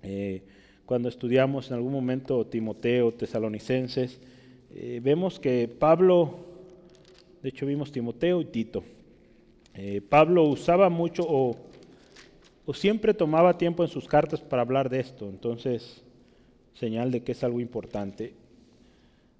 Eh, 0.05 0.43
cuando 0.87 1.09
estudiamos 1.09 1.69
en 1.69 1.75
algún 1.75 1.91
momento 1.91 2.47
Timoteo, 2.47 3.13
tesalonicenses, 3.13 4.21
eh, 4.71 5.01
vemos 5.03 5.41
que 5.41 5.67
Pablo, 5.67 6.47
de 7.43 7.49
hecho 7.49 7.67
vimos 7.67 7.91
Timoteo 7.91 8.41
y 8.41 8.45
Tito, 8.45 8.85
eh, 9.75 10.01
Pablo 10.09 10.45
usaba 10.45 10.89
mucho 10.89 11.25
o, 11.27 11.57
o 12.67 12.73
siempre 12.73 13.15
tomaba 13.15 13.59
tiempo 13.59 13.83
en 13.83 13.89
sus 13.89 14.07
cartas 14.07 14.41
para 14.41 14.63
hablar 14.63 14.89
de 14.89 15.01
esto, 15.01 15.29
entonces 15.29 16.05
señal 16.75 17.11
de 17.11 17.25
que 17.25 17.33
es 17.33 17.43
algo 17.43 17.59
importante. 17.59 18.35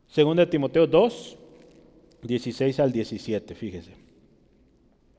Segunda 0.09 0.45
de 0.45 0.51
Timoteo 0.51 0.89
2, 0.89 1.39
16 2.23 2.79
al 2.81 2.93
17, 2.93 3.55
fíjese. 3.55 3.93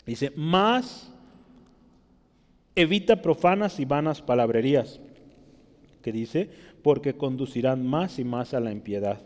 Dice, 0.06 0.32
más 0.36 1.12
evita 2.76 3.22
profanas 3.22 3.80
y 3.80 3.86
vanas 3.86 4.22
palabrerías 4.22 5.00
que 6.02 6.12
dice, 6.12 6.50
porque 6.82 7.14
conducirán 7.14 7.86
más 7.86 8.20
y 8.20 8.24
más 8.24 8.54
a 8.54 8.60
la 8.60 8.72
impiedad. 8.72 9.22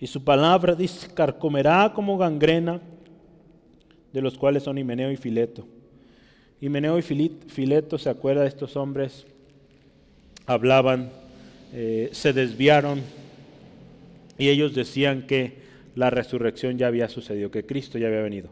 Y 0.00 0.06
su 0.06 0.24
palabra 0.24 0.74
dice, 0.74 1.08
carcomerá 1.14 1.92
como 1.94 2.18
gangrena, 2.18 2.80
de 4.12 4.20
los 4.20 4.36
cuales 4.36 4.64
son 4.64 4.78
Himeneo 4.78 5.10
y 5.10 5.16
Fileto. 5.16 5.66
Himeneo 6.60 6.98
y 6.98 7.02
Fileto, 7.02 7.98
¿se 7.98 8.10
acuerda 8.10 8.42
de 8.42 8.48
estos 8.48 8.76
hombres? 8.76 9.26
Hablaban, 10.46 11.10
eh, 11.72 12.10
se 12.12 12.32
desviaron 12.32 13.00
y 14.38 14.48
ellos 14.48 14.74
decían 14.74 15.26
que 15.26 15.63
la 15.94 16.10
resurrección 16.10 16.78
ya 16.78 16.88
había 16.88 17.08
sucedido, 17.08 17.50
que 17.50 17.66
Cristo 17.66 17.98
ya 17.98 18.08
había 18.08 18.22
venido. 18.22 18.48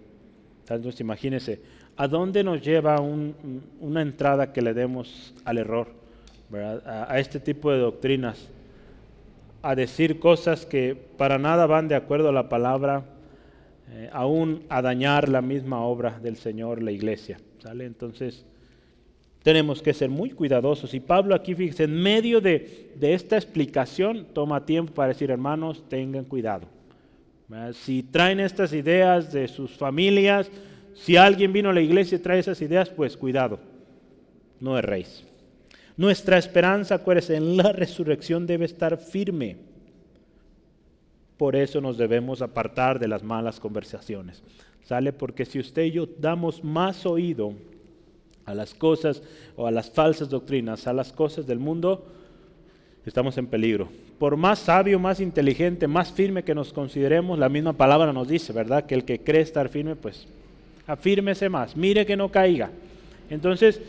Entonces 0.68 1.00
imagínense, 1.00 1.60
¿A 1.96 2.08
dónde 2.08 2.42
nos 2.42 2.62
lleva 2.62 3.00
una 3.00 4.02
entrada 4.02 4.52
que 4.52 4.62
le 4.62 4.72
demos 4.72 5.34
al 5.44 5.58
error? 5.58 5.88
A, 6.52 7.18
este 7.18 7.38
tipo 7.38 7.70
de 7.70 7.78
doctrinas. 7.78 8.48
A 9.62 9.74
decir 9.74 10.18
cosas 10.18 10.64
que 10.66 10.96
para 11.16 11.38
nada 11.38 11.66
van 11.66 11.88
de 11.88 11.94
acuerdo 11.94 12.30
a 12.30 12.32
la 12.32 12.48
palabra, 12.48 13.04
eh, 13.90 14.08
aún 14.12 14.64
a 14.68 14.80
dañar 14.80 15.28
la 15.28 15.42
misma 15.42 15.82
obra 15.82 16.18
del 16.18 16.36
Señor, 16.36 16.82
la 16.82 16.90
iglesia. 16.90 17.38
¿sale? 17.58 17.84
Entonces, 17.84 18.44
tenemos 19.42 19.82
que 19.82 19.92
ser 19.92 20.08
muy 20.08 20.30
cuidadosos. 20.30 20.94
Y 20.94 21.00
Pablo 21.00 21.34
aquí, 21.34 21.54
fíjense, 21.54 21.84
en 21.84 21.94
medio 21.94 22.40
de, 22.40 22.90
esta 23.00 23.36
explicación, 23.36 24.26
toma 24.32 24.64
tiempo 24.64 24.94
para 24.94 25.08
decir, 25.08 25.30
hermanos, 25.30 25.84
tengan 25.88 26.24
cuidado. 26.24 26.66
Si 27.74 28.02
traen 28.02 28.40
estas 28.40 28.72
ideas 28.72 29.32
de 29.32 29.48
sus 29.48 29.72
familias, 29.72 30.50
si 30.94 31.16
alguien 31.16 31.52
vino 31.52 31.70
a 31.70 31.72
la 31.72 31.80
iglesia 31.80 32.16
y 32.16 32.20
trae 32.20 32.38
esas 32.38 32.60
ideas, 32.62 32.88
pues 32.90 33.16
cuidado, 33.16 33.58
no 34.60 34.78
erréis. 34.78 35.24
Nuestra 35.96 36.38
esperanza, 36.38 36.96
acuérdense, 36.96 37.36
en 37.36 37.56
la 37.56 37.72
resurrección 37.72 38.46
debe 38.46 38.64
estar 38.64 38.96
firme. 38.96 39.56
Por 41.36 41.56
eso 41.56 41.80
nos 41.80 41.98
debemos 41.98 42.40
apartar 42.40 42.98
de 42.98 43.08
las 43.08 43.22
malas 43.22 43.60
conversaciones. 43.60 44.42
¿Sale? 44.84 45.12
Porque 45.12 45.44
si 45.44 45.58
usted 45.58 45.84
y 45.84 45.92
yo 45.92 46.06
damos 46.18 46.64
más 46.64 47.06
oído 47.06 47.54
a 48.44 48.54
las 48.54 48.74
cosas 48.74 49.22
o 49.56 49.66
a 49.66 49.70
las 49.70 49.90
falsas 49.90 50.28
doctrinas, 50.28 50.86
a 50.86 50.92
las 50.92 51.12
cosas 51.12 51.46
del 51.46 51.58
mundo, 51.58 52.06
estamos 53.04 53.36
en 53.38 53.46
peligro. 53.46 53.88
Por 54.18 54.36
más 54.36 54.60
sabio, 54.60 54.98
más 54.98 55.20
inteligente, 55.20 55.88
más 55.88 56.12
firme 56.12 56.44
que 56.44 56.54
nos 56.54 56.72
consideremos, 56.72 57.38
la 57.38 57.48
misma 57.48 57.72
palabra 57.72 58.12
nos 58.12 58.28
dice, 58.28 58.52
¿verdad? 58.52 58.86
Que 58.86 58.94
el 58.94 59.04
que 59.04 59.18
cree 59.20 59.40
estar 59.40 59.68
firme, 59.68 59.96
pues 59.96 60.28
afírmese 60.86 61.48
más, 61.48 61.76
mire 61.76 62.06
que 62.06 62.16
no 62.16 62.30
caiga. 62.30 62.70
Entonces, 63.30 63.80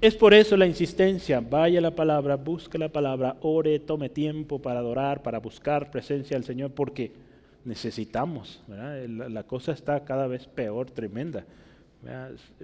es 0.00 0.14
por 0.14 0.34
eso 0.34 0.56
la 0.56 0.66
insistencia, 0.66 1.40
vaya 1.40 1.80
la 1.80 1.92
palabra, 1.92 2.36
busque 2.36 2.76
la 2.76 2.88
palabra, 2.88 3.36
ore, 3.40 3.78
tome 3.78 4.08
tiempo 4.08 4.58
para 4.58 4.80
adorar, 4.80 5.22
para 5.22 5.38
buscar 5.38 5.90
presencia 5.90 6.36
del 6.36 6.44
Señor, 6.44 6.72
porque 6.72 7.12
necesitamos, 7.64 8.60
¿verdad? 8.66 9.06
La 9.30 9.44
cosa 9.44 9.72
está 9.72 10.04
cada 10.04 10.26
vez 10.26 10.46
peor, 10.46 10.90
tremenda. 10.90 11.44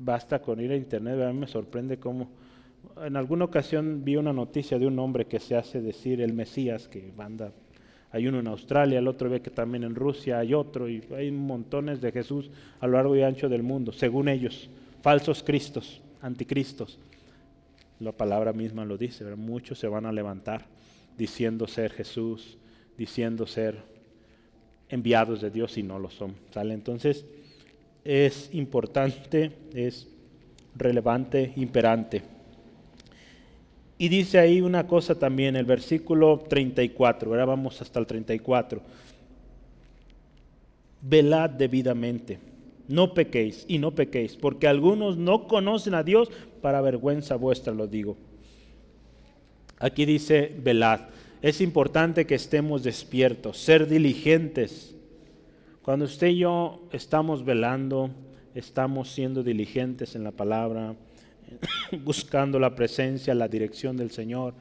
Basta 0.00 0.40
con 0.40 0.60
ir 0.60 0.72
a 0.72 0.76
internet, 0.76 1.32
me 1.32 1.46
sorprende 1.46 1.96
cómo... 1.96 2.28
En 3.04 3.16
alguna 3.16 3.44
ocasión 3.44 4.04
vi 4.04 4.16
una 4.16 4.32
noticia 4.32 4.78
de 4.78 4.86
un 4.86 4.98
hombre 4.98 5.26
que 5.26 5.40
se 5.40 5.56
hace 5.56 5.80
decir 5.80 6.20
el 6.20 6.32
Mesías, 6.32 6.88
que 6.88 7.12
manda, 7.16 7.52
hay 8.10 8.26
uno 8.26 8.40
en 8.40 8.48
Australia, 8.48 8.98
el 8.98 9.08
otro 9.08 9.30
ve 9.30 9.40
que 9.40 9.50
también 9.50 9.84
en 9.84 9.94
Rusia 9.94 10.38
hay 10.38 10.54
otro, 10.54 10.88
y 10.88 11.02
hay 11.16 11.30
montones 11.30 12.00
de 12.00 12.12
Jesús 12.12 12.50
a 12.80 12.86
lo 12.86 12.94
largo 12.94 13.16
y 13.16 13.22
ancho 13.22 13.48
del 13.48 13.62
mundo, 13.62 13.92
según 13.92 14.28
ellos, 14.28 14.68
falsos 15.02 15.42
cristos, 15.42 16.00
anticristos. 16.20 16.98
La 18.00 18.12
palabra 18.12 18.52
misma 18.52 18.84
lo 18.84 18.96
dice, 18.96 19.24
muchos 19.36 19.78
se 19.78 19.88
van 19.88 20.06
a 20.06 20.12
levantar 20.12 20.66
diciendo 21.16 21.66
ser 21.66 21.92
Jesús, 21.92 22.56
diciendo 22.96 23.46
ser 23.46 23.76
enviados 24.88 25.40
de 25.40 25.50
Dios 25.50 25.76
y 25.78 25.82
no 25.82 25.98
lo 25.98 26.10
son. 26.10 26.34
Entonces, 26.54 27.24
es 28.04 28.50
importante, 28.54 29.52
es 29.74 30.08
relevante, 30.74 31.52
imperante. 31.56 32.22
Y 34.00 34.08
dice 34.08 34.38
ahí 34.38 34.62
una 34.62 34.86
cosa 34.86 35.14
también, 35.14 35.56
el 35.56 35.66
versículo 35.66 36.38
34, 36.48 37.30
ahora 37.30 37.44
vamos 37.44 37.82
hasta 37.82 38.00
el 38.00 38.06
34. 38.06 38.80
Velad 41.02 41.50
debidamente, 41.50 42.38
no 42.88 43.12
pequéis 43.12 43.66
y 43.68 43.76
no 43.76 43.90
pequéis, 43.94 44.36
porque 44.36 44.66
algunos 44.66 45.18
no 45.18 45.46
conocen 45.46 45.92
a 45.92 46.02
Dios, 46.02 46.30
para 46.62 46.80
vergüenza 46.80 47.36
vuestra 47.36 47.74
lo 47.74 47.86
digo. 47.86 48.16
Aquí 49.78 50.06
dice 50.06 50.50
velad. 50.56 51.00
Es 51.42 51.60
importante 51.60 52.26
que 52.26 52.36
estemos 52.36 52.82
despiertos, 52.82 53.58
ser 53.58 53.86
diligentes 53.86 54.96
cuando 55.82 56.06
usted 56.06 56.28
y 56.28 56.38
yo 56.38 56.80
estamos 56.90 57.44
velando, 57.44 58.10
estamos 58.54 59.10
siendo 59.10 59.42
diligentes 59.42 60.14
en 60.14 60.24
la 60.24 60.30
palabra, 60.30 60.94
buscando 62.04 62.58
la 62.58 62.74
presencia, 62.74 63.34
la 63.34 63.48
dirección 63.48 63.96
del 63.96 64.10
Señor, 64.10 64.54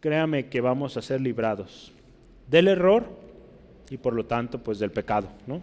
créame 0.00 0.48
que 0.48 0.60
vamos 0.60 0.96
a 0.96 1.02
ser 1.02 1.20
librados 1.20 1.92
del 2.48 2.68
error 2.68 3.04
y 3.90 3.96
por 3.96 4.14
lo 4.14 4.24
tanto 4.24 4.58
pues 4.58 4.78
del 4.78 4.90
pecado, 4.90 5.28
¿no? 5.46 5.60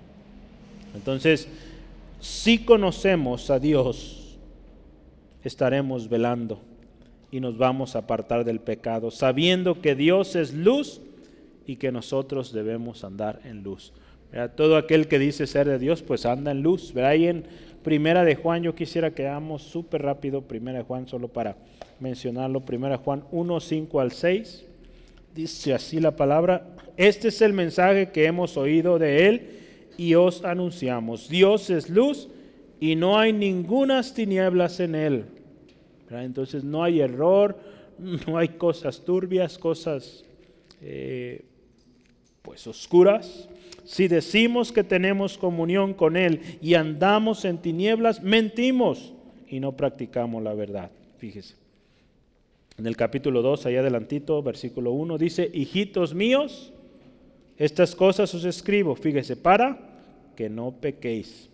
Entonces, 0.95 1.47
si 2.19 2.59
conocemos 2.59 3.49
a 3.49 3.59
Dios, 3.59 4.37
estaremos 5.43 6.09
velando 6.09 6.61
y 7.31 7.39
nos 7.39 7.57
vamos 7.57 7.95
a 7.95 7.99
apartar 7.99 8.43
del 8.43 8.59
pecado, 8.59 9.11
sabiendo 9.11 9.81
que 9.81 9.95
Dios 9.95 10.35
es 10.35 10.53
luz 10.53 11.01
y 11.65 11.75
que 11.75 11.91
nosotros 11.91 12.51
debemos 12.51 13.03
andar 13.03 13.39
en 13.43 13.63
luz. 13.63 13.93
Todo 14.55 14.77
aquel 14.77 15.07
que 15.07 15.17
dice 15.17 15.47
ser 15.47 15.67
de 15.67 15.79
Dios, 15.79 16.03
pues 16.03 16.25
anda 16.25 16.51
en 16.51 16.61
luz. 16.61 16.95
Ahí 16.95 17.27
en 17.27 17.45
Primera 17.83 18.23
de 18.23 18.35
Juan, 18.35 18.63
yo 18.63 18.75
quisiera 18.75 19.11
que 19.11 19.27
hagamos 19.27 19.63
súper 19.63 20.01
rápido 20.01 20.41
Primera 20.41 20.79
de 20.79 20.83
Juan, 20.83 21.07
solo 21.07 21.27
para 21.27 21.57
mencionarlo. 21.99 22.61
Primera 22.61 22.97
de 22.97 23.03
Juan 23.03 23.23
1, 23.31 23.59
5 23.59 23.99
al 23.99 24.11
6. 24.11 24.65
Dice 25.33 25.73
así 25.73 25.99
la 25.99 26.15
palabra. 26.15 26.75
Este 26.97 27.29
es 27.29 27.41
el 27.41 27.53
mensaje 27.53 28.11
que 28.11 28.25
hemos 28.25 28.57
oído 28.57 28.99
de 28.99 29.27
Él 29.27 29.49
y 29.97 30.15
os 30.15 30.43
anunciamos. 30.43 31.29
Dios 31.29 31.69
es 31.69 31.89
luz 31.89 32.29
y 32.79 32.95
no 32.95 33.19
hay 33.19 33.33
ningunas 33.33 34.13
tinieblas 34.13 34.79
en 34.79 34.95
Él. 34.95 35.25
Entonces 36.09 36.63
no 36.63 36.83
hay 36.83 37.01
error, 37.01 37.57
no 38.27 38.37
hay 38.37 38.49
cosas 38.49 39.01
turbias, 39.01 39.57
cosas 39.57 40.23
eh, 40.81 41.43
pues 42.41 42.65
oscuras. 42.67 43.48
Si 43.89 44.07
decimos 44.07 44.71
que 44.71 44.83
tenemos 44.83 45.39
comunión 45.39 45.95
con 45.95 46.15
Él 46.15 46.41
y 46.61 46.75
andamos 46.75 47.43
en 47.43 47.57
tinieblas, 47.57 48.21
mentimos 48.21 49.13
y 49.47 49.59
no 49.59 49.71
practicamos 49.71 50.43
la 50.43 50.53
verdad. 50.53 50.91
Fíjese. 51.17 51.55
En 52.77 52.85
el 52.85 52.95
capítulo 52.95 53.41
2, 53.41 53.65
allá 53.65 53.79
adelantito, 53.79 54.43
versículo 54.43 54.91
1, 54.91 55.17
dice, 55.17 55.49
hijitos 55.51 56.13
míos, 56.13 56.71
estas 57.57 57.95
cosas 57.95 58.31
os 58.35 58.45
escribo, 58.45 58.93
fíjese, 58.93 59.35
para 59.35 59.79
que 60.35 60.51
no 60.51 60.69
pequéis. 60.69 61.49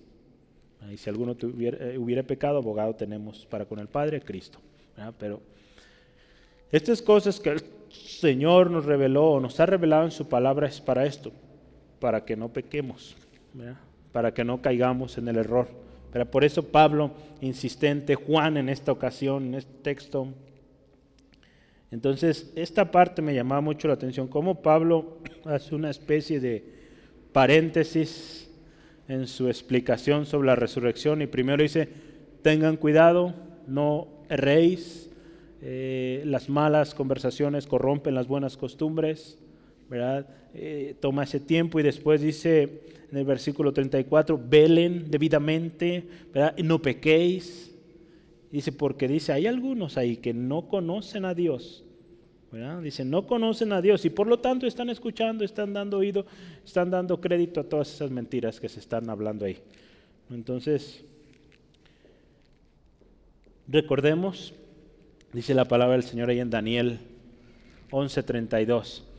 Y 0.91 0.97
si 0.97 1.09
alguno 1.09 1.35
tuviera, 1.35 1.89
eh, 1.89 1.97
hubiera 1.97 2.21
pecado, 2.21 2.57
abogado 2.57 2.95
tenemos 2.95 3.45
para 3.45 3.63
con 3.63 3.79
el 3.79 3.87
Padre, 3.87 4.19
Cristo. 4.19 4.59
Pero 5.17 5.39
estas 6.69 7.01
cosas 7.01 7.39
que 7.39 7.51
el 7.51 7.61
Señor 7.89 8.69
nos 8.69 8.83
reveló, 8.83 9.39
nos 9.39 9.57
ha 9.61 9.65
revelado 9.65 10.03
en 10.03 10.11
su 10.11 10.27
palabra, 10.27 10.67
es 10.67 10.81
para 10.81 11.05
esto, 11.05 11.31
para 12.05 12.23
que 12.23 12.35
no 12.35 12.49
pequemos, 12.49 13.17
para 14.11 14.31
que 14.31 14.43
no 14.43 14.61
caigamos 14.61 15.17
en 15.17 15.27
el 15.27 15.37
error. 15.37 15.67
Pero 16.13 16.29
por 16.29 16.43
eso 16.43 16.61
Pablo, 16.61 17.09
insistente, 17.41 18.13
Juan 18.13 18.57
en 18.57 18.69
esta 18.69 18.91
ocasión, 18.91 19.45
en 19.47 19.55
este 19.55 19.73
texto. 19.81 20.27
Entonces, 21.89 22.53
esta 22.55 22.91
parte 22.91 23.23
me 23.23 23.33
llamaba 23.33 23.61
mucho 23.61 23.87
la 23.87 23.95
atención, 23.95 24.27
cómo 24.27 24.61
Pablo 24.61 25.17
hace 25.45 25.73
una 25.73 25.89
especie 25.89 26.39
de 26.39 26.63
paréntesis 27.33 28.51
en 29.07 29.25
su 29.25 29.47
explicación 29.47 30.27
sobre 30.27 30.45
la 30.45 30.55
resurrección 30.55 31.23
y 31.23 31.25
primero 31.25 31.63
dice, 31.63 31.89
tengan 32.43 32.77
cuidado, 32.77 33.33
no 33.65 34.09
erréis, 34.29 35.09
eh, 35.63 36.21
las 36.27 36.49
malas 36.49 36.93
conversaciones 36.93 37.65
corrompen 37.65 38.13
las 38.13 38.27
buenas 38.27 38.57
costumbres, 38.57 39.39
¿verdad? 39.89 40.27
Eh, 40.53 40.95
toma 40.99 41.23
ese 41.23 41.39
tiempo 41.39 41.79
y 41.79 41.83
después 41.83 42.21
dice 42.21 42.81
en 43.11 43.17
el 43.17 43.25
versículo 43.25 43.71
34, 43.71 44.39
velen 44.47 45.09
debidamente, 45.09 46.07
¿verdad? 46.33 46.55
no 46.57 46.81
pequéis. 46.81 47.73
Dice, 48.51 48.71
porque 48.71 49.07
dice, 49.07 49.33
hay 49.33 49.47
algunos 49.47 49.97
ahí 49.97 50.17
que 50.17 50.33
no 50.33 50.67
conocen 50.67 51.25
a 51.25 51.33
Dios. 51.33 51.83
Dice, 52.81 53.03
no 53.03 53.27
conocen 53.27 53.73
a 53.73 53.81
Dios 53.81 54.05
y 54.05 54.09
por 54.09 54.27
lo 54.27 54.39
tanto 54.39 54.65
están 54.65 54.89
escuchando, 54.89 55.43
están 55.43 55.73
dando 55.73 55.97
oído, 55.97 56.25
están 56.63 56.89
dando 56.89 57.19
crédito 57.19 57.59
a 57.59 57.65
todas 57.65 57.93
esas 57.93 58.11
mentiras 58.11 58.61
que 58.61 58.69
se 58.69 58.79
están 58.79 59.09
hablando 59.09 59.43
ahí. 59.43 59.57
Entonces, 60.29 61.03
recordemos, 63.67 64.53
dice 65.33 65.53
la 65.53 65.65
palabra 65.65 65.95
del 65.95 66.03
Señor 66.03 66.29
ahí 66.29 66.39
en 66.39 66.49
Daniel 66.49 66.99
11:32 67.91 69.14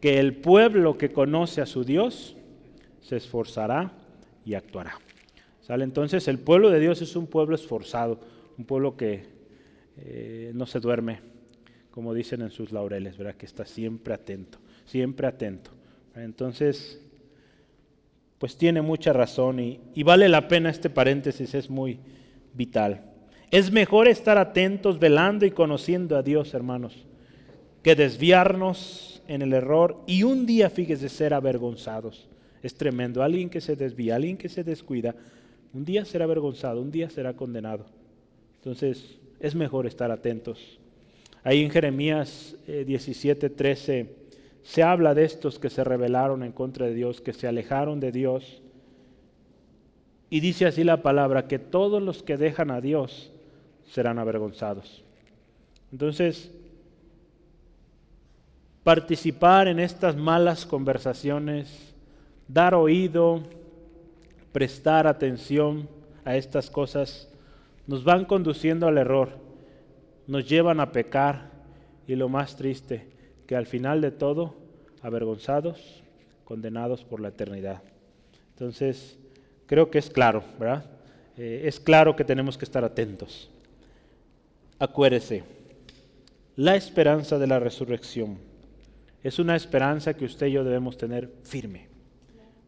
que 0.00 0.18
el 0.18 0.36
pueblo 0.36 0.96
que 0.96 1.12
conoce 1.12 1.60
a 1.60 1.66
su 1.66 1.84
Dios 1.84 2.36
se 3.00 3.16
esforzará 3.16 3.92
y 4.44 4.54
actuará. 4.54 4.98
¿Sale? 5.60 5.84
Entonces 5.84 6.26
el 6.28 6.38
pueblo 6.38 6.70
de 6.70 6.80
Dios 6.80 7.02
es 7.02 7.14
un 7.16 7.26
pueblo 7.26 7.54
esforzado, 7.54 8.20
un 8.56 8.64
pueblo 8.64 8.96
que 8.96 9.24
eh, 9.98 10.52
no 10.54 10.66
se 10.66 10.80
duerme, 10.80 11.20
como 11.90 12.14
dicen 12.14 12.42
en 12.42 12.50
sus 12.50 12.72
laureles, 12.72 13.18
¿verdad? 13.18 13.34
que 13.34 13.46
está 13.46 13.64
siempre 13.66 14.14
atento, 14.14 14.58
siempre 14.84 15.26
atento. 15.26 15.70
Entonces, 16.16 17.00
pues 18.38 18.56
tiene 18.56 18.82
mucha 18.82 19.12
razón 19.12 19.60
y, 19.60 19.80
y 19.94 20.02
vale 20.02 20.28
la 20.28 20.48
pena 20.48 20.70
este 20.70 20.90
paréntesis, 20.90 21.54
es 21.54 21.68
muy 21.68 22.00
vital. 22.54 23.04
Es 23.50 23.70
mejor 23.70 24.08
estar 24.08 24.38
atentos, 24.38 24.98
velando 24.98 25.44
y 25.44 25.50
conociendo 25.50 26.16
a 26.16 26.22
Dios, 26.22 26.54
hermanos, 26.54 27.06
que 27.82 27.94
desviarnos 27.94 29.22
en 29.26 29.42
el 29.42 29.52
error 29.52 30.02
y 30.06 30.22
un 30.22 30.46
día, 30.46 30.70
fíjese, 30.70 31.08
ser 31.08 31.34
avergonzados. 31.34 32.28
Es 32.62 32.74
tremendo. 32.74 33.22
Alguien 33.22 33.48
que 33.48 33.60
se 33.60 33.76
desvía, 33.76 34.16
alguien 34.16 34.36
que 34.36 34.48
se 34.48 34.64
descuida, 34.64 35.14
un 35.72 35.84
día 35.84 36.04
será 36.04 36.24
avergonzado, 36.24 36.82
un 36.82 36.90
día 36.90 37.08
será 37.08 37.34
condenado. 37.34 37.86
Entonces, 38.56 39.18
es 39.38 39.54
mejor 39.54 39.86
estar 39.86 40.10
atentos. 40.10 40.78
Ahí 41.42 41.62
en 41.62 41.70
Jeremías 41.70 42.56
17, 42.66 43.46
eh, 43.46 43.50
13 43.50 44.14
se 44.62 44.82
habla 44.82 45.14
de 45.14 45.24
estos 45.24 45.58
que 45.58 45.70
se 45.70 45.84
rebelaron 45.84 46.42
en 46.42 46.52
contra 46.52 46.86
de 46.86 46.94
Dios, 46.94 47.20
que 47.20 47.32
se 47.32 47.46
alejaron 47.46 47.98
de 47.98 48.12
Dios. 48.12 48.60
Y 50.28 50.40
dice 50.40 50.66
así 50.66 50.84
la 50.84 51.02
palabra, 51.02 51.48
que 51.48 51.58
todos 51.58 52.02
los 52.02 52.22
que 52.22 52.36
dejan 52.36 52.70
a 52.70 52.80
Dios 52.80 53.32
serán 53.86 54.18
avergonzados. 54.18 55.02
Entonces, 55.92 56.52
participar 58.82 59.68
en 59.68 59.78
estas 59.78 60.16
malas 60.16 60.64
conversaciones, 60.66 61.94
dar 62.48 62.74
oído, 62.74 63.42
prestar 64.52 65.06
atención 65.06 65.88
a 66.24 66.36
estas 66.36 66.70
cosas, 66.70 67.28
nos 67.86 68.04
van 68.04 68.24
conduciendo 68.24 68.86
al 68.86 68.98
error, 68.98 69.38
nos 70.26 70.48
llevan 70.48 70.80
a 70.80 70.92
pecar 70.92 71.50
y 72.06 72.14
lo 72.14 72.28
más 72.28 72.56
triste, 72.56 73.08
que 73.46 73.56
al 73.56 73.66
final 73.66 74.00
de 74.00 74.10
todo, 74.10 74.54
avergonzados, 75.02 76.02
condenados 76.44 77.04
por 77.04 77.20
la 77.20 77.28
eternidad. 77.28 77.82
Entonces, 78.50 79.18
creo 79.66 79.90
que 79.90 79.98
es 79.98 80.10
claro, 80.10 80.42
¿verdad? 80.58 80.84
Eh, 81.36 81.62
es 81.64 81.80
claro 81.80 82.16
que 82.16 82.24
tenemos 82.24 82.58
que 82.58 82.64
estar 82.64 82.84
atentos. 82.84 83.50
Acuérdese, 84.78 85.44
la 86.56 86.76
esperanza 86.76 87.38
de 87.38 87.46
la 87.46 87.58
resurrección 87.58 88.49
es 89.22 89.38
una 89.38 89.56
esperanza 89.56 90.14
que 90.14 90.24
usted 90.24 90.46
y 90.46 90.52
yo 90.52 90.64
debemos 90.64 90.96
tener 90.96 91.30
firme. 91.42 91.90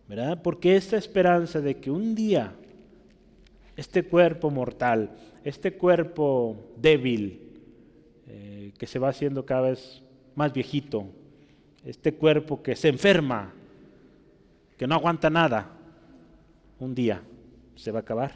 ¿verdad? 0.08 0.42
Porque 0.42 0.76
esta 0.76 0.96
esperanza 0.96 1.60
de 1.60 1.78
que 1.78 1.90
un 1.90 2.14
día 2.14 2.54
este 3.76 4.02
cuerpo 4.04 4.50
mortal, 4.50 5.10
este 5.44 5.72
cuerpo 5.72 6.72
débil, 6.76 7.40
eh, 8.26 8.72
que 8.76 8.86
se 8.86 8.98
va 8.98 9.08
haciendo 9.08 9.46
cada 9.46 9.70
vez 9.70 10.02
más 10.34 10.52
viejito, 10.52 11.06
este 11.84 12.14
cuerpo 12.14 12.62
que 12.62 12.76
se 12.76 12.88
enferma, 12.88 13.54
que 14.76 14.86
no 14.86 14.94
aguanta 14.94 15.30
nada, 15.30 15.70
un 16.78 16.94
día 16.94 17.22
se 17.74 17.90
va 17.90 18.00
a 18.00 18.02
acabar 18.02 18.32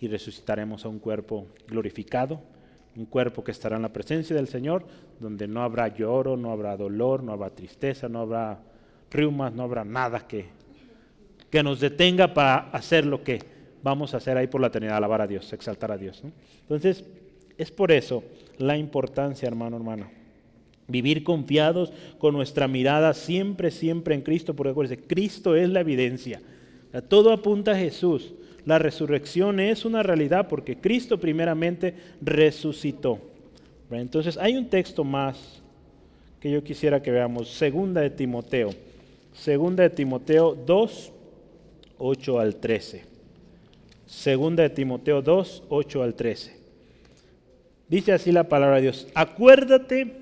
y 0.00 0.08
resucitaremos 0.08 0.84
a 0.84 0.88
un 0.88 0.98
cuerpo 0.98 1.48
glorificado, 1.68 2.40
un 2.96 3.06
cuerpo 3.06 3.42
que 3.42 3.52
estará 3.52 3.76
en 3.76 3.82
la 3.82 3.92
presencia 3.92 4.36
del 4.36 4.48
Señor, 4.48 4.84
donde 5.18 5.48
no 5.48 5.62
habrá 5.62 5.88
lloro, 5.88 6.36
no 6.36 6.52
habrá 6.52 6.76
dolor, 6.76 7.22
no 7.22 7.32
habrá 7.32 7.50
tristeza, 7.50 8.08
no 8.08 8.20
habrá 8.20 8.60
riumas, 9.10 9.52
no 9.52 9.62
habrá 9.62 9.84
nada 9.84 10.26
que, 10.26 10.46
que 11.50 11.62
nos 11.62 11.80
detenga 11.80 12.34
para 12.34 12.70
hacer 12.70 13.06
lo 13.06 13.22
que 13.22 13.40
vamos 13.82 14.14
a 14.14 14.18
hacer 14.18 14.36
ahí 14.36 14.46
por 14.46 14.60
la 14.60 14.68
eternidad, 14.68 14.96
alabar 14.96 15.22
a 15.22 15.26
Dios, 15.26 15.52
exaltar 15.52 15.90
a 15.92 15.98
Dios. 15.98 16.22
Entonces, 16.60 17.04
es 17.58 17.70
por 17.70 17.92
eso 17.92 18.24
la 18.58 18.76
importancia, 18.76 19.46
hermano, 19.46 19.76
hermano. 19.76 20.10
Vivir 20.88 21.24
confiados 21.24 21.92
con 22.18 22.34
nuestra 22.34 22.68
mirada 22.68 23.14
siempre, 23.14 23.70
siempre 23.70 24.14
en 24.14 24.22
Cristo, 24.22 24.54
porque 24.54 24.70
acuérdense, 24.70 25.04
Cristo 25.06 25.54
es 25.54 25.68
la 25.68 25.80
evidencia. 25.80 26.42
Todo 27.08 27.32
apunta 27.32 27.72
a 27.72 27.76
Jesús. 27.76 28.34
La 28.64 28.78
resurrección 28.78 29.60
es 29.60 29.84
una 29.84 30.02
realidad 30.02 30.48
porque 30.48 30.76
Cristo 30.76 31.18
primeramente 31.18 31.94
resucitó. 32.20 33.18
Entonces 33.90 34.38
hay 34.38 34.56
un 34.56 34.68
texto 34.68 35.04
más 35.04 35.62
que 36.40 36.50
yo 36.50 36.64
quisiera 36.64 37.02
que 37.02 37.10
veamos, 37.10 37.48
segunda 37.50 38.00
de 38.00 38.10
Timoteo. 38.10 38.70
Segunda 39.32 39.84
de 39.84 39.90
Timoteo 39.90 40.54
2, 40.54 41.12
8 41.98 42.40
al 42.40 42.56
13. 42.56 43.04
Segunda 44.06 44.62
de 44.62 44.70
Timoteo 44.70 45.22
2, 45.22 45.64
8 45.68 46.02
al 46.02 46.14
13. 46.14 46.56
Dice 47.88 48.12
así 48.12 48.32
la 48.32 48.48
palabra 48.48 48.76
de 48.76 48.82
Dios. 48.82 49.06
Acuérdate 49.14 50.12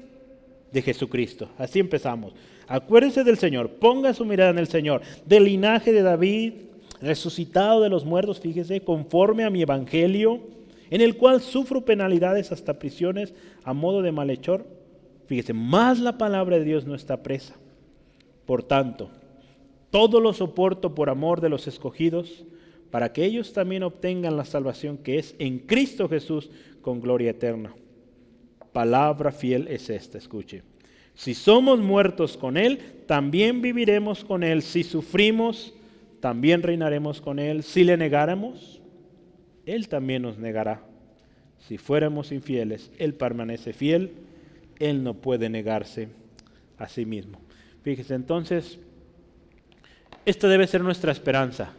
de 0.73 0.83
Jesucristo. 0.83 1.49
Así 1.59 1.79
empezamos. 1.79 2.35
Acuérdese 2.67 3.25
del 3.25 3.39
Señor. 3.39 3.71
Ponga 3.71 4.15
su 4.15 4.25
mirada 4.25 4.51
en 4.51 4.59
el 4.59 4.69
Señor. 4.69 5.03
Del 5.25 5.45
linaje 5.45 5.93
de 5.93 6.03
David, 6.03 6.53
resucitado 7.01 7.81
de 7.81 7.89
los 7.89 8.05
muertos, 8.05 8.41
fíjese, 8.41 8.83
conforme 8.83 9.45
a 9.45 9.51
mi 9.51 9.63
evangelio, 9.63 10.41
en 10.91 11.01
el 11.01 11.17
cual 11.17 11.41
sufro 11.41 11.85
penalidades 11.85 12.53
hasta 12.53 12.79
prisiones 12.79 13.35
a 13.65 13.73
modo 13.73 14.03
de 14.03 14.13
malhechor. 14.13 14.67
Fíjese, 15.27 15.53
más 15.53 16.01
la 16.01 16.19
palabra 16.19 16.59
de 16.59 16.65
Dios 16.65 16.87
no 16.87 16.95
está 16.95 17.23
presa 17.23 17.55
por 18.51 18.65
tanto, 18.65 19.11
todo 19.93 20.19
lo 20.19 20.33
soporto 20.33 20.93
por 20.93 21.09
amor 21.09 21.41
de 21.41 21.49
los 21.49 21.69
escogidos, 21.69 22.45
para 22.91 23.13
que 23.13 23.25
ellos 23.25 23.53
también 23.53 23.85
obtengan 23.85 24.37
la 24.37 24.45
salvación 24.45 24.99
que 24.99 25.21
es 25.21 25.37
en 25.39 25.61
Cristo 25.61 26.09
Jesús 26.09 26.51
con 26.83 27.01
gloria 27.01 27.31
eterna. 27.31 27.73
Palabra 28.73 29.31
fiel 29.31 29.69
es 29.69 29.89
esta, 29.89 30.19
escuche. 30.19 30.65
Si 31.15 31.33
somos 31.33 31.79
muertos 31.79 32.37
con 32.37 32.57
Él, 32.57 32.81
también 33.07 33.63
viviremos 33.63 34.25
con 34.25 34.43
Él. 34.43 34.63
Si 34.63 34.83
sufrimos, 34.83 35.73
también 36.21 36.63
reinaremos 36.63 37.21
con 37.21 37.39
Él. 37.39 37.63
Si 37.63 37.85
le 37.85 37.97
negáramos, 37.97 38.81
Él 39.67 39.89
también 39.89 40.23
nos 40.23 40.39
negará. 40.39 40.83
Si 41.59 41.79
fuéramos 41.79 42.33
infieles, 42.33 42.91
Él 42.99 43.15
permanece 43.15 43.73
fiel. 43.73 44.13
Él 44.79 45.03
no 45.03 45.15
puede 45.15 45.49
negarse 45.49 46.09
a 46.79 46.89
sí 46.89 47.05
mismo. 47.05 47.39
Fíjese, 47.83 48.15
entonces, 48.15 48.79
esta 50.25 50.49
debe 50.49 50.67
ser 50.67 50.83
nuestra 50.83 51.13
esperanza, 51.13 51.73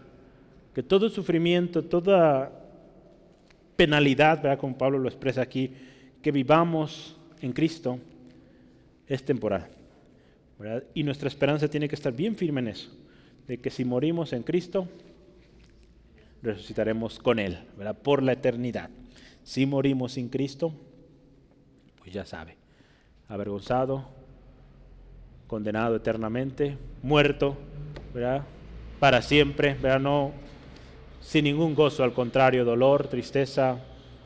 que 0.74 0.84
todo 0.84 1.10
sufrimiento, 1.10 1.84
toda 1.84 2.52
penalidad, 3.76 4.42
¿verdad? 4.42 4.60
como 4.60 4.78
Pablo 4.78 5.00
lo 5.00 5.10
expresa 5.10 5.42
aquí, 5.42 5.72
que 6.22 6.32
vivamos 6.32 7.18
en 7.42 7.52
Cristo, 7.52 8.00
es 9.08 9.24
temporal. 9.24 9.68
Y 10.94 11.04
nuestra 11.04 11.28
esperanza 11.28 11.68
tiene 11.68 11.90
que 11.90 11.96
estar 11.96 12.14
bien 12.14 12.36
firme 12.36 12.62
en 12.62 12.68
eso, 12.70 12.92
de 13.52 13.58
que 13.58 13.70
si 13.70 13.84
morimos 13.84 14.32
en 14.32 14.44
Cristo, 14.44 14.88
resucitaremos 16.42 17.20
con 17.20 17.38
Él, 17.38 17.60
¿verdad? 17.76 17.98
por 18.02 18.24
la 18.24 18.32
eternidad. 18.32 18.90
Si 19.44 19.66
morimos 19.66 20.14
sin 20.14 20.30
Cristo, 20.30 20.72
pues 22.00 22.14
ya 22.14 22.26
sabe, 22.26 22.56
avergonzado, 23.28 24.06
condenado 25.48 25.98
eternamente, 25.98 26.78
muerto, 27.04 27.58
¿verdad? 28.14 28.44
Para 29.02 29.22
siempre, 29.22 29.74
¿verdad? 29.74 30.00
No 30.00 30.32
sin 31.20 31.44
ningún 31.44 31.76
gozo, 31.76 32.06
al 32.06 32.14
contrario, 32.14 32.64
dolor, 32.64 33.08
tristeza, 33.08 33.80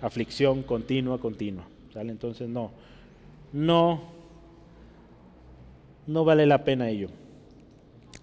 aflicción 0.03 0.61
continua, 0.61 1.17
continua. 1.17 1.65
¿sale? 1.91 2.11
Entonces 2.11 2.47
no, 2.47 2.69
no, 3.53 4.03
no 6.05 6.25
vale 6.25 6.45
la 6.45 6.63
pena 6.63 6.89
ello. 6.89 7.09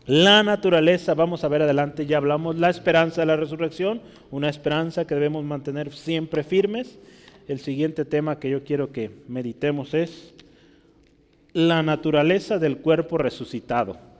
La 0.07 0.43
naturaleza, 0.43 1.15
vamos 1.15 1.45
a 1.45 1.49
ver 1.49 1.63
adelante, 1.63 2.07
ya 2.07 2.17
hablamos, 2.17 2.59
la 2.59 2.71
esperanza 2.71 3.21
de 3.21 3.27
la 3.27 3.37
resurrección, 3.37 4.01
una 4.33 4.49
esperanza 4.49 5.07
que 5.07 5.15
debemos 5.15 5.45
mantener 5.45 5.93
siempre 5.93 6.43
firmes. 6.43 6.99
El 7.47 7.61
siguiente 7.61 8.05
tema 8.05 8.41
que 8.41 8.51
yo 8.51 8.65
quiero 8.65 8.91
que 8.91 9.11
meditemos 9.29 9.95
es 9.95 10.35
la 11.53 11.83
naturaleza 11.83 12.59
del 12.59 12.79
cuerpo 12.79 13.19
resucitado. 13.19 14.12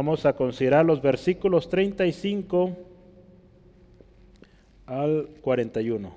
Vamos 0.00 0.24
a 0.24 0.32
considerar 0.32 0.86
los 0.86 1.02
versículos 1.02 1.68
35 1.68 2.74
al 4.86 5.28
41. 5.42 6.14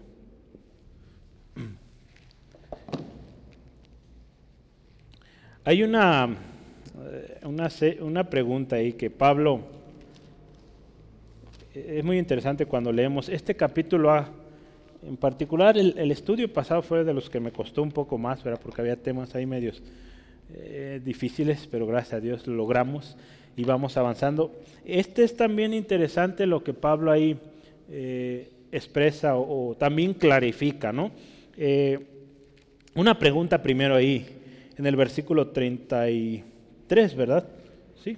Hay 5.65 5.84
una, 5.84 6.29
eh, 6.97 7.41
una, 7.43 7.69
una, 7.99 8.29
pregunta 8.29 8.77
ahí 8.77 8.93
que 8.93 9.09
Pablo, 9.09 9.59
eh, 11.75 11.95
es 11.97 12.05
muy 12.05 12.17
interesante 12.17 12.65
cuando 12.65 12.89
leemos 12.89 13.27
este 13.27 13.53
capítulo 13.53 14.11
A, 14.11 14.29
en 15.05 15.17
particular 15.17 15.77
el, 15.77 16.09
estudio 16.09 16.53
pasado 16.53 16.84
fue 16.84 17.03
de 17.03 17.13
los 17.13 17.29
que 17.29 17.41
me 17.41 17.51
costó 17.51 17.84
un 17.84 17.91
poco 17.91 18.17
más, 18.17 18.41
¿verdad? 18.45 18.61
porque 18.63 18.79
había 18.79 18.95
temas 18.95 19.36
ahí 19.36 19.45
medios 19.45 19.84
eh, 20.53 21.01
difíciles, 21.03 21.67
pero 21.69 21.86
gracias 21.86 22.13
a 22.13 22.21
Dios 22.21 22.47
lo 22.47 22.53
logramos 22.53 23.17
y 23.55 23.63
vamos 23.63 23.97
avanzando. 23.97 24.51
Este 24.85 25.23
es 25.23 25.35
también 25.35 25.73
interesante 25.73 26.45
lo 26.45 26.63
que 26.63 26.73
Pablo 26.73 27.11
ahí 27.11 27.37
eh, 27.89 28.49
expresa 28.71 29.35
o, 29.37 29.75
también 29.75 30.13
clarifica, 30.13 30.91
¿no? 30.91 31.11
Eh, 31.57 31.99
una 32.95 33.17
pregunta 33.17 33.61
primero 33.61 33.95
ahí, 33.95 34.25
en 34.77 34.85
el 34.85 34.95
versículo 34.95 35.49
33, 35.49 37.15
¿verdad? 37.15 37.47
Sí, 38.03 38.17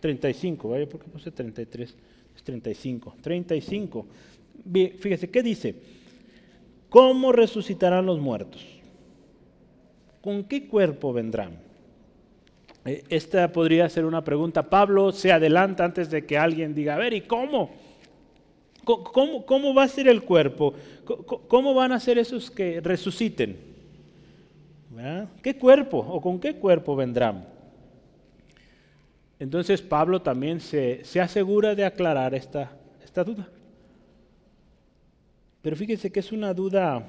35, 0.00 0.68
vaya, 0.68 0.88
¿por 0.88 1.00
qué 1.00 1.08
puse 1.10 1.30
33? 1.30 1.94
Es 2.34 2.42
35, 2.42 3.16
35. 3.20 4.06
Fíjese, 4.98 5.30
¿qué 5.30 5.42
dice? 5.42 5.74
¿Cómo 6.88 7.32
resucitarán 7.32 8.04
los 8.06 8.20
muertos? 8.20 8.64
¿Con 10.20 10.44
qué 10.44 10.68
cuerpo 10.68 11.12
vendrán? 11.12 11.71
Eh, 12.84 13.04
esta 13.08 13.52
podría 13.52 13.88
ser 13.88 14.04
una 14.04 14.24
pregunta. 14.24 14.68
Pablo 14.68 15.12
se 15.12 15.32
adelanta 15.32 15.84
antes 15.84 16.10
de 16.10 16.24
que 16.24 16.38
alguien 16.38 16.74
diga, 16.74 16.94
a 16.94 16.98
ver, 16.98 17.12
¿y 17.14 17.22
cómo? 17.22 17.70
¿Cómo, 18.84 19.46
cómo 19.46 19.74
va 19.74 19.84
a 19.84 19.88
ser 19.88 20.08
el 20.08 20.22
cuerpo? 20.22 20.74
¿Cómo 21.46 21.72
van 21.72 21.92
a 21.92 22.00
ser 22.00 22.18
esos 22.18 22.50
que 22.50 22.80
resuciten? 22.80 23.56
¿Qué 25.42 25.56
cuerpo 25.56 25.98
o 25.98 26.20
con 26.20 26.38
qué 26.38 26.56
cuerpo 26.56 26.96
vendrán? 26.96 27.46
Entonces 29.38 29.82
Pablo 29.82 30.22
también 30.22 30.60
se, 30.60 31.04
se 31.04 31.20
asegura 31.20 31.74
de 31.74 31.84
aclarar 31.84 32.34
esta, 32.34 32.72
esta 33.02 33.24
duda. 33.24 33.48
Pero 35.62 35.76
fíjense 35.76 36.10
que 36.10 36.20
es 36.20 36.32
una 36.32 36.52
duda, 36.52 37.08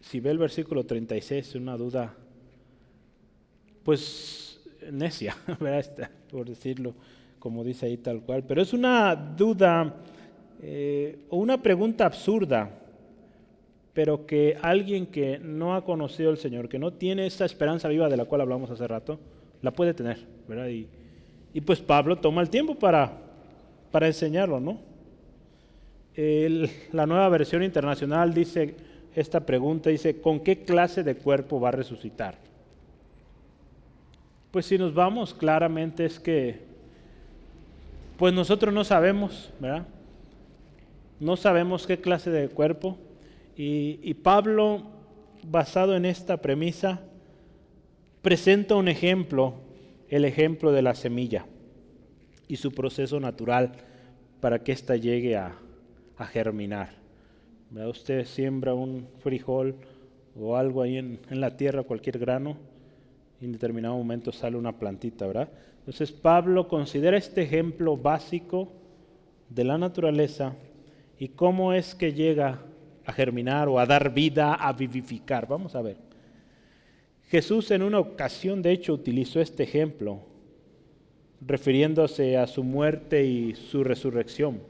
si 0.00 0.20
ve 0.20 0.30
el 0.30 0.38
versículo 0.38 0.84
36, 0.84 1.48
es 1.48 1.54
una 1.56 1.76
duda, 1.76 2.14
pues 3.84 4.60
necia, 4.90 5.36
por 6.30 6.48
decirlo 6.48 6.94
como 7.44 7.62
dice 7.62 7.84
ahí 7.84 7.98
tal 7.98 8.22
cual, 8.22 8.42
pero 8.44 8.62
es 8.62 8.72
una 8.72 9.14
duda 9.14 9.96
eh, 10.62 11.18
o 11.28 11.36
una 11.36 11.60
pregunta 11.60 12.06
absurda, 12.06 12.70
pero 13.92 14.24
que 14.24 14.56
alguien 14.62 15.04
que 15.04 15.38
no 15.38 15.74
ha 15.74 15.84
conocido 15.84 16.30
al 16.30 16.38
Señor, 16.38 16.70
que 16.70 16.78
no 16.78 16.94
tiene 16.94 17.26
esa 17.26 17.44
esperanza 17.44 17.88
viva 17.88 18.08
de 18.08 18.16
la 18.16 18.24
cual 18.24 18.40
hablamos 18.40 18.70
hace 18.70 18.88
rato, 18.88 19.20
la 19.60 19.72
puede 19.72 19.92
tener, 19.92 20.20
¿verdad? 20.48 20.68
Y, 20.68 21.60
pues 21.60 21.82
Pablo 21.82 22.16
toma 22.16 22.40
el 22.40 22.48
tiempo 22.48 22.76
para, 22.76 23.12
para 23.92 24.06
enseñarlo, 24.06 24.58
¿no? 24.58 24.78
la 26.16 27.06
nueva 27.06 27.28
versión 27.28 27.62
internacional 27.62 28.32
dice 28.32 28.74
esta 29.14 29.44
pregunta, 29.44 29.90
dice, 29.90 30.18
¿con 30.18 30.40
qué 30.40 30.62
clase 30.62 31.02
de 31.02 31.16
cuerpo 31.16 31.60
va 31.60 31.68
a 31.68 31.72
resucitar? 31.72 32.38
Pues 34.54 34.66
si 34.66 34.78
nos 34.78 34.94
vamos, 34.94 35.34
claramente 35.34 36.04
es 36.04 36.20
que 36.20 36.60
pues 38.16 38.32
nosotros 38.32 38.72
no 38.72 38.84
sabemos, 38.84 39.52
¿verdad? 39.58 39.84
No 41.18 41.36
sabemos 41.36 41.88
qué 41.88 42.00
clase 42.00 42.30
de 42.30 42.48
cuerpo. 42.48 42.96
Y, 43.56 44.14
Pablo, 44.14 44.84
basado 45.42 45.96
en 45.96 46.04
esta 46.04 46.36
premisa, 46.36 47.00
presenta 48.22 48.76
un 48.76 48.86
ejemplo, 48.86 49.54
el 50.08 50.24
ejemplo 50.24 50.70
de 50.70 50.82
la 50.82 50.94
semilla 50.94 51.46
y 52.46 52.54
su 52.54 52.70
proceso 52.70 53.18
natural 53.18 53.72
para 54.38 54.62
que 54.62 54.70
ésta 54.70 54.94
llegue 54.94 55.36
a, 55.36 55.56
germinar. 56.30 56.90
¿Verdad? 57.70 57.90
Usted 57.90 58.24
siembra 58.24 58.72
un 58.72 59.08
frijol 59.18 59.74
o 60.38 60.56
algo 60.56 60.80
ahí 60.80 60.96
en, 60.96 61.18
en 61.28 61.40
la 61.40 61.56
tierra, 61.56 61.82
cualquier 61.82 62.20
grano, 62.20 62.56
en 63.44 63.52
determinado 63.52 63.96
momento 63.96 64.32
sale 64.32 64.56
una 64.56 64.72
plantita, 64.72 65.26
¿verdad? 65.26 65.48
Entonces 65.78 66.12
Pablo 66.12 66.68
considera 66.68 67.16
este 67.16 67.42
ejemplo 67.42 67.96
básico 67.96 68.72
de 69.50 69.64
la 69.64 69.78
naturaleza 69.78 70.54
y 71.18 71.28
cómo 71.28 71.72
es 71.72 71.94
que 71.94 72.12
llega 72.12 72.60
a 73.04 73.12
germinar 73.12 73.68
o 73.68 73.78
a 73.78 73.86
dar 73.86 74.12
vida, 74.12 74.54
a 74.54 74.72
vivificar. 74.72 75.46
Vamos 75.46 75.74
a 75.74 75.82
ver. 75.82 75.96
Jesús 77.28 77.70
en 77.70 77.82
una 77.82 77.98
ocasión, 77.98 78.62
de 78.62 78.72
hecho, 78.72 78.94
utilizó 78.94 79.40
este 79.40 79.62
ejemplo, 79.62 80.20
refiriéndose 81.40 82.36
a 82.36 82.46
su 82.46 82.64
muerte 82.64 83.24
y 83.24 83.54
su 83.54 83.84
resurrección. 83.84 84.60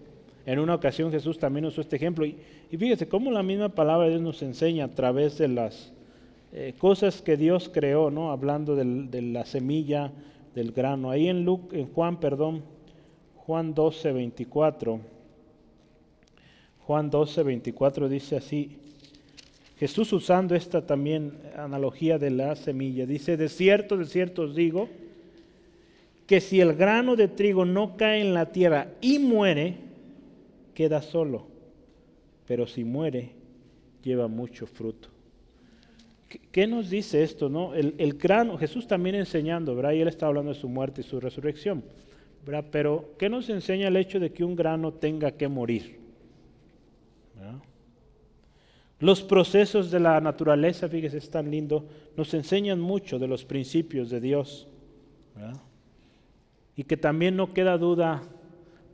En 0.47 0.59
una 0.59 0.75
ocasión 0.75 1.11
Jesús 1.11 1.39
también 1.39 1.65
usó 1.65 1.81
este 1.81 1.97
ejemplo. 1.97 2.27
Y, 2.27 2.37
fíjese 2.71 3.09
cómo 3.09 3.31
la 3.31 3.43
misma 3.43 3.71
palabra 3.71 4.05
de 4.05 4.11
Dios 4.11 4.23
nos 4.23 4.43
enseña 4.43 4.87
a 4.87 4.95
través 4.95 5.39
de 5.39 5.49
las 5.49 5.93
eh, 6.57 6.73
cosas 6.79 7.21
que 7.21 7.37
Dios 7.37 7.69
creó, 7.69 8.13
¿no? 8.13 8.31
hablando 8.31 8.77
de 8.77 9.23
la 9.23 9.45
semilla, 9.45 10.13
del 10.55 10.71
grano. 10.71 11.11
Ahí 11.11 11.29
en, 11.29 11.45
en 11.73 11.93
Juan, 11.93 12.21
perdón, 12.21 12.63
Juan 13.35 13.75
12, 13.75 14.13
24. 14.13 15.01
Juan 16.87 17.11
12, 17.11 17.43
24 17.43 18.09
dice 18.09 18.37
así, 18.37 18.77
Jesús 19.79 20.13
usando 20.13 20.55
esta 20.55 20.87
también 20.87 21.41
analogía 21.57 22.19
de 22.19 22.31
la 22.31 22.55
semilla, 22.55 23.05
dice, 23.05 23.37
de 23.37 23.49
cierto, 23.49 23.97
de 23.97 24.05
cierto 24.05 24.43
os 24.43 24.55
digo, 24.55 24.89
que 26.29 26.41
si 26.41 26.61
el 26.61 26.75
grano 26.75 27.17
de 27.17 27.27
trigo 27.27 27.65
no 27.65 27.97
cae 27.97 28.21
en 28.21 28.33
la 28.33 28.53
tierra 28.53 28.93
y 29.01 29.19
muere, 29.19 29.75
queda 30.73 31.03
solo, 31.03 31.49
pero 32.47 32.69
si 32.69 32.85
muere, 32.85 33.31
lleva 34.05 34.29
mucho 34.29 34.67
fruto. 34.67 35.14
¿Qué 36.29 36.67
nos 36.67 36.91
dice 36.91 37.23
esto? 37.23 37.49
No? 37.49 37.75
El, 37.75 37.95
el, 37.99 38.15
grano, 38.15 38.59
Jesús 38.59 38.87
también 38.87 39.15
enseñando, 39.15 39.75
¿verdad? 39.77 39.93
Y 39.93 40.01
él 40.01 40.09
está 40.09 40.27
hablando 40.27 40.53
de 40.53 40.59
su 40.59 40.69
muerte 40.69 41.03
y 41.03 41.05
su 41.05 41.21
resurrección. 41.21 41.85
¿verdad? 42.45 42.65
Pero, 42.71 43.15
¿qué 43.19 43.29
nos 43.29 43.49
enseña 43.49 43.89
el 43.89 43.97
hecho 43.97 44.21
de 44.21 44.33
que 44.33 44.45
un 44.45 44.55
grano 44.55 44.93
tenga 44.93 45.33
que 45.33 45.49
morir? 45.49 46.05
Los 49.01 49.23
procesos 49.23 49.91
de 49.91 50.01
la 50.01 50.21
naturaleza, 50.21 50.89
fíjese, 50.89 51.19
es 51.19 51.29
tan 51.29 51.51
lindo, 51.51 51.87
nos 52.17 52.33
enseñan 52.33 52.81
mucho 52.81 53.19
de 53.19 53.27
los 53.27 53.45
principios 53.45 54.09
de 54.09 54.21
Dios. 54.21 54.69
Y 56.77 56.85
que 56.85 56.97
también 56.97 57.37
no 57.37 57.53
queda 57.53 57.77
duda 57.77 58.23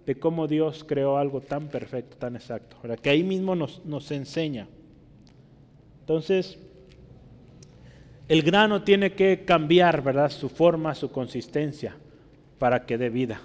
de 0.06 0.18
cómo 0.18 0.48
Dios 0.48 0.84
creó 0.84 1.16
algo 1.16 1.40
tan 1.40 1.68
perfecto, 1.68 2.16
tan 2.16 2.34
exacto. 2.34 2.76
¿verdad? 2.82 2.98
Que 2.98 3.10
ahí 3.10 3.22
mismo 3.22 3.54
nos, 3.54 3.84
nos 3.84 4.10
enseña. 4.10 4.68
Entonces, 6.00 6.58
el 8.30 8.42
grano 8.42 8.84
tiene 8.84 9.14
que 9.14 9.44
cambiar, 9.44 10.04
¿verdad? 10.04 10.30
Su 10.30 10.48
forma, 10.48 10.94
su 10.94 11.10
consistencia 11.10 11.96
para 12.60 12.86
que 12.86 12.96
dé 12.96 13.10
vida. 13.10 13.40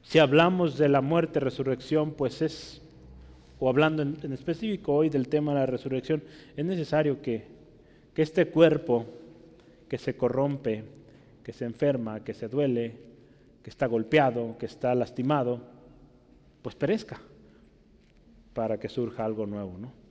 Si 0.00 0.20
hablamos 0.20 0.78
de 0.78 0.88
la 0.88 1.00
muerte, 1.00 1.40
resurrección, 1.40 2.12
pues 2.12 2.40
es, 2.40 2.82
o 3.58 3.68
hablando 3.68 4.02
en, 4.02 4.32
específico 4.32 4.94
hoy 4.94 5.08
del 5.08 5.26
tema 5.26 5.52
de 5.54 5.58
la 5.58 5.66
resurrección, 5.66 6.22
es 6.56 6.64
necesario 6.64 7.20
que, 7.20 7.48
que 8.14 8.22
este 8.22 8.46
cuerpo 8.46 9.06
que 9.88 9.98
se 9.98 10.16
corrompe, 10.16 10.84
que 11.42 11.52
se 11.52 11.64
enferma, 11.64 12.22
que 12.22 12.32
se 12.32 12.46
duele, 12.46 12.94
que 13.60 13.70
está 13.70 13.86
golpeado, 13.86 14.56
que 14.56 14.66
está 14.66 14.94
lastimado, 14.94 15.60
pues 16.62 16.76
perezca 16.76 17.20
para 18.52 18.78
que 18.78 18.88
surja 18.88 19.24
algo 19.24 19.46
nuevo, 19.46 19.76
¿no? 19.78 20.03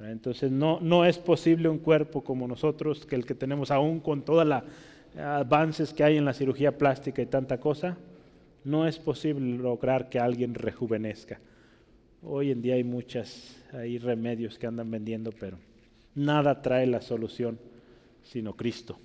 Entonces 0.00 0.50
no, 0.50 0.80
no 0.80 1.04
es 1.04 1.18
posible 1.18 1.68
un 1.68 1.78
cuerpo 1.78 2.22
como 2.22 2.48
nosotros, 2.48 3.06
que 3.06 3.14
el 3.14 3.24
que 3.24 3.34
tenemos 3.34 3.70
aún 3.70 4.00
con 4.00 4.22
todos 4.22 4.46
los 4.46 4.62
avances 5.18 5.92
que 5.92 6.02
hay 6.02 6.16
en 6.16 6.24
la 6.24 6.34
cirugía 6.34 6.76
plástica 6.76 7.22
y 7.22 7.26
tanta 7.26 7.58
cosa, 7.58 7.96
no 8.64 8.86
es 8.86 8.98
posible 8.98 9.56
lograr 9.58 10.08
que 10.08 10.18
alguien 10.18 10.54
rejuvenezca. 10.54 11.38
Hoy 12.22 12.50
en 12.50 12.62
día 12.62 12.74
hay 12.74 12.84
muchos 12.84 13.56
hay 13.72 13.98
remedios 13.98 14.58
que 14.58 14.66
andan 14.66 14.90
vendiendo, 14.90 15.32
pero 15.32 15.58
nada 16.14 16.62
trae 16.62 16.86
la 16.86 17.00
solución 17.00 17.58
sino 18.22 18.56
Cristo, 18.56 18.98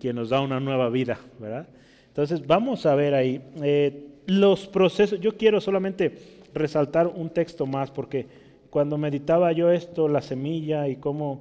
quien 0.00 0.16
nos 0.16 0.30
da 0.30 0.40
una 0.40 0.58
nueva 0.58 0.90
vida. 0.90 1.18
¿verdad? 1.38 1.68
Entonces 2.08 2.46
vamos 2.46 2.86
a 2.86 2.94
ver 2.94 3.14
ahí 3.14 3.40
eh, 3.62 4.08
los 4.26 4.66
procesos. 4.66 5.20
Yo 5.20 5.36
quiero 5.36 5.60
solamente 5.60 6.12
resaltar 6.52 7.06
un 7.06 7.30
texto 7.30 7.66
más 7.66 7.90
porque 7.90 8.26
cuando 8.72 8.96
meditaba 8.96 9.52
yo 9.52 9.70
esto, 9.70 10.08
la 10.08 10.22
semilla 10.22 10.88
y 10.88 10.96
cómo 10.96 11.40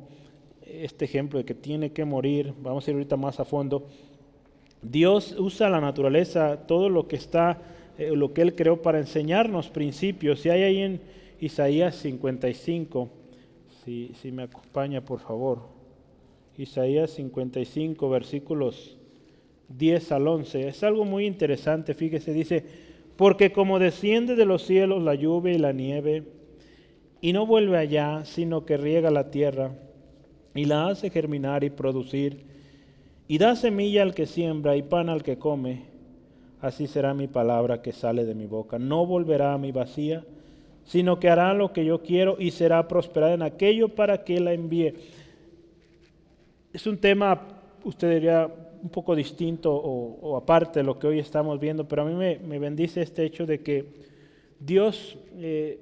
este 0.65 1.05
ejemplo 1.05 1.39
de 1.39 1.45
que 1.45 1.53
tiene 1.53 1.93
que 1.93 2.03
morir, 2.03 2.53
vamos 2.61 2.86
a 2.86 2.91
ir 2.91 2.95
ahorita 2.95 3.15
más 3.15 3.39
a 3.39 3.45
fondo, 3.45 3.88
Dios 4.82 5.34
usa 5.39 5.69
la 5.69 5.79
naturaleza, 5.79 6.67
todo 6.67 6.89
lo 6.89 7.07
que 7.07 7.15
está, 7.15 7.57
eh, 7.97 8.11
lo 8.13 8.34
que 8.34 8.41
Él 8.41 8.53
creó 8.53 8.82
para 8.82 8.99
enseñarnos 8.99 9.69
principios. 9.69 10.41
Si 10.41 10.49
hay 10.49 10.63
ahí 10.63 10.77
en 10.79 10.99
Isaías 11.39 11.95
55, 11.95 13.07
si, 13.86 14.11
si 14.21 14.34
me 14.34 14.43
acompaña 14.43 14.99
por 14.99 15.21
favor, 15.21 15.69
Isaías 16.57 17.11
55, 17.11 18.09
versículos 18.09 18.97
10 19.69 20.11
al 20.11 20.27
11, 20.27 20.67
es 20.67 20.84
algo 20.84 21.05
muy 21.05 21.27
interesante, 21.27 21.93
fíjese, 21.93 22.34
dice, 22.34 22.65
porque 23.15 23.53
como 23.53 23.79
desciende 23.79 24.36
de 24.36 24.43
los 24.43 24.65
cielos 24.65 25.01
la 25.01 25.15
lluvia 25.15 25.53
y 25.53 25.59
la 25.59 25.71
nieve, 25.71 26.40
y 27.22 27.34
no 27.34 27.45
vuelve 27.45 27.78
allá, 27.78 28.26
sino 28.26 28.65
que 28.65 28.78
riega 28.78 29.11
la 29.11 29.30
tierra 29.30 29.72
y 30.55 30.65
la 30.65 30.88
hace 30.88 31.09
germinar 31.09 31.63
y 31.63 31.69
producir, 31.69 32.43
y 33.28 33.38
da 33.38 33.55
semilla 33.55 34.01
al 34.01 34.13
que 34.13 34.26
siembra 34.26 34.76
y 34.76 34.82
pan 34.82 35.07
al 35.07 35.24
que 35.24 35.38
come, 35.38 35.84
así 36.59 36.88
será 36.88 37.13
mi 37.13 37.28
palabra 37.28 37.82
que 37.82 37.93
sale 37.93 38.26
de 38.26 38.36
mi 38.36 38.45
boca. 38.45 38.78
No 38.78 39.05
volverá 39.05 39.53
a 39.53 39.57
mi 39.57 39.72
vacía, 39.72 40.26
sino 40.84 41.19
que 41.19 41.30
hará 41.30 41.53
lo 41.53 41.72
que 41.72 41.86
yo 41.86 42.01
quiero 42.01 42.36
y 42.39 42.51
será 42.51 42.88
prosperada 42.88 43.34
en 43.34 43.43
aquello 43.43 43.89
para 43.89 44.24
que 44.24 44.39
la 44.39 44.51
envíe. 44.51 44.95
Es 46.74 46.88
un 46.88 46.97
tema, 46.97 47.47
usted 47.86 48.11
diría, 48.11 48.49
un 48.82 48.89
poco 48.89 49.15
distinto 49.15 49.74
o, 49.74 50.36
aparte 50.36 50.80
de 50.80 50.86
lo 50.86 50.97
que 50.97 51.07
hoy 51.07 51.19
estamos 51.19 51.59
viendo, 51.59 51.88
pero 51.88 52.01
a 52.01 52.05
mí 52.05 52.13
me, 52.13 52.59
bendice 52.59 53.01
este 53.01 53.24
hecho 53.24 53.45
de 53.45 53.61
que 53.61 53.86
Dios 54.59 55.17
eh, 55.38 55.80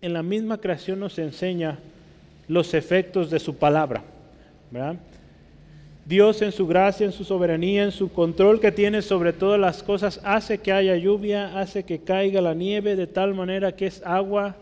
en 0.00 0.12
la 0.12 0.22
misma 0.22 0.58
creación 0.58 1.00
nos 1.00 1.18
enseña 1.18 1.78
los 2.46 2.74
efectos 2.74 3.30
de 3.30 3.38
su 3.38 3.56
palabra. 3.56 4.02
Dios 6.04 6.40
en 6.40 6.52
su 6.52 6.66
gracia, 6.66 7.04
en 7.04 7.12
su 7.12 7.24
soberanía, 7.24 7.84
en 7.84 7.92
su 7.92 8.10
control 8.10 8.60
que 8.60 8.72
tiene 8.72 9.02
sobre 9.02 9.32
todas 9.32 9.60
las 9.60 9.82
cosas, 9.82 10.20
hace 10.24 10.58
que 10.58 10.72
haya 10.72 10.96
lluvia, 10.96 11.58
hace 11.58 11.84
que 11.84 11.98
caiga 11.98 12.40
la 12.40 12.54
nieve 12.54 12.96
de 12.96 13.06
tal 13.06 13.34
manera 13.34 13.76
que 13.76 13.86
es 13.86 14.02
agua 14.04 14.56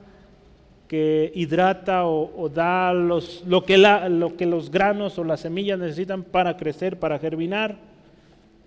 que 0.88 1.32
hidrata 1.34 2.06
o, 2.06 2.48
da 2.48 2.92
los, 2.92 3.44
lo, 3.46 3.64
que 3.64 3.76
lo 3.76 4.36
que 4.36 4.46
los 4.46 4.70
granos 4.70 5.18
o 5.18 5.24
las 5.24 5.40
semillas 5.40 5.78
necesitan 5.78 6.22
para 6.22 6.56
crecer, 6.56 6.98
para 6.98 7.18
germinar. 7.18 7.76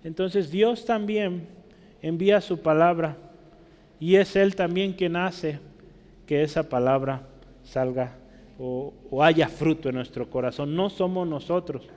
Entonces 0.04 0.50
Dios 0.50 0.84
también 0.84 1.46
envía 2.02 2.40
su 2.40 2.58
palabra 2.60 3.16
y 3.98 4.16
es 4.16 4.36
Él 4.36 4.54
también 4.54 4.92
quien 4.92 5.16
hace 5.16 5.58
que 6.30 6.44
esa 6.44 6.62
palabra 6.62 7.26
salga 7.64 8.12
o, 8.56 8.94
haya 9.20 9.48
fruto 9.48 9.88
en 9.88 9.96
nuestro 9.96 10.30
corazón. 10.30 10.76
No 10.76 10.88
somos 10.88 11.26
nosotros. 11.26 11.88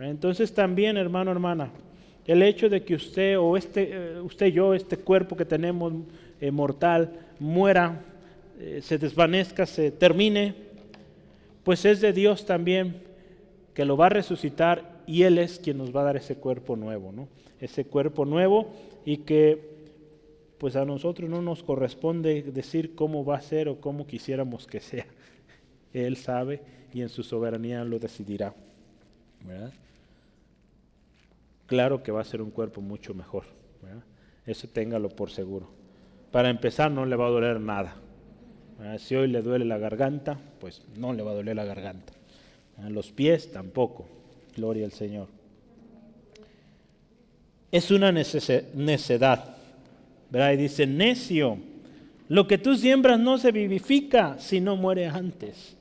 Entonces 0.00 0.52
también, 0.52 0.96
hermano, 0.96 1.30
hermana, 1.30 1.70
el 2.26 2.42
hecho 2.42 2.68
de 2.68 2.82
que 2.82 2.96
usted 2.96 3.38
o 3.38 3.56
este, 3.56 3.90
eh, 3.92 4.20
usted 4.20 4.48
yo, 4.48 4.74
este 4.74 4.96
cuerpo 4.96 5.36
que 5.36 5.44
tenemos 5.44 5.92
eh, 6.40 6.50
mortal, 6.50 7.12
muera, 7.38 8.02
eh, 8.58 8.80
se 8.82 8.98
desvanezca, 8.98 9.66
se 9.66 9.92
termine, 9.92 10.56
pues 11.62 11.84
es 11.84 12.00
de 12.00 12.12
Dios 12.12 12.44
también 12.44 13.04
que 13.72 13.84
lo 13.84 13.96
va 13.96 14.06
a 14.06 14.08
resucitar 14.08 14.96
y 15.06 15.22
Él 15.22 15.38
es 15.38 15.60
quien 15.60 15.78
nos 15.78 15.94
va 15.94 16.00
a 16.00 16.06
dar 16.06 16.16
ese 16.16 16.34
cuerpo 16.34 16.74
nuevo, 16.74 17.12
¿no? 17.12 17.28
Ese 17.60 17.84
cuerpo 17.84 18.24
nuevo 18.24 18.68
y 19.04 19.18
que 19.18 19.75
pues 20.58 20.76
a 20.76 20.84
nosotros 20.84 21.28
no 21.28 21.42
nos 21.42 21.62
corresponde 21.62 22.42
decir 22.42 22.94
cómo 22.94 23.24
va 23.24 23.36
a 23.36 23.40
ser 23.40 23.68
o 23.68 23.80
cómo 23.80 24.06
quisiéramos 24.06 24.66
que 24.66 24.80
sea. 24.80 25.06
Él 25.92 26.16
sabe 26.16 26.62
y 26.92 27.02
en 27.02 27.08
su 27.08 27.22
soberanía 27.22 27.84
lo 27.84 27.98
decidirá. 27.98 28.54
Claro 31.66 32.02
que 32.02 32.12
va 32.12 32.20
a 32.20 32.24
ser 32.24 32.42
un 32.42 32.50
cuerpo 32.50 32.80
mucho 32.80 33.14
mejor. 33.14 33.44
Eso 34.46 34.68
téngalo 34.68 35.08
por 35.08 35.30
seguro. 35.30 35.68
Para 36.30 36.50
empezar, 36.50 36.90
no 36.90 37.04
le 37.04 37.16
va 37.16 37.26
a 37.26 37.30
doler 37.30 37.60
nada. 37.60 37.96
Si 38.98 39.14
hoy 39.14 39.28
le 39.28 39.42
duele 39.42 39.64
la 39.64 39.78
garganta, 39.78 40.38
pues 40.60 40.82
no 40.96 41.12
le 41.12 41.22
va 41.22 41.32
a 41.32 41.34
doler 41.34 41.56
la 41.56 41.64
garganta. 41.64 42.12
Los 42.88 43.10
pies 43.10 43.50
tampoco. 43.50 44.06
Gloria 44.54 44.84
al 44.84 44.92
Señor. 44.92 45.28
Es 47.72 47.90
una 47.90 48.12
necedad. 48.12 49.55
¿Verdad? 50.30 50.52
Y 50.52 50.56
dice, 50.56 50.86
necio, 50.86 51.58
lo 52.28 52.46
que 52.46 52.58
tú 52.58 52.74
siembras 52.74 53.18
no 53.18 53.38
se 53.38 53.52
vivifica 53.52 54.38
si 54.38 54.60
no 54.60 54.76
muere 54.76 55.06
antes. 55.06 55.76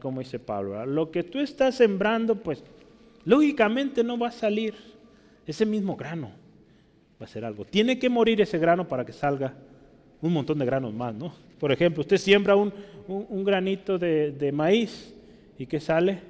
Cómo 0.00 0.20
dice 0.20 0.38
Pablo. 0.38 0.84
Lo 0.84 1.10
que 1.10 1.22
tú 1.22 1.38
estás 1.38 1.74
sembrando, 1.74 2.34
pues 2.34 2.62
lógicamente 3.24 4.04
no 4.04 4.18
va 4.18 4.28
a 4.28 4.32
salir 4.32 4.74
ese 5.46 5.64
mismo 5.64 5.96
grano. 5.96 6.30
Va 7.20 7.24
a 7.24 7.28
ser 7.28 7.44
algo. 7.44 7.64
Tiene 7.64 7.98
que 7.98 8.10
morir 8.10 8.40
ese 8.42 8.58
grano 8.58 8.86
para 8.86 9.06
que 9.06 9.12
salga 9.12 9.54
un 10.20 10.32
montón 10.34 10.58
de 10.58 10.66
granos 10.66 10.92
más, 10.92 11.14
¿no? 11.14 11.32
Por 11.58 11.72
ejemplo, 11.72 12.02
usted 12.02 12.18
siembra 12.18 12.56
un, 12.56 12.72
granito 13.44 13.98
de, 13.98 14.50
maíz 14.52 15.14
y 15.58 15.66
¿qué 15.66 15.80
sale? 15.80 16.20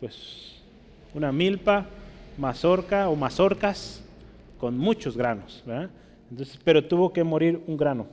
Pues 0.00 0.60
una 1.14 1.32
milpa, 1.32 1.86
mazorca 2.36 3.08
o 3.08 3.16
mazorcas 3.16 4.02
con 4.58 4.76
muchos 4.76 5.16
granos, 5.16 5.62
¿verdad? 5.66 5.90
Pero 6.64 6.84
tuvo 6.84 7.12
que 7.12 7.24
morir 7.24 7.60
un 7.66 7.76
grano 7.76 8.06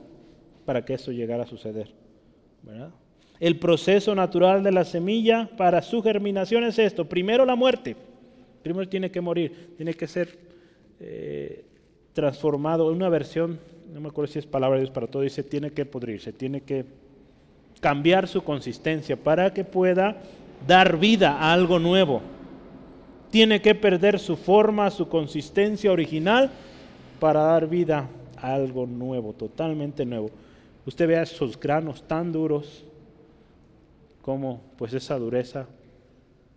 para 0.64 0.84
que 0.84 0.94
eso 0.94 1.12
llegara 1.12 1.44
a 1.44 1.46
suceder. 1.46 1.92
El 3.38 3.58
proceso 3.58 4.14
natural 4.14 4.62
de 4.62 4.72
la 4.72 4.84
semilla 4.84 5.48
para 5.56 5.82
su 5.82 6.02
germinación 6.02 6.64
es 6.64 6.78
esto. 6.78 7.06
Primero 7.06 7.44
la 7.44 7.56
muerte. 7.56 7.96
Primero 8.62 8.88
tiene 8.88 9.10
que 9.10 9.20
morir. 9.20 9.74
Tiene 9.76 9.94
que 9.94 10.06
ser 10.06 10.38
eh, 11.00 11.64
transformado 12.12 12.90
en 12.90 12.96
una 12.96 13.08
versión, 13.08 13.58
no 13.92 14.00
me 14.00 14.08
acuerdo 14.08 14.32
si 14.32 14.38
es 14.38 14.46
palabra 14.46 14.76
de 14.76 14.82
Dios 14.82 14.92
para 14.92 15.06
todo, 15.06 15.22
dice 15.22 15.42
tiene 15.42 15.70
que 15.70 15.86
pudrirse, 15.86 16.32
tiene 16.32 16.60
que 16.60 16.84
cambiar 17.80 18.28
su 18.28 18.42
consistencia 18.42 19.16
para 19.16 19.54
que 19.54 19.64
pueda 19.64 20.20
dar 20.66 20.98
vida 20.98 21.38
a 21.38 21.52
algo 21.52 21.78
nuevo. 21.78 22.20
Tiene 23.30 23.62
que 23.62 23.74
perder 23.74 24.18
su 24.18 24.36
forma, 24.36 24.90
su 24.90 25.08
consistencia 25.08 25.92
original 25.92 26.50
para 27.20 27.42
dar 27.42 27.68
vida 27.68 28.08
a 28.36 28.54
algo 28.54 28.86
nuevo, 28.86 29.32
totalmente 29.34 30.04
nuevo. 30.04 30.30
Usted 30.86 31.06
vea 31.06 31.22
esos 31.22 31.60
granos 31.60 32.02
tan 32.08 32.32
duros, 32.32 32.84
cómo 34.22 34.62
pues 34.76 34.92
esa 34.94 35.18
dureza 35.18 35.66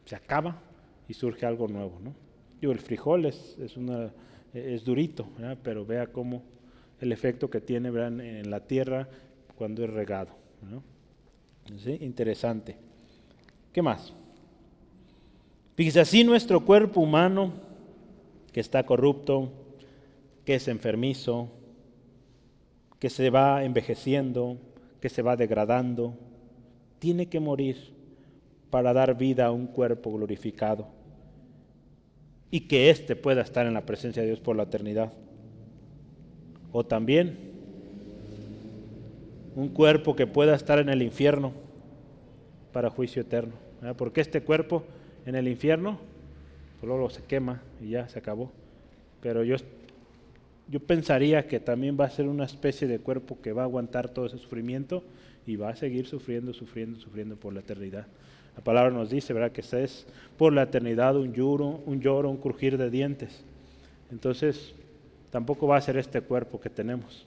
se 0.05 0.15
acaba 0.15 0.59
y 1.07 1.13
surge 1.13 1.45
algo 1.45 1.67
nuevo. 1.67 1.99
¿no? 2.01 2.13
el 2.61 2.79
frijol 2.79 3.25
es, 3.25 3.57
es 4.53 4.83
durito, 4.85 5.27
pero 5.61 5.85
vea 5.85 6.07
cómo 6.07 6.41
el 6.99 7.11
efecto 7.11 7.49
que 7.49 7.59
tiene 7.59 7.89
en 7.89 8.49
la 8.49 8.61
tierra 8.61 9.07
cuando 9.55 9.83
es 9.83 9.89
regado. 9.89 10.29
Interesante. 11.99 12.77
¿Qué 13.71 13.81
más? 13.81 14.13
Fíjese, 15.75 15.99
así 15.99 16.23
nuestro 16.23 16.63
cuerpo 16.63 17.01
humano, 17.01 17.51
que 18.51 18.59
está 18.59 18.85
corrupto, 18.85 19.51
que 20.45 20.55
es 20.55 20.67
enfermizo, 20.67 21.49
que 22.99 23.09
se 23.09 23.29
va 23.29 23.63
envejeciendo, 23.63 24.57
que 25.01 25.09
se 25.09 25.21
va 25.21 25.35
degradando, 25.35 26.15
tiene 26.99 27.27
que 27.27 27.39
morir 27.39 27.93
para 28.69 28.93
dar 28.93 29.17
vida 29.17 29.45
a 29.45 29.51
un 29.51 29.67
cuerpo 29.67 30.11
glorificado 30.13 30.87
y 32.49 32.61
que 32.61 32.89
éste 32.89 33.15
pueda 33.15 33.41
estar 33.41 33.65
en 33.65 33.73
la 33.73 33.85
presencia 33.85 34.21
de 34.21 34.29
Dios 34.29 34.39
por 34.39 34.55
la 34.55 34.63
eternidad. 34.63 35.11
O 36.71 36.85
también 36.85 37.37
un 39.55 39.69
cuerpo 39.69 40.15
que 40.15 40.27
pueda 40.27 40.55
estar 40.55 40.79
en 40.79 40.89
el 40.89 41.01
infierno 41.01 41.51
para 42.71 42.89
juicio 42.89 43.21
eterno. 43.21 43.53
Porque 43.97 44.21
este 44.21 44.41
cuerpo 44.41 44.83
en 45.25 45.35
el 45.35 45.47
infierno 45.47 45.99
solo 46.79 47.09
se 47.09 47.23
quema 47.23 47.61
y 47.81 47.89
ya 47.89 48.07
se 48.07 48.19
acabó. 48.19 48.51
Pero 49.21 49.43
yo, 49.43 49.55
yo 50.67 50.79
pensaría 50.79 51.47
que 51.47 51.59
también 51.59 51.97
va 51.99 52.05
a 52.05 52.09
ser 52.09 52.27
una 52.27 52.45
especie 52.45 52.87
de 52.87 52.99
cuerpo 52.99 53.39
que 53.41 53.51
va 53.51 53.63
a 53.63 53.65
aguantar 53.65 54.09
todo 54.09 54.25
ese 54.25 54.37
sufrimiento 54.37 55.03
y 55.45 55.55
va 55.55 55.69
a 55.69 55.75
seguir 55.75 56.05
sufriendo, 56.05 56.53
sufriendo, 56.53 56.99
sufriendo 56.99 57.35
por 57.35 57.53
la 57.53 57.59
eternidad. 57.59 58.07
La 58.55 58.63
palabra 58.63 58.91
nos 58.91 59.09
dice, 59.09 59.33
¿verdad? 59.33 59.51
Que 59.51 59.61
es 59.61 60.05
por 60.37 60.53
la 60.53 60.63
eternidad 60.63 61.17
un 61.17 61.33
lloro, 61.33 61.81
un 61.85 61.99
lloro, 61.99 62.29
un 62.29 62.37
crujir 62.37 62.77
de 62.77 62.89
dientes. 62.89 63.43
Entonces, 64.11 64.73
tampoco 65.31 65.67
va 65.67 65.77
a 65.77 65.81
ser 65.81 65.97
este 65.97 66.21
cuerpo 66.21 66.61
que 66.61 66.69
tenemos. 66.69 67.25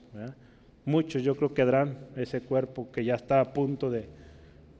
Muchos 0.85 1.21
yo 1.21 1.35
creo 1.35 1.49
que 1.49 1.55
quedarán 1.55 1.97
ese 2.15 2.41
cuerpo 2.41 2.89
que 2.91 3.03
ya 3.03 3.15
está 3.15 3.41
a 3.41 3.53
punto 3.53 3.89
de, 3.89 4.07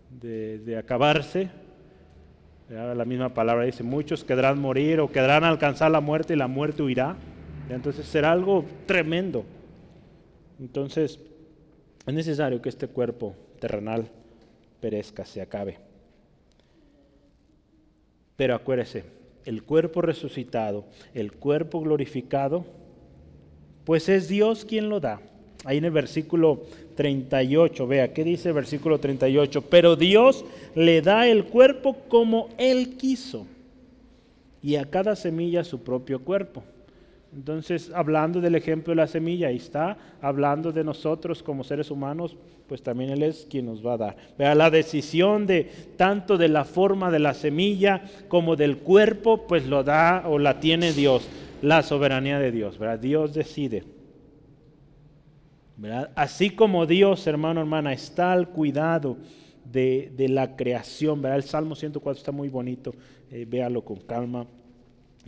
de, 0.10 0.78
acabarse. 0.78 1.50
La 2.70 3.06
misma 3.06 3.34
palabra 3.34 3.66
dice, 3.66 3.84
muchos 3.84 4.24
quedarán 4.24 4.60
morir 4.60 5.02
o 5.02 5.12
quedarán 5.12 5.44
alcanzar 5.44 5.92
la 5.92 6.00
muerte 6.00 6.34
y 6.34 6.38
la 6.38 6.48
muerte 6.48 6.82
huirá. 6.82 7.18
Entonces 7.70 8.06
será 8.06 8.32
algo 8.32 8.66
tremendo. 8.86 9.44
Entonces, 10.60 11.20
es 12.06 12.14
necesario 12.14 12.62
que 12.62 12.70
este 12.70 12.88
cuerpo 12.88 13.36
terrenal 13.60 14.08
perezca, 14.80 15.26
se 15.26 15.42
acabe. 15.42 15.78
Pero 18.36 18.56
acuérdese, 18.56 19.04
el 19.46 19.64
cuerpo 19.64 20.02
resucitado, 20.02 20.86
el 21.14 21.34
cuerpo 21.34 21.82
glorificado, 21.82 22.66
pues 23.84 24.10
es 24.10 24.28
Dios 24.28 24.66
quien 24.66 24.90
lo 24.90 25.00
da. 25.00 25.22
Ahí 25.66 25.78
en 25.78 25.86
el 25.86 25.92
versículo 25.92 26.64
38, 26.96 27.88
vea, 27.88 28.14
¿qué 28.14 28.24
dice 28.24 28.50
el 28.50 28.56
versículo 28.56 29.00
38? 29.00 29.62
Pero 29.70 29.96
Dios 29.96 30.46
le 30.76 31.02
da 31.02 31.28
el 31.28 31.46
cuerpo 31.46 31.98
como 32.08 32.50
Él 32.58 32.96
quiso 32.98 33.48
y 34.62 34.76
a 34.76 34.86
cada 34.86 35.16
semilla 35.16 35.64
su 35.64 35.80
propio 35.82 36.24
cuerpo. 36.24 36.64
Entonces, 37.38 37.92
hablando 37.94 38.42
del 38.42 38.56
ejemplo 38.56 38.94
de 38.94 38.96
la 38.96 39.06
semilla, 39.06 39.50
ahí 39.50 39.58
está, 39.58 39.96
hablando 40.22 40.72
de 40.72 40.84
nosotros 40.84 41.44
como 41.44 41.64
seres 41.64 41.92
humanos, 41.92 42.36
pues 42.68 42.82
también 42.82 43.12
Él 43.12 43.22
es 43.22 43.46
quien 43.48 43.68
nos 43.68 43.86
va 43.86 43.94
a 43.94 43.98
dar. 43.98 44.18
Vea, 44.40 44.56
la 44.56 44.72
decisión 44.72 45.46
de 45.46 45.66
tanto 45.98 46.40
de 46.40 46.48
la 46.48 46.66
forma 46.66 47.12
de 47.12 47.20
la 47.20 47.36
semilla 47.36 48.02
como 48.28 48.56
del 48.56 48.80
cuerpo, 48.80 49.46
pues 49.46 49.68
lo 49.68 49.84
da 49.84 50.24
o 50.26 50.40
la 50.40 50.60
tiene 50.60 50.94
Dios, 50.94 51.30
la 51.62 51.84
soberanía 51.84 52.40
de 52.40 52.52
Dios, 52.52 52.80
¿verdad? 52.80 52.98
Dios 52.98 53.36
decide. 53.36 53.84
Así 56.16 56.50
como 56.50 56.88
Dios, 56.88 57.28
hermano, 57.28 57.60
hermana, 57.60 57.94
está 57.94 58.32
al 58.32 58.50
cuidado 58.50 59.16
de, 59.64 60.12
la 60.28 60.56
creación, 60.56 61.22
¿verdad? 61.22 61.38
El 61.38 61.44
Salmo 61.44 61.76
104 61.76 62.18
está 62.18 62.32
muy 62.32 62.50
bonito, 62.50 62.96
eh, 63.30 63.46
véalo 63.48 63.86
con 63.86 63.98
calma 63.98 64.48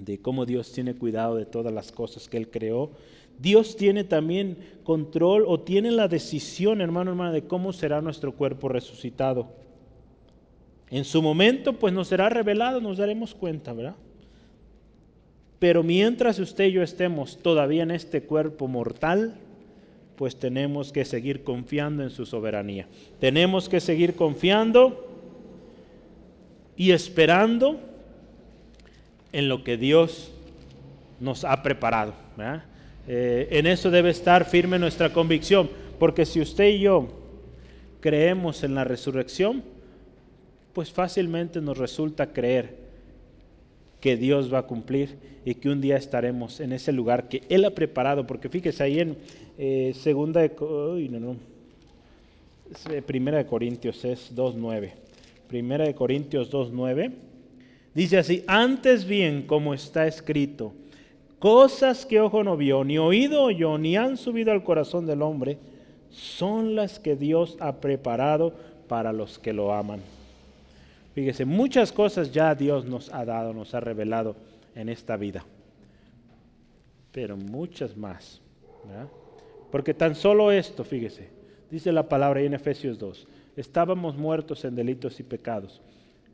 de 0.06 0.20
cómo 0.20 0.46
Dios 0.46 0.72
tiene 0.72 0.96
cuidado 0.96 1.36
de 1.36 1.46
todas 1.46 1.74
las 1.74 1.92
cosas 1.92 2.28
que 2.28 2.38
Él 2.38 2.50
creó. 2.50 2.92
Dios 3.38 3.78
tiene 3.78 4.04
también 4.04 4.58
control 4.84 5.46
o 5.48 5.60
tiene 5.60 5.92
la 5.92 6.08
decisión, 6.08 6.82
hermano, 6.82 7.12
hermana, 7.12 7.32
de 7.32 7.44
cómo 7.44 7.72
será 7.72 8.02
nuestro 8.02 8.34
cuerpo 8.34 8.68
resucitado. 8.68 9.48
En 10.90 11.06
su 11.06 11.22
momento, 11.22 11.74
pues 11.74 11.94
nos 11.94 12.08
será 12.08 12.30
revelado, 12.30 12.82
nos 12.82 12.98
daremos 12.98 13.36
cuenta, 13.36 13.74
¿verdad? 13.74 13.96
Pero 15.60 15.84
mientras 15.84 16.40
usted 16.40 16.66
y 16.66 16.72
yo 16.72 16.84
estemos 16.84 17.38
todavía 17.38 17.84
en 17.84 17.92
este 17.92 18.24
cuerpo 18.24 18.68
mortal, 18.68 19.36
pues 20.16 20.36
tenemos 20.36 20.92
que 20.92 21.06
seguir 21.06 21.44
confiando 21.44 22.04
en 22.04 22.10
su 22.10 22.26
soberanía. 22.26 22.88
Tenemos 23.20 23.70
que 23.70 23.80
seguir 23.80 24.16
confiando 24.16 25.08
y 26.76 26.92
esperando 26.92 27.80
en 29.32 29.50
lo 29.50 29.64
que 29.64 29.78
Dios 29.78 30.32
nos 31.20 31.44
ha 31.44 31.62
preparado. 31.64 32.14
Eh, 33.08 33.48
en 33.52 33.68
eso 33.68 33.92
debe 33.92 34.10
estar 34.10 34.46
firme 34.46 34.80
nuestra 34.80 35.12
convicción, 35.12 35.70
porque 35.98 36.26
si 36.26 36.42
usted 36.42 36.70
y 36.70 36.80
yo 36.80 37.08
creemos 38.00 38.64
en 38.64 38.76
la 38.76 38.84
resurrección, 38.84 39.64
pues 40.74 40.92
fácilmente 40.92 41.62
nos 41.62 41.78
resulta 41.78 42.32
creer 42.32 42.78
que 44.00 44.16
Dios 44.16 44.54
va 44.54 44.60
a 44.60 44.64
cumplir 44.64 45.18
y 45.44 45.56
que 45.56 45.70
un 45.70 45.82
día 45.82 45.98
estaremos 45.98 46.60
en 46.60 46.72
ese 46.72 46.92
lugar 46.92 47.28
que 47.28 47.44
Él 47.50 47.66
ha 47.66 47.72
preparado, 47.72 48.26
porque 48.26 48.50
fíjese 48.50 48.84
ahí 48.84 49.00
en 49.00 49.18
eh, 49.58 49.94
segunda 49.96 50.42
no, 50.58 51.20
no, 51.20 51.36
eh, 52.92 53.02
primera 53.02 53.40
de 53.40 53.46
Corintios 53.46 54.06
es 54.06 54.34
2.9, 54.36 54.92
primera 55.48 55.86
de 55.86 55.96
Corintios 55.96 56.52
2.9, 56.52 57.12
Dice 57.94 58.18
así, 58.18 58.44
antes 58.48 59.06
bien, 59.06 59.48
como 59.48 59.74
está 59.74 60.06
escrito, 60.06 60.74
cosas 61.40 62.06
que 62.06 62.20
ojo 62.20 62.44
no 62.44 62.56
vio, 62.56 62.84
ni 62.84 62.98
oído 62.98 63.44
oyó, 63.44 63.78
ni 63.78 63.98
han 63.98 64.18
subido 64.18 64.52
al 64.52 64.64
corazón 64.64 65.06
del 65.06 65.22
hombre, 65.22 65.58
son 66.12 66.76
las 66.76 67.00
que 67.00 67.16
Dios 67.16 67.58
ha 67.60 67.78
preparado 67.82 68.54
para 68.88 69.12
los 69.12 69.40
que 69.40 69.54
lo 69.54 69.74
aman. 69.74 70.02
Fíjese, 71.16 71.46
muchas 71.46 71.92
cosas 71.92 72.32
ya 72.32 72.54
Dios 72.54 72.86
nos 72.86 73.12
ha 73.14 73.26
dado, 73.26 73.54
nos 73.54 73.74
ha 73.74 73.80
revelado 73.80 74.36
en 74.76 74.90
esta 74.90 75.18
vida, 75.18 75.44
pero 77.12 77.36
muchas 77.36 77.98
más. 77.98 78.40
Porque 79.72 79.94
tan 79.94 80.16
solo 80.16 80.52
esto, 80.52 80.84
fíjese, 80.84 81.30
dice 81.72 81.92
la 81.92 82.08
palabra 82.08 82.40
ahí 82.40 82.46
en 82.46 82.54
Efesios 82.54 83.00
2, 83.00 83.28
estábamos 83.56 84.16
muertos 84.16 84.64
en 84.64 84.76
delitos 84.76 85.20
y 85.20 85.24
pecados 85.24 85.82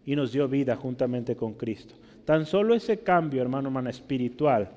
y 0.06 0.16
nos 0.16 0.32
dio 0.32 0.48
vida 0.48 0.76
juntamente 0.76 1.36
con 1.36 1.54
Cristo. 1.54 1.96
Tan 2.26 2.46
solo 2.46 2.74
ese 2.76 3.00
cambio, 3.00 3.42
hermano, 3.42 3.70
hermana, 3.70 3.90
espiritual, 3.90 4.70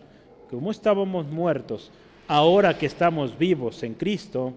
como 0.51 0.71
estábamos 0.71 1.27
muertos, 1.27 1.91
ahora 2.27 2.77
que 2.77 2.87
estamos 2.87 3.37
vivos 3.37 3.83
en 3.83 3.95
Cristo, 3.95 4.55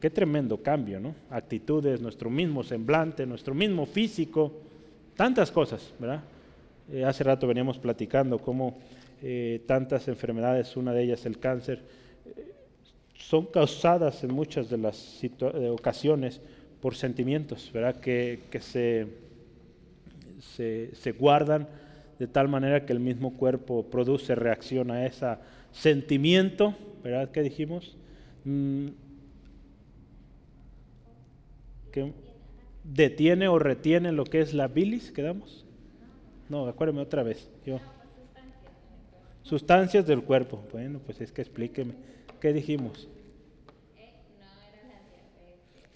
qué 0.00 0.10
tremendo 0.10 0.62
cambio, 0.62 0.98
¿no? 1.00 1.14
Actitudes, 1.30 2.00
nuestro 2.00 2.30
mismo 2.30 2.62
semblante, 2.62 3.26
nuestro 3.26 3.54
mismo 3.54 3.86
físico, 3.86 4.52
tantas 5.16 5.50
cosas, 5.50 5.92
¿verdad? 5.98 6.22
Eh, 6.92 7.04
hace 7.04 7.22
rato 7.22 7.46
veníamos 7.46 7.78
platicando 7.78 8.38
cómo 8.38 8.78
eh, 9.22 9.62
tantas 9.66 10.08
enfermedades, 10.08 10.76
una 10.76 10.92
de 10.92 11.04
ellas 11.04 11.24
el 11.26 11.38
cáncer, 11.38 11.82
eh, 12.26 12.52
son 13.14 13.46
causadas 13.46 14.24
en 14.24 14.34
muchas 14.34 14.68
de 14.68 14.78
las 14.78 15.20
ocasiones 15.70 16.40
por 16.80 16.96
sentimientos, 16.96 17.70
¿verdad? 17.72 18.00
Que, 18.00 18.40
que 18.50 18.60
se 18.60 19.06
se, 20.42 21.12
guardan 21.18 21.68
de 22.18 22.26
tal 22.26 22.48
manera 22.48 22.84
que 22.84 22.92
el 22.92 23.00
mismo 23.00 23.36
cuerpo 23.36 23.86
produce 23.90 24.34
reacción 24.34 24.90
a 24.90 25.06
ese 25.06 25.36
sentimiento, 25.72 26.74
¿verdad? 27.02 27.30
¿Qué 27.30 27.42
dijimos? 27.42 27.96
Mm, 28.44 28.88
detiene 32.84 33.48
o 33.48 33.58
retiene 33.58 34.12
lo 34.12 34.24
que 34.24 34.40
es 34.40 34.54
la 34.54 34.68
bilis, 34.68 35.10
¿quedamos? 35.12 35.64
No, 36.48 36.66
acuérdeme 36.66 37.00
otra 37.00 37.22
vez. 37.22 37.50
Yo. 37.64 37.80
Sustancias 39.42 40.06
del 40.06 40.22
cuerpo. 40.22 40.62
Bueno, 40.72 41.00
pues 41.04 41.20
es 41.20 41.32
que 41.32 41.42
explíqueme. 41.42 41.94
¿Qué 42.40 42.52
dijimos? 42.52 43.08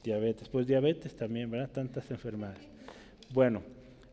Diabetes. 0.03 0.49
Pues 0.49 0.67
diabetes 0.67 1.15
también, 1.17 1.51
¿verdad? 1.51 1.71
Tantas 1.71 2.11
enfermedades. 2.11 2.61
Bueno, 3.33 3.63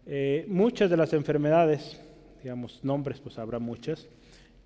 eh, 0.06 0.46
muchas 0.48 0.90
de 0.90 0.98
las 0.98 1.14
enfermedades, 1.14 2.00
digamos, 2.42 2.80
nombres, 2.84 3.20
pues 3.20 3.38
habrá 3.38 3.60
muchas, 3.60 4.08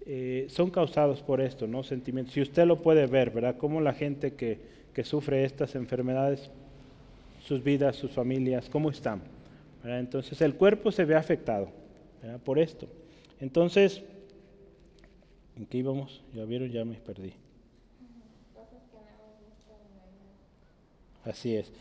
eh, 0.06 0.48
son 0.50 0.72
causados 0.72 1.22
por 1.22 1.42
esto, 1.42 1.68
¿no? 1.68 1.84
Sentimientos. 1.84 2.34
Si 2.34 2.42
usted 2.42 2.66
lo 2.66 2.82
puede 2.82 3.06
ver, 3.08 3.32
¿verdad? 3.32 3.58
Cómo 3.58 3.82
la 3.82 3.94
gente 3.94 4.34
que, 4.34 4.60
que 4.94 5.04
sufre 5.04 5.44
estas 5.44 5.76
enfermedades, 5.76 6.50
sus 7.44 7.64
vidas, 7.64 7.96
sus 7.96 8.12
familias, 8.12 8.70
¿cómo 8.70 8.90
están? 8.90 9.22
Entonces 9.84 10.42
el 10.42 10.56
cuerpo 10.56 10.92
se 10.92 11.06
ve 11.06 11.16
afectado 11.16 11.70
por 12.44 12.60
esto. 12.60 12.88
Entonces, 13.40 14.02
¿en 15.56 15.66
qué 15.66 15.78
íbamos? 15.78 16.24
Ya 16.34 16.44
vieron, 16.46 16.70
ya 16.70 16.84
me 16.84 16.96
perdí. 16.96 17.34
Así 21.24 21.56
es. 21.56 21.72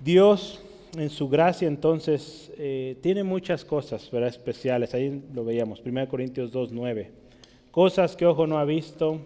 Dios 0.00 0.62
en 0.96 1.10
su 1.10 1.28
gracia 1.28 1.68
entonces 1.68 2.52
eh, 2.56 2.96
tiene 3.02 3.22
muchas 3.22 3.64
cosas 3.64 4.10
¿verdad? 4.10 4.28
especiales. 4.28 4.94
Ahí 4.94 5.22
lo 5.32 5.44
veíamos, 5.44 5.82
1 5.84 6.08
Corintios 6.08 6.50
2, 6.52 6.72
9. 6.72 7.10
Cosas 7.70 8.16
que 8.16 8.26
ojo 8.26 8.46
no 8.46 8.58
ha 8.58 8.64
visto, 8.64 9.20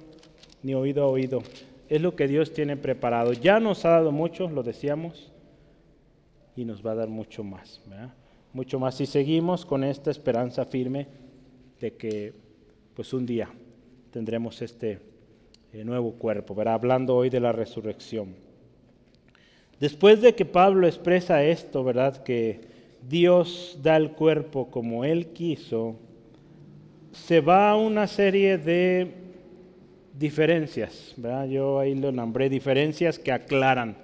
ni 0.63 0.75
oído 0.75 1.05
ha 1.05 1.09
oído. 1.09 1.43
Es 1.89 2.01
lo 2.01 2.17
que 2.17 2.27
Dios 2.27 2.53
tiene 2.53 2.77
preparado. 2.77 3.33
Ya 3.33 3.61
nos 3.61 3.85
ha 3.85 3.91
dado 3.91 4.13
mucho, 4.13 4.49
lo 4.49 4.63
decíamos, 4.63 5.33
y 6.57 6.65
nos 6.65 6.85
va 6.85 6.93
a 6.93 6.97
dar 6.97 7.09
mucho 7.09 7.45
más. 7.45 7.81
Mucho 8.53 8.79
más 8.79 8.97
si 8.97 9.07
seguimos 9.07 9.65
con 9.65 9.85
esta 9.85 10.11
esperanza 10.11 10.65
firme 10.65 11.07
de 11.81 11.95
que 11.95 12.35
pues 12.95 13.13
un 13.13 13.25
día 13.25 13.49
tendremos 14.11 14.61
este 14.61 14.99
eh, 15.73 15.85
nuevo 15.85 16.13
cuerpo. 16.13 16.55
¿verdad? 16.55 16.75
Hablando 16.75 17.17
hoy 17.17 17.31
de 17.31 17.41
la 17.41 17.53
resurrección. 17.53 18.35
Después 19.83 20.21
de 20.21 20.37
que 20.37 20.45
Pablo 20.45 20.87
expresa 20.87 21.43
esto, 21.43 21.83
¿verdad? 21.83 22.23
Que 22.23 22.61
Dios 23.09 23.81
da 23.83 23.97
el 23.97 24.13
cuerpo 24.13 24.71
como 24.71 25.05
Él 25.05 25.33
quiso, 25.33 25.97
se 27.11 27.41
va 27.41 27.71
a 27.71 27.77
una 27.77 28.07
serie 28.07 28.59
de 28.59 29.13
diferencias, 30.17 31.15
¿verdad? 31.17 31.49
Yo 31.49 31.81
ahí 31.81 31.97
lo 31.97 32.13
nombré 32.13 32.49
diferencias 32.49 33.19
que 33.19 33.33
aclaran. 33.33 33.97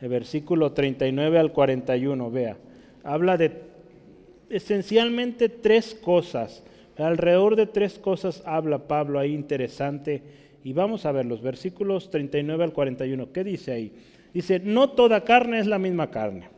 El 0.00 0.08
versículo 0.08 0.72
39 0.72 1.38
al 1.38 1.52
41, 1.52 2.28
vea, 2.32 2.56
habla 3.04 3.36
de 3.36 3.52
esencialmente 4.48 5.48
tres 5.48 5.94
cosas. 5.94 6.64
Alrededor 6.96 7.54
de 7.54 7.66
tres 7.66 8.00
cosas 8.00 8.42
habla 8.44 8.88
Pablo 8.88 9.20
ahí 9.20 9.32
interesante. 9.32 10.22
Y 10.64 10.72
vamos 10.72 11.06
a 11.06 11.12
ver 11.12 11.24
los 11.24 11.40
versículos 11.40 12.10
39 12.10 12.64
al 12.64 12.72
41. 12.72 13.32
¿Qué 13.32 13.44
dice 13.44 13.70
ahí? 13.70 13.92
Dice, 14.32 14.60
no 14.60 14.90
toda 14.90 15.24
carne 15.24 15.58
es 15.58 15.66
la 15.66 15.78
misma 15.78 16.10
carne. 16.10 16.48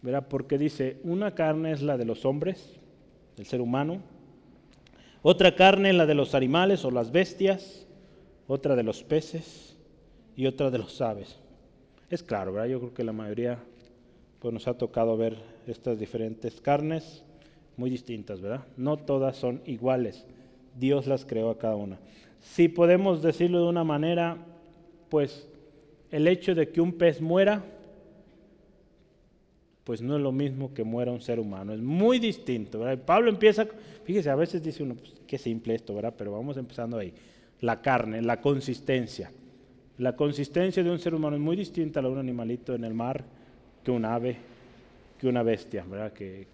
¿Verdad? 0.00 0.26
Porque 0.28 0.58
dice, 0.58 0.98
una 1.04 1.34
carne 1.34 1.72
es 1.72 1.82
la 1.82 1.96
de 1.96 2.04
los 2.04 2.24
hombres, 2.24 2.80
del 3.36 3.46
ser 3.46 3.60
humano, 3.60 4.00
otra 5.22 5.54
carne 5.54 5.90
es 5.90 5.94
la 5.94 6.06
de 6.06 6.14
los 6.14 6.34
animales 6.34 6.84
o 6.84 6.90
las 6.90 7.12
bestias, 7.12 7.86
otra 8.48 8.74
de 8.74 8.82
los 8.82 9.04
peces 9.04 9.76
y 10.34 10.46
otra 10.46 10.70
de 10.70 10.78
los 10.78 11.00
aves. 11.00 11.38
Es 12.10 12.24
claro, 12.24 12.52
¿verdad? 12.52 12.68
Yo 12.68 12.80
creo 12.80 12.94
que 12.94 13.04
la 13.04 13.12
mayoría 13.12 13.58
pues, 14.40 14.52
nos 14.52 14.66
ha 14.66 14.74
tocado 14.74 15.16
ver 15.16 15.36
estas 15.68 15.98
diferentes 16.00 16.60
carnes 16.60 17.24
muy 17.76 17.88
distintas, 17.88 18.40
¿verdad? 18.40 18.66
No 18.76 18.96
todas 18.96 19.36
son 19.36 19.62
iguales. 19.64 20.26
Dios 20.76 21.06
las 21.06 21.24
creó 21.24 21.50
a 21.50 21.58
cada 21.58 21.76
una. 21.76 22.00
Si 22.40 22.68
podemos 22.68 23.22
decirlo 23.22 23.62
de 23.62 23.68
una 23.68 23.84
manera, 23.84 24.38
pues 25.08 25.48
el 26.12 26.28
hecho 26.28 26.54
de 26.54 26.68
que 26.68 26.80
un 26.80 26.92
pez 26.92 27.20
muera 27.20 27.64
pues 29.84 30.00
no 30.00 30.16
es 30.16 30.22
lo 30.22 30.32
mismo 30.32 30.72
que 30.72 30.84
muera 30.84 31.10
un 31.10 31.20
ser 31.20 31.40
humano, 31.40 31.72
es 31.72 31.80
muy 31.80 32.18
distinto. 32.18 32.84
Pablo 33.04 33.30
empieza, 33.30 33.66
fíjese, 34.04 34.30
a 34.30 34.36
veces 34.36 34.62
dice 34.62 34.82
uno, 34.82 34.94
pues, 34.94 35.12
qué 35.26 35.38
simple 35.38 35.74
esto, 35.74 35.94
¿verdad? 35.94 36.14
Pero 36.16 36.32
vamos 36.32 36.56
empezando 36.56 36.98
ahí. 36.98 37.12
La 37.60 37.80
carne, 37.80 38.22
la 38.22 38.40
consistencia. 38.40 39.30
La 39.98 40.14
consistencia 40.14 40.82
de 40.82 40.90
un 40.90 40.98
ser 40.98 41.14
humano 41.14 41.36
es 41.36 41.42
muy 41.42 41.56
distinta 41.56 42.00
a 42.00 42.02
la 42.02 42.08
de 42.08 42.14
un 42.14 42.20
animalito 42.20 42.74
en 42.74 42.84
el 42.84 42.94
mar 42.94 43.24
que 43.84 43.90
un 43.90 44.04
ave, 44.04 44.36
que 45.18 45.26
una 45.26 45.42
bestia, 45.42 45.84
¿verdad? 45.88 46.12
Que, 46.12 46.46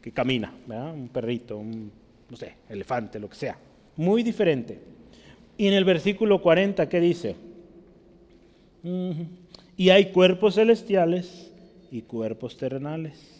que 0.00 0.12
camina, 0.12 0.52
¿verdad? 0.66 0.92
Un 0.92 1.08
perrito, 1.08 1.56
un, 1.56 1.90
no 2.28 2.36
sé, 2.36 2.56
elefante, 2.68 3.18
lo 3.18 3.28
que 3.28 3.36
sea. 3.36 3.58
Muy 3.96 4.22
diferente. 4.22 4.78
Y 5.56 5.66
en 5.66 5.72
el 5.72 5.84
versículo 5.84 6.42
40, 6.42 6.88
¿qué 6.88 7.00
dice? 7.00 7.36
Y 9.76 9.90
hay 9.90 10.12
cuerpos 10.12 10.54
celestiales 10.54 11.50
y 11.90 12.02
cuerpos 12.02 12.56
terrenales. 12.56 13.36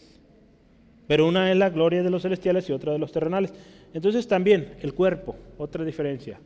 Pero 1.07 1.27
una 1.27 1.51
es 1.51 1.57
la 1.57 1.69
gloria 1.69 2.03
de 2.03 2.09
los 2.09 2.23
celestiales 2.23 2.69
y 2.69 2.73
otra 2.73 2.91
de 2.91 2.99
los 2.99 3.11
terrenales. 3.11 3.53
Entonces 3.93 4.27
también 4.27 4.75
el 4.81 4.93
cuerpo, 4.93 5.35
otra 5.57 5.85
diferencia. 5.85 6.39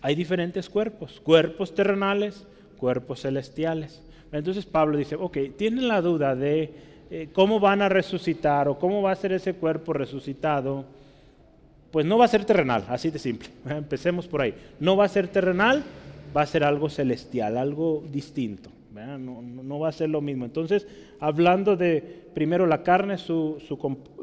Hay 0.00 0.14
diferentes 0.14 0.68
cuerpos, 0.70 1.20
cuerpos 1.20 1.74
terrenales, 1.74 2.46
cuerpos 2.78 3.20
celestiales. 3.20 4.02
Entonces 4.32 4.64
Pablo 4.64 4.96
dice, 4.96 5.16
ok, 5.16 5.36
tienen 5.56 5.88
la 5.88 6.00
duda 6.00 6.34
de 6.34 6.72
eh, 7.10 7.28
cómo 7.32 7.60
van 7.60 7.82
a 7.82 7.88
resucitar 7.88 8.68
o 8.68 8.78
cómo 8.78 9.02
va 9.02 9.12
a 9.12 9.16
ser 9.16 9.32
ese 9.32 9.54
cuerpo 9.54 9.92
resucitado. 9.92 10.84
Pues 11.90 12.06
no 12.06 12.16
va 12.16 12.24
a 12.24 12.28
ser 12.28 12.44
terrenal, 12.44 12.84
así 12.88 13.10
de 13.10 13.18
simple. 13.18 13.48
Empecemos 13.68 14.26
por 14.26 14.40
ahí. 14.40 14.54
No 14.78 14.96
va 14.96 15.04
a 15.04 15.08
ser 15.08 15.28
terrenal, 15.28 15.82
va 16.36 16.42
a 16.42 16.46
ser 16.46 16.64
algo 16.64 16.88
celestial, 16.88 17.56
algo 17.56 18.02
distinto. 18.10 18.70
No, 19.18 19.78
va 19.78 19.88
a 19.88 19.92
ser 19.92 20.10
lo 20.10 20.20
mismo. 20.20 20.44
Entonces, 20.44 20.86
hablando 21.20 21.76
de 21.76 22.02
primero 22.34 22.66
la 22.66 22.82
carne, 22.82 23.18
su, 23.18 23.58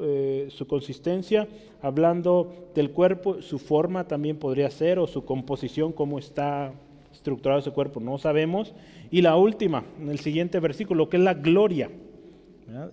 eh, 0.01 0.47
su, 0.49 0.67
consistencia, 0.67 1.47
hablando 1.81 2.69
del 2.75 2.91
cuerpo, 2.91 3.41
su 3.41 3.59
forma 3.59 4.07
también 4.07 4.37
podría 4.37 4.69
ser, 4.69 4.99
o 4.99 5.07
su 5.07 5.23
composición, 5.25 5.93
cómo 5.93 6.19
está 6.19 6.73
estructurado 7.13 7.61
ese 7.61 7.71
cuerpo, 7.71 7.99
no 7.99 8.17
sabemos. 8.17 8.73
Y 9.09 9.21
la 9.21 9.37
última, 9.37 9.85
en 10.01 10.09
el 10.09 10.19
siguiente 10.19 10.59
versículo, 10.59 11.09
que 11.09 11.17
es 11.17 11.23
la 11.23 11.33
gloria. 11.33 11.89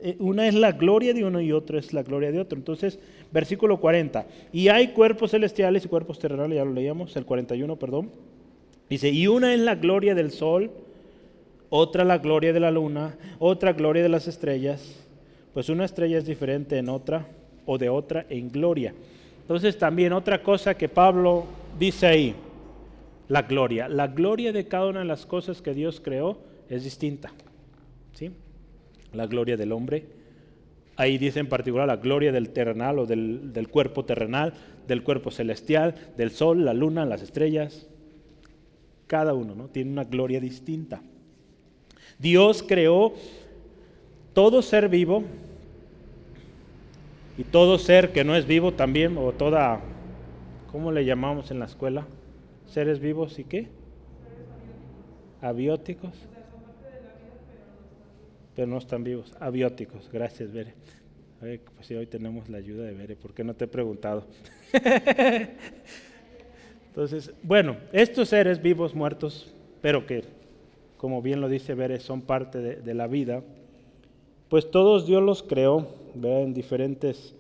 Eh, 0.01 0.17
una 0.21 0.47
es 0.47 0.55
la 0.55 0.71
gloria 0.73 1.13
de 1.13 1.25
uno 1.25 1.41
y 1.41 1.51
otra 1.51 1.81
es 1.81 1.93
la 1.93 2.05
gloria 2.05 2.31
de 2.31 2.41
otro. 2.41 2.57
Entonces, 2.57 3.01
versículo 3.33 3.81
40. 3.81 4.27
Y 4.53 4.69
hay 4.69 4.89
cuerpos 4.89 5.33
celestiales 5.33 5.85
y 5.85 5.89
cuerpos 5.89 6.21
terrenales, 6.21 6.57
ya 6.57 6.65
lo 6.65 6.73
leíamos, 6.73 7.17
el 7.17 7.27
41, 7.27 7.77
perdón. 7.77 8.11
Dice, 8.89 9.11
y 9.11 9.27
una 9.27 9.55
es 9.55 9.61
la 9.61 9.75
gloria 9.75 10.15
del 10.15 10.31
sol 10.31 10.71
otra 11.77 12.05
la 12.05 12.19
gloria 12.19 12.53
de 12.53 12.61
la 12.61 12.71
luna, 12.71 13.17
otra 13.41 13.73
gloria 13.73 14.05
de 14.05 14.09
las 14.09 14.29
estrellas, 14.29 14.95
pues 15.53 15.69
una 15.69 15.85
estrella 15.85 16.19
es 16.19 16.25
diferente 16.25 16.79
en 16.79 16.89
otra 16.89 17.27
o 17.67 17.79
de 17.79 17.89
otra 17.89 18.27
en 18.29 18.49
gloria. 18.49 18.95
Entonces 19.41 19.77
también 19.77 20.13
otra 20.13 20.41
cosa 20.41 20.75
que 20.77 20.89
Pablo 20.89 21.47
dice 21.77 22.07
ahí, 22.07 22.35
la 23.27 23.43
gloria. 23.43 23.89
La 23.89 24.07
gloria 24.07 24.53
de 24.53 24.69
cada 24.69 24.87
una 24.87 25.01
de 25.01 25.07
las 25.07 25.27
cosas 25.27 25.61
que 25.61 25.75
Dios 25.75 26.01
creó 26.01 26.39
es 26.69 26.85
distinta. 26.85 27.33
¿sí? 28.13 28.31
La 29.13 29.27
gloria 29.27 29.57
del 29.57 29.73
hombre. 29.73 30.07
Ahí 30.95 31.19
dice 31.19 31.41
en 31.41 31.49
particular 31.49 31.89
la 31.89 31.97
gloria 31.97 32.31
del 32.31 32.51
terrenal 32.51 33.01
o 33.01 33.07
del, 33.07 33.53
del 33.53 33.67
cuerpo 33.67 34.05
terrenal, 34.05 34.55
del 34.87 35.03
cuerpo 35.03 35.33
celestial, 35.33 35.97
del 36.17 36.31
sol, 36.31 36.65
la 36.65 36.73
luna, 36.73 37.05
las 37.05 37.21
estrellas. 37.21 37.89
Cada 39.07 39.35
uno 39.35 39.55
¿no? 39.55 39.69
tiene 39.69 39.91
una 39.91 40.05
gloria 40.05 40.41
distinta. 40.41 41.03
Dios 42.19 42.63
creó 42.63 43.15
todo 44.33 44.63
ser 44.63 44.89
vivo 44.89 45.25
y 47.37 47.45
todo 47.45 47.79
ser 47.79 48.13
que 48.13 48.25
no 48.25 48.37
es 48.37 48.47
vivo 48.47 48.73
también, 48.73 49.19
o 49.19 49.33
toda, 49.33 49.81
¿cómo 50.71 50.93
le 50.93 51.05
llamamos 51.05 51.51
en 51.51 51.59
la 51.59 51.65
escuela? 51.65 52.07
Seres 52.67 53.01
vivos 53.01 53.39
y 53.39 53.45
qué? 53.45 53.69
Abióticos. 55.41 56.13
Pero 58.55 58.69
no 58.69 58.79
están 58.79 59.03
vivos. 59.03 59.35
Abióticos. 59.41 60.09
Gracias, 60.13 60.53
Bere. 60.53 60.75
pues 61.41 61.91
hoy 61.91 62.07
tenemos 62.07 62.49
la 62.49 62.59
ayuda 62.59 62.85
de 62.85 62.93
Bere. 62.93 63.17
¿Por 63.17 63.35
qué 63.35 63.43
no 63.43 63.55
te 63.55 63.65
he 63.65 63.69
preguntado? 63.69 64.27
Entonces, 66.95 67.33
bueno, 67.43 67.77
estos 67.93 68.29
seres 68.29 68.63
vivos, 68.63 68.95
muertos, 68.95 69.53
pero 69.83 70.07
que 70.07 70.23
como 70.97 71.21
bien 71.21 71.41
lo 71.41 71.51
dice 71.51 71.75
Veres, 71.75 72.03
son 72.03 72.23
parte 72.23 72.59
de, 72.61 72.95
la 72.95 73.07
vida, 73.07 73.43
pues 74.49 74.71
todos 74.71 75.07
Dios 75.07 75.23
los 75.23 75.43
creó 75.43 75.89
en 76.15 76.55
diferentes 76.55 77.35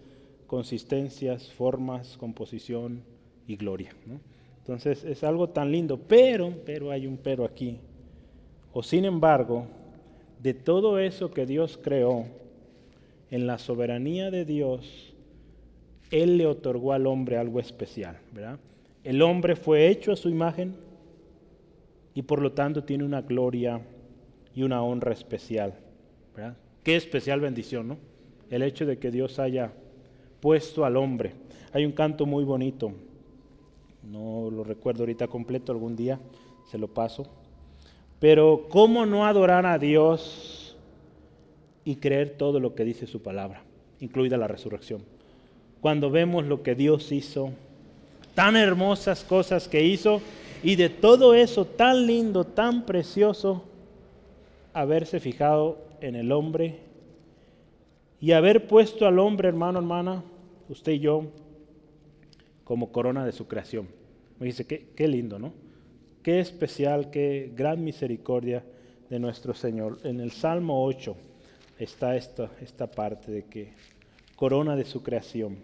consistencias, 0.46 1.50
formas, 1.52 2.18
composición 2.18 3.00
y 3.46 3.56
gloria. 3.56 3.92
Entonces 4.58 5.02
es 5.04 5.24
algo 5.24 5.48
tan 5.48 5.72
lindo, 5.72 5.98
pero, 5.98 6.52
pero 6.66 6.90
hay 6.90 7.06
un 7.06 7.16
pero 7.16 7.46
aquí. 7.46 7.78
O 8.74 8.82
sin 8.82 9.06
embargo, 9.06 9.66
de 10.42 10.52
todo 10.52 10.98
eso 10.98 11.30
que 11.30 11.46
Dios 11.46 11.78
creó, 11.82 12.26
en 13.30 13.46
la 13.46 13.56
soberanía 13.56 14.30
de 14.30 14.44
Dios, 14.44 15.14
Él 16.10 16.36
le 16.36 16.46
otorgó 16.46 16.92
al 16.92 17.06
hombre 17.06 17.38
algo 17.38 17.60
especial. 17.60 18.18
¿verdad? 18.32 18.58
El 19.04 19.22
hombre 19.22 19.54
fue 19.54 19.88
hecho 19.88 20.12
a 20.12 20.16
su 20.16 20.28
imagen, 20.28 20.74
y 22.14 22.22
por 22.22 22.40
lo 22.40 22.52
tanto 22.52 22.84
tiene 22.84 23.04
una 23.04 23.22
gloria 23.22 23.80
y 24.54 24.62
una 24.62 24.82
honra 24.82 25.12
especial. 25.12 25.74
Qué 26.82 26.96
especial 26.96 27.40
bendición, 27.40 27.88
¿no? 27.88 27.98
El 28.50 28.62
hecho 28.62 28.86
de 28.86 28.98
que 28.98 29.10
Dios 29.10 29.38
haya 29.38 29.72
puesto 30.40 30.84
al 30.84 30.96
hombre. 30.96 31.32
Hay 31.72 31.84
un 31.84 31.92
canto 31.92 32.24
muy 32.24 32.44
bonito, 32.44 32.92
no 34.02 34.48
lo 34.50 34.64
recuerdo 34.64 35.02
ahorita 35.02 35.28
completo, 35.28 35.72
algún 35.72 35.96
día 35.96 36.20
se 36.70 36.78
lo 36.78 36.88
paso. 36.88 37.26
Pero 38.20 38.68
¿cómo 38.70 39.06
no 39.06 39.26
adorar 39.26 39.66
a 39.66 39.78
Dios 39.78 40.76
y 41.84 41.96
creer 41.96 42.36
todo 42.38 42.60
lo 42.60 42.74
que 42.74 42.84
dice 42.84 43.06
su 43.06 43.22
palabra, 43.22 43.64
incluida 44.00 44.36
la 44.36 44.46
resurrección? 44.46 45.02
Cuando 45.80 46.10
vemos 46.10 46.44
lo 46.46 46.62
que 46.62 46.74
Dios 46.74 47.10
hizo, 47.12 47.50
tan 48.34 48.56
hermosas 48.56 49.24
cosas 49.24 49.68
que 49.68 49.84
hizo, 49.84 50.20
y 50.62 50.76
de 50.76 50.88
todo 50.88 51.34
eso 51.34 51.64
tan 51.64 52.06
lindo, 52.06 52.44
tan 52.44 52.86
precioso, 52.86 53.64
haberse 54.72 55.20
fijado 55.20 55.78
en 56.00 56.16
el 56.16 56.32
hombre 56.32 56.80
y 58.20 58.32
haber 58.32 58.66
puesto 58.66 59.06
al 59.06 59.18
hombre, 59.18 59.48
hermano, 59.48 59.78
hermana, 59.78 60.24
usted 60.68 60.92
y 60.92 61.00
yo, 61.00 61.26
como 62.64 62.90
corona 62.90 63.26
de 63.26 63.32
su 63.32 63.46
creación. 63.46 63.88
Me 64.38 64.46
dice, 64.46 64.66
qué, 64.66 64.88
qué 64.96 65.06
lindo, 65.06 65.38
¿no? 65.38 65.52
Qué 66.22 66.40
especial, 66.40 67.10
qué 67.10 67.52
gran 67.54 67.84
misericordia 67.84 68.64
de 69.10 69.18
nuestro 69.18 69.52
Señor. 69.52 69.98
En 70.04 70.20
el 70.20 70.32
Salmo 70.32 70.84
8 70.86 71.14
está 71.78 72.16
esta, 72.16 72.50
esta 72.62 72.90
parte 72.90 73.30
de 73.30 73.44
que 73.44 73.72
corona 74.34 74.74
de 74.74 74.86
su 74.86 75.02
creación. 75.02 75.58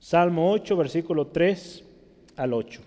Salmo 0.00 0.50
8, 0.52 0.76
versículo 0.76 1.26
3 1.26 1.84
al 2.36 2.52
8. 2.52 2.80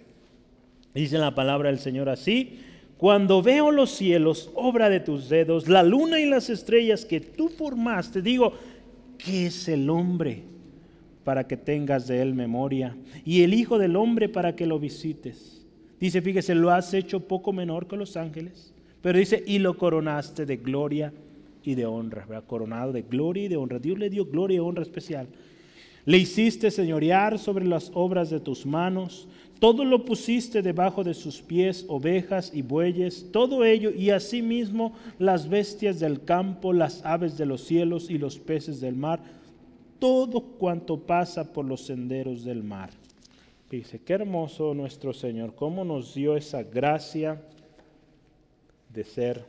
Dice 0.93 1.18
la 1.18 1.36
palabra 1.36 1.70
del 1.70 1.80
Señor 1.80 2.09
así, 2.09 2.59
cuando 2.97 3.41
veo 3.41 3.72
los 3.72 3.91
cielos, 3.91 4.51
obra 4.53 4.89
de 4.89 4.99
tus 4.99 5.28
dedos, 5.30 5.68
la 5.68 5.84
luna 5.84 6.20
y 6.20 6.26
las 6.26 6.49
estrellas 6.49 7.05
que 7.05 7.20
tú 7.20 7.49
formaste, 7.49 8.22
digo, 8.22 8.53
¿qué 9.18 9.47
es 9.47 9.68
el 9.68 9.89
hombre 9.89 10.43
para 11.24 11.47
que 11.47 11.57
tengas 11.57 12.07
de 12.07 12.22
él 12.22 12.36
memoria? 12.36 12.95
Y 13.26 13.43
el 13.43 13.53
Hijo 13.53 13.80
del 13.80 13.95
Hombre 13.95 14.30
para 14.30 14.55
que 14.55 14.68
lo 14.68 14.80
visites. 14.80 15.66
Dice, 15.99 16.22
fíjese, 16.22 16.55
lo 16.55 16.72
has 16.72 16.93
hecho 16.93 17.22
poco 17.22 17.53
menor 17.53 17.88
que 17.88 17.95
los 17.95 18.18
ángeles, 18.18 18.74
pero 19.01 19.18
dice, 19.18 19.43
y 19.47 19.59
lo 19.59 19.78
coronaste 19.78 20.45
de 20.45 20.57
gloria 20.57 21.14
y 21.64 21.76
de 21.76 21.86
honra, 21.86 22.26
coronado 22.47 22.91
de 22.91 23.03
gloria 23.03 23.45
y 23.45 23.47
de 23.47 23.57
honra. 23.57 23.80
Dios 23.80 23.97
le 23.97 24.09
dio 24.09 24.26
gloria 24.26 24.57
y 24.57 24.59
honra 24.59 24.84
especial. 24.84 25.28
Le 26.06 26.18
hiciste 26.18 26.72
señorear 26.72 27.38
sobre 27.38 27.66
las 27.66 27.91
obras 27.93 28.30
de 28.30 28.39
tus 28.39 28.66
manos 28.66 29.28
todo 29.62 29.86
lo 29.86 30.04
pusiste 30.04 30.64
debajo 30.64 31.04
de 31.04 31.14
sus 31.14 31.39
pies, 31.39 31.86
ovejas 31.88 32.49
y 32.52 32.64
bueyes, 32.64 33.28
todo 33.32 33.64
ello, 33.64 33.91
y 33.91 34.10
asimismo 34.10 34.95
las 35.20 35.47
bestias 35.47 35.99
del 35.99 36.26
campo, 36.26 36.74
las 36.74 37.06
aves 37.06 37.38
de 37.38 37.45
los 37.45 37.64
cielos 37.64 38.10
y 38.10 38.18
los 38.18 38.39
peces 38.39 38.82
del 38.82 38.95
mar, 38.95 39.22
todo 39.99 40.41
cuanto 40.41 40.97
pasa 41.02 41.54
por 41.54 41.64
los 41.64 41.86
senderos 41.86 42.43
del 42.43 42.64
mar. 42.64 42.89
Dice, 43.70 44.02
qué 44.04 44.14
hermoso 44.14 44.74
nuestro 44.74 45.14
Señor, 45.14 45.54
cómo 45.54 45.86
nos 45.86 46.16
dio 46.16 46.36
esa 46.36 46.64
gracia 46.64 47.39
de 48.91 49.04
ser 49.04 49.45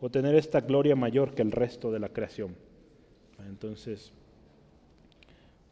o 0.00 0.10
tener 0.10 0.34
esta 0.34 0.60
gloria 0.60 0.96
mayor 0.96 1.36
que 1.36 1.42
el 1.42 1.52
resto 1.52 1.92
de 1.92 2.00
la 2.00 2.08
creación. 2.08 2.56
Entonces, 3.48 4.10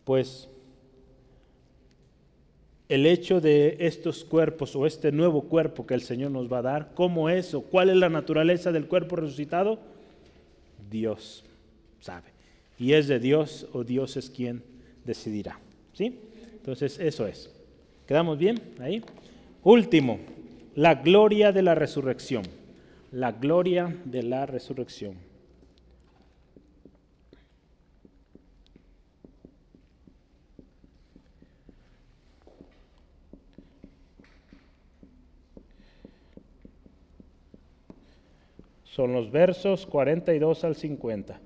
pues 0.05 0.49
el 2.89 3.07
hecho 3.07 3.41
de 3.41 3.77
estos 3.81 4.25
cuerpos 4.25 4.77
o 4.77 4.87
este 4.87 5.11
nuevo 5.11 5.43
cuerpo 5.43 5.87
que 5.87 5.95
el 5.95 6.03
Señor 6.03 6.31
nos 6.31 6.53
va 6.53 6.59
a 6.59 6.63
dar, 6.63 6.93
cómo 6.95 7.31
es 7.31 7.55
o 7.55 7.63
cuál 7.63 7.91
es 7.91 7.97
la 7.97 8.11
naturaleza 8.11 8.73
del 8.73 8.87
cuerpo 8.87 9.17
resucitado, 9.17 9.79
Dios 10.91 11.45
sabe. 12.01 12.29
Y 12.79 12.93
es 12.93 13.09
de 13.09 13.19
Dios 13.19 13.67
o 13.73 13.85
Dios 13.85 14.17
es 14.17 14.31
quien 14.31 14.63
decidirá. 15.05 15.59
¿Sí? 15.93 16.19
Entonces, 16.57 16.99
eso 16.99 17.27
es. 17.27 17.51
¿Quedamos 18.07 18.39
bien 18.39 18.61
ahí? 18.81 19.03
Último, 19.63 20.19
la 20.75 20.97
gloria 20.97 21.53
de 21.53 21.63
la 21.63 21.75
resurrección. 21.75 22.45
La 23.13 23.33
gloria 23.33 23.97
de 24.05 24.23
la 24.23 24.45
resurrección. 24.45 25.15
Son 38.95 39.13
los 39.13 39.29
versos 39.29 39.87
42 39.87 40.63
al 40.63 40.77
50. 40.77 41.41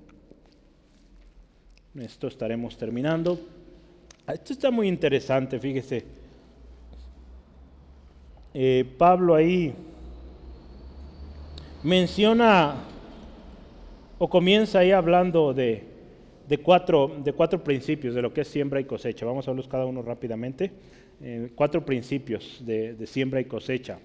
Esto 1.99 2.27
estaremos 2.27 2.77
terminando. 2.77 3.39
Esto 4.31 4.53
está 4.53 4.69
muy 4.69 4.87
interesante, 4.87 5.59
fíjese. 5.59 6.05
Eh, 8.53 8.85
Pablo 8.99 9.33
ahí 9.33 9.73
menciona 11.81 12.83
o 14.19 14.29
comienza 14.29 14.77
ahí 14.77 14.91
hablando 14.91 15.51
de, 15.51 15.87
cuatro, 16.61 17.15
de 17.23 17.33
cuatro 17.33 17.63
principios 17.63 18.13
de 18.13 18.21
lo 18.21 18.31
que 18.31 18.41
es 18.41 18.47
siembra 18.47 18.79
y 18.79 18.83
cosecha. 18.83 19.25
Vamos 19.25 19.47
a 19.47 19.51
verlos 19.51 19.67
cada 19.67 19.87
uno 19.87 20.03
rápidamente. 20.03 20.71
Eh, 21.19 21.49
cuatro 21.55 21.83
principios 21.83 22.63
de, 22.63 22.93
de 22.93 23.07
siembra 23.07 23.41
y 23.41 23.45
cosecha. 23.45 23.97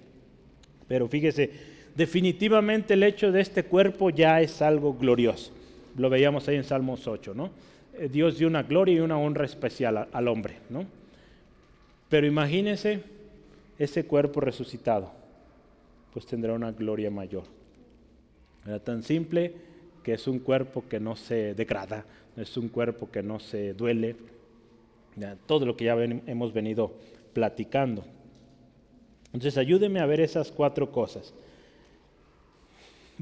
Pero 0.87 1.07
fíjese, 1.07 1.74
definitivamente 1.95 2.93
el 2.93 3.03
hecho 3.03 3.31
de 3.31 3.41
este 3.41 3.63
cuerpo 3.63 4.09
ya 4.09 4.41
es 4.41 4.61
algo 4.61 4.93
glorioso. 4.93 5.51
Lo 5.97 6.09
veíamos 6.09 6.47
ahí 6.47 6.57
en 6.57 6.65
Salmos 6.65 7.07
8, 7.07 7.33
¿no? 7.33 7.51
Eh, 7.97 8.09
Dios 8.11 8.37
dio 8.37 8.47
una 8.47 8.63
gloria 8.63 8.95
y 8.95 8.99
una 8.99 9.17
honra 9.17 9.45
especial 9.45 10.09
al 10.11 10.27
hombre, 10.27 10.57
¿no? 10.69 10.85
Pero 12.09 12.27
imagínense 12.27 13.01
ese 13.79 14.05
cuerpo 14.05 14.41
resucitado, 14.41 15.11
pues 16.13 16.25
tendrá 16.25 16.53
una 16.53 16.71
gloria 16.71 17.09
mayor. 17.09 17.43
Era 18.65 18.79
tan 18.79 19.03
simple 19.03 19.53
que 20.03 20.13
es 20.13 20.27
un 20.27 20.39
cuerpo 20.39 20.83
que 20.87 20.99
no 20.99 21.15
se 21.15 21.53
degrada, 21.55 22.05
es 22.35 22.57
un 22.57 22.69
cuerpo 22.69 23.09
que 23.09 23.23
no 23.23 23.39
se 23.39 23.73
duele, 23.73 24.15
todo 25.45 25.65
lo 25.65 25.77
que 25.77 25.85
ya 25.85 25.95
hemos 25.95 26.53
venido 26.53 26.93
platicando. 27.33 28.03
Entonces 29.27 29.57
ayúdeme 29.57 29.99
a 29.99 30.05
ver 30.05 30.19
esas 30.19 30.51
cuatro 30.51 30.91
cosas 30.91 31.33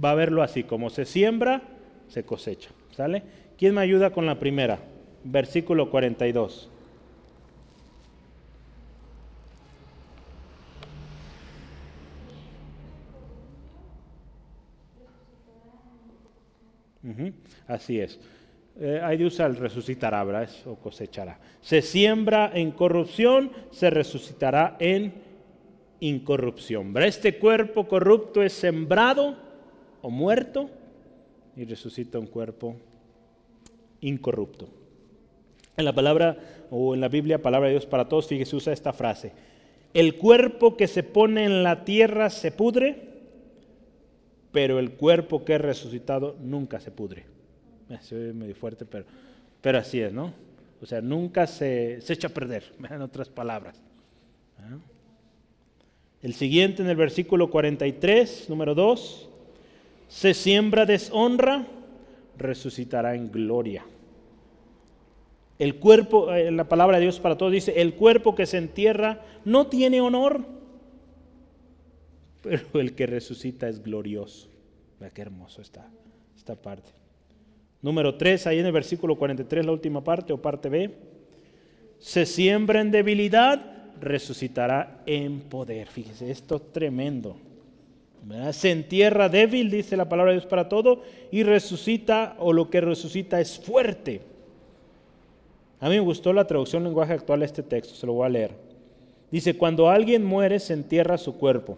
va 0.02 0.12
a 0.12 0.16
verlo 0.16 0.44
así, 0.44 0.64
como 0.64 0.90
se 0.90 1.06
siembra, 1.06 1.62
se 2.08 2.24
cosecha. 2.24 2.70
¿Sale? 2.92 3.24
¿Quién 3.58 3.74
me 3.76 3.82
ayuda 3.82 4.12
con 4.12 4.26
la 4.26 4.40
primera? 4.40 4.80
Versículo 5.24 5.90
42. 5.90 6.70
Así 17.68 18.00
es. 18.00 18.20
Eh, 18.80 19.00
ahí 19.04 19.18
de 19.18 19.26
usa 19.26 19.46
el 19.46 19.56
resucitará, 19.56 20.24
¿verdad? 20.24 20.50
O 20.66 20.76
cosechará. 20.76 21.40
Se 21.62 21.82
siembra 21.82 22.52
en 22.54 22.72
corrupción, 22.72 23.52
se 23.72 23.90
resucitará 23.90 24.78
en 24.80 25.14
incorrupción. 26.00 26.96
Este 26.98 27.38
cuerpo 27.38 27.88
corrupto 27.88 28.42
es 28.42 28.54
sembrado 28.54 29.38
o 30.04 30.12
muerto 30.12 30.70
y 31.56 31.66
resucita 31.66 32.20
un 32.20 32.28
cuerpo 32.28 32.76
incorrupto. 34.02 34.68
En 35.76 35.86
la 35.86 35.94
palabra 35.94 36.38
o 36.70 36.94
en 36.94 37.02
la 37.02 37.08
Biblia, 37.08 37.42
palabra 37.42 37.70
de 37.70 37.76
Dios 37.76 37.86
para 37.88 38.08
todos, 38.08 38.28
fíjese, 38.28 38.56
usa 38.56 38.74
esta 38.74 38.94
frase. 38.94 39.32
El 39.94 40.18
cuerpo 40.18 40.76
que 40.76 40.88
se 40.88 41.04
pone 41.04 41.46
en 41.46 41.64
la 41.64 41.86
tierra 41.86 42.30
se 42.30 42.52
pudre, 42.52 43.14
pero 44.52 44.78
el 44.78 44.92
cuerpo 44.92 45.46
que 45.46 45.56
es 45.56 45.62
resucitado 45.62 46.36
nunca 46.42 46.80
se 46.80 46.92
pudre. 46.92 47.26
Eh, 47.90 47.98
se 48.02 48.16
medio 48.34 48.56
fuerte, 48.56 48.86
pero, 48.86 49.06
pero 49.62 49.78
así 49.78 50.02
es, 50.02 50.12
¿no? 50.12 50.34
O 50.82 50.86
sea, 50.86 51.00
nunca 51.00 51.48
se, 51.48 52.02
se 52.02 52.14
echa 52.14 52.28
a 52.28 52.32
perder, 52.32 52.74
en 52.90 53.02
otras 53.02 53.30
palabras. 53.30 53.82
¿Ah? 54.60 54.78
El 56.22 56.34
siguiente 56.34 56.82
en 56.82 56.90
el 56.90 56.96
versículo 56.96 57.50
43, 57.50 58.50
número 58.50 58.76
2, 58.76 59.30
se 60.08 60.34
siembra 60.34 60.86
deshonra, 60.86 61.68
resucitará 62.38 63.16
en 63.16 63.32
gloria. 63.32 63.86
El 65.60 65.76
cuerpo, 65.76 66.34
eh, 66.34 66.52
la 66.52 66.68
palabra 66.68 66.98
de 66.98 67.04
Dios 67.04 67.20
para 67.20 67.38
todos 67.38 67.52
dice, 67.52 67.82
el 67.82 67.94
cuerpo 67.94 68.36
que 68.36 68.46
se 68.46 68.58
entierra 68.58 69.22
no 69.46 69.68
tiene 69.68 70.02
honor, 70.02 70.46
pero 72.42 72.80
el 72.80 72.96
que 72.96 73.06
resucita 73.06 73.70
es 73.70 73.82
glorioso. 73.82 74.50
Vea 75.00 75.10
qué 75.12 75.22
hermoso 75.22 75.62
está 75.62 75.90
esta 76.36 76.56
parte. 76.56 76.92
Número 77.82 78.16
3, 78.16 78.48
ahí 78.48 78.60
en 78.60 78.66
el 78.66 78.72
versículo 78.72 79.18
43, 79.18 79.66
la 79.66 79.72
última 79.72 80.04
parte 80.04 80.34
o 80.34 80.42
parte 80.42 80.70
B. 80.70 80.94
Se 82.00 82.26
siembra 82.26 82.82
en 82.82 82.92
debilidad, 82.92 83.94
resucitará 84.02 85.02
en 85.06 85.42
poder. 85.42 85.88
Fíjese, 85.88 86.32
esto 86.32 86.58
es 86.58 86.74
tremendo. 86.74 87.38
Se 88.52 88.72
entierra 88.72 89.28
débil, 89.28 89.70
dice 89.70 89.98
la 89.98 90.08
palabra 90.08 90.32
de 90.32 90.40
Dios 90.40 90.50
para 90.50 90.70
todo, 90.70 91.04
y 91.32 91.44
resucita, 91.44 92.36
o 92.40 92.54
lo 92.54 92.70
que 92.70 92.80
resucita 92.80 93.42
es 93.42 93.60
fuerte. 93.60 94.22
A 95.80 95.90
mí 95.90 95.96
me 95.96 96.02
gustó 96.02 96.32
la 96.32 96.48
traducción 96.48 96.84
lenguaje 96.84 97.14
actual 97.14 97.42
de 97.42 97.48
este 97.48 97.64
texto, 97.64 97.94
se 97.94 98.06
lo 98.06 98.14
voy 98.14 98.26
a 98.26 98.30
leer. 98.30 98.52
Dice, 99.30 99.58
cuando 99.58 99.90
alguien 99.90 100.24
muere 100.24 100.60
se 100.60 100.74
entierra 100.74 101.18
su 101.18 101.36
cuerpo. 101.36 101.78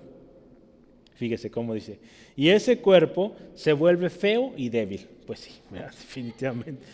Fíjese 1.15 1.49
cómo 1.49 1.73
dice. 1.73 1.99
Y 2.35 2.49
ese 2.49 2.79
cuerpo 2.79 3.33
se 3.55 3.73
vuelve 3.73 4.09
feo 4.09 4.51
y 4.57 4.69
débil. 4.69 5.07
Pues 5.25 5.39
sí, 5.39 5.51
definitivamente. 5.71 6.85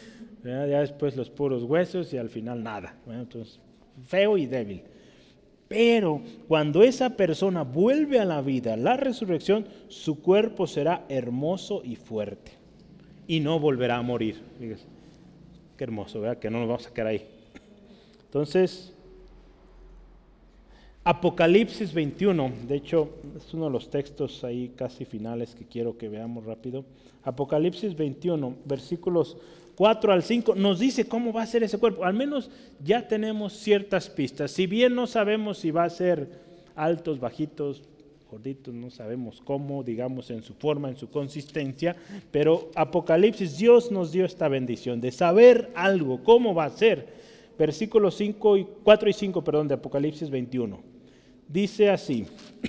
Ya 0.44 0.80
después 0.80 1.16
los 1.16 1.30
puros 1.30 1.64
huesos 1.64 2.14
y 2.14 2.18
al 2.18 2.30
final 2.30 2.64
nada. 2.64 2.96
Entonces, 3.08 3.60
feo 4.08 4.38
y 4.38 4.46
débil. 4.46 4.84
Pero 5.72 6.22
cuando 6.50 6.84
esa 6.84 7.12
persona 7.12 7.64
vuelve 7.64 8.20
a 8.20 8.26
la 8.26 8.42
vida, 8.42 8.76
la 8.76 8.98
resurrección, 8.98 9.66
su 9.88 10.22
cuerpo 10.22 10.68
será 10.68 11.06
hermoso 11.08 11.82
y 11.86 11.96
fuerte. 11.96 12.52
Y 13.26 13.40
no 13.40 13.58
volverá 13.58 13.96
a 13.98 14.02
morir. 14.02 14.42
qué 14.60 15.84
hermoso, 15.84 16.20
¿verdad? 16.20 16.40
Que 16.40 16.50
no 16.50 16.60
nos 16.60 16.68
vamos 16.68 16.88
a 16.88 16.94
quedar 16.94 17.08
ahí. 17.08 17.26
Entonces, 18.26 18.94
Apocalipsis 21.06 21.94
21, 21.94 22.52
de 22.68 22.76
hecho, 22.76 23.10
es 23.38 23.54
uno 23.54 23.66
de 23.66 23.72
los 23.72 23.90
textos 23.90 24.44
ahí 24.44 24.74
casi 24.76 25.06
finales 25.06 25.56
que 25.56 25.66
quiero 25.66 25.98
que 25.98 26.10
veamos 26.10 26.46
rápido. 26.46 26.84
Apocalipsis 27.24 27.96
21, 27.96 28.56
versículos 28.66 29.38
4 29.76 30.14
al 30.14 30.24
5 30.24 30.56
nos 30.56 30.80
dice 30.80 31.06
cómo 31.06 31.34
va 31.34 31.44
a 31.44 31.48
ser 31.48 31.64
ese 31.64 31.78
cuerpo. 31.78 32.06
Al 32.06 32.14
menos 32.14 32.50
ya 32.84 33.08
tenemos 33.08 33.54
ciertas 33.54 34.10
pistas. 34.10 34.52
Si 34.52 34.68
bien 34.68 34.96
no 34.96 35.08
sabemos 35.08 35.58
si 35.58 35.72
va 35.72 35.84
a 35.84 35.90
ser 35.90 36.30
altos, 36.76 37.20
bajitos, 37.20 37.84
gorditos, 38.30 38.74
no 38.74 38.90
sabemos 38.90 39.42
cómo, 39.44 39.84
digamos, 39.84 40.30
en 40.32 40.42
su 40.42 40.54
forma, 40.54 40.90
en 40.90 40.98
su 40.98 41.10
consistencia, 41.10 41.96
pero 42.32 42.72
Apocalipsis, 42.76 43.58
Dios 43.58 43.92
nos 43.92 44.12
dio 44.12 44.26
esta 44.26 44.48
bendición 44.48 45.02
de 45.02 45.12
saber 45.12 45.72
algo, 45.76 46.24
cómo 46.24 46.54
va 46.54 46.66
a 46.66 46.70
ser. 46.70 47.22
Versículos 47.60 48.16
5 48.16 48.58
y 48.58 48.68
4 48.84 49.10
y 49.10 49.14
5, 49.14 49.44
perdón, 49.44 49.68
de 49.68 49.74
Apocalipsis 49.76 50.30
21. 50.30 50.80
Dice 51.48 51.90
así: 51.90 52.26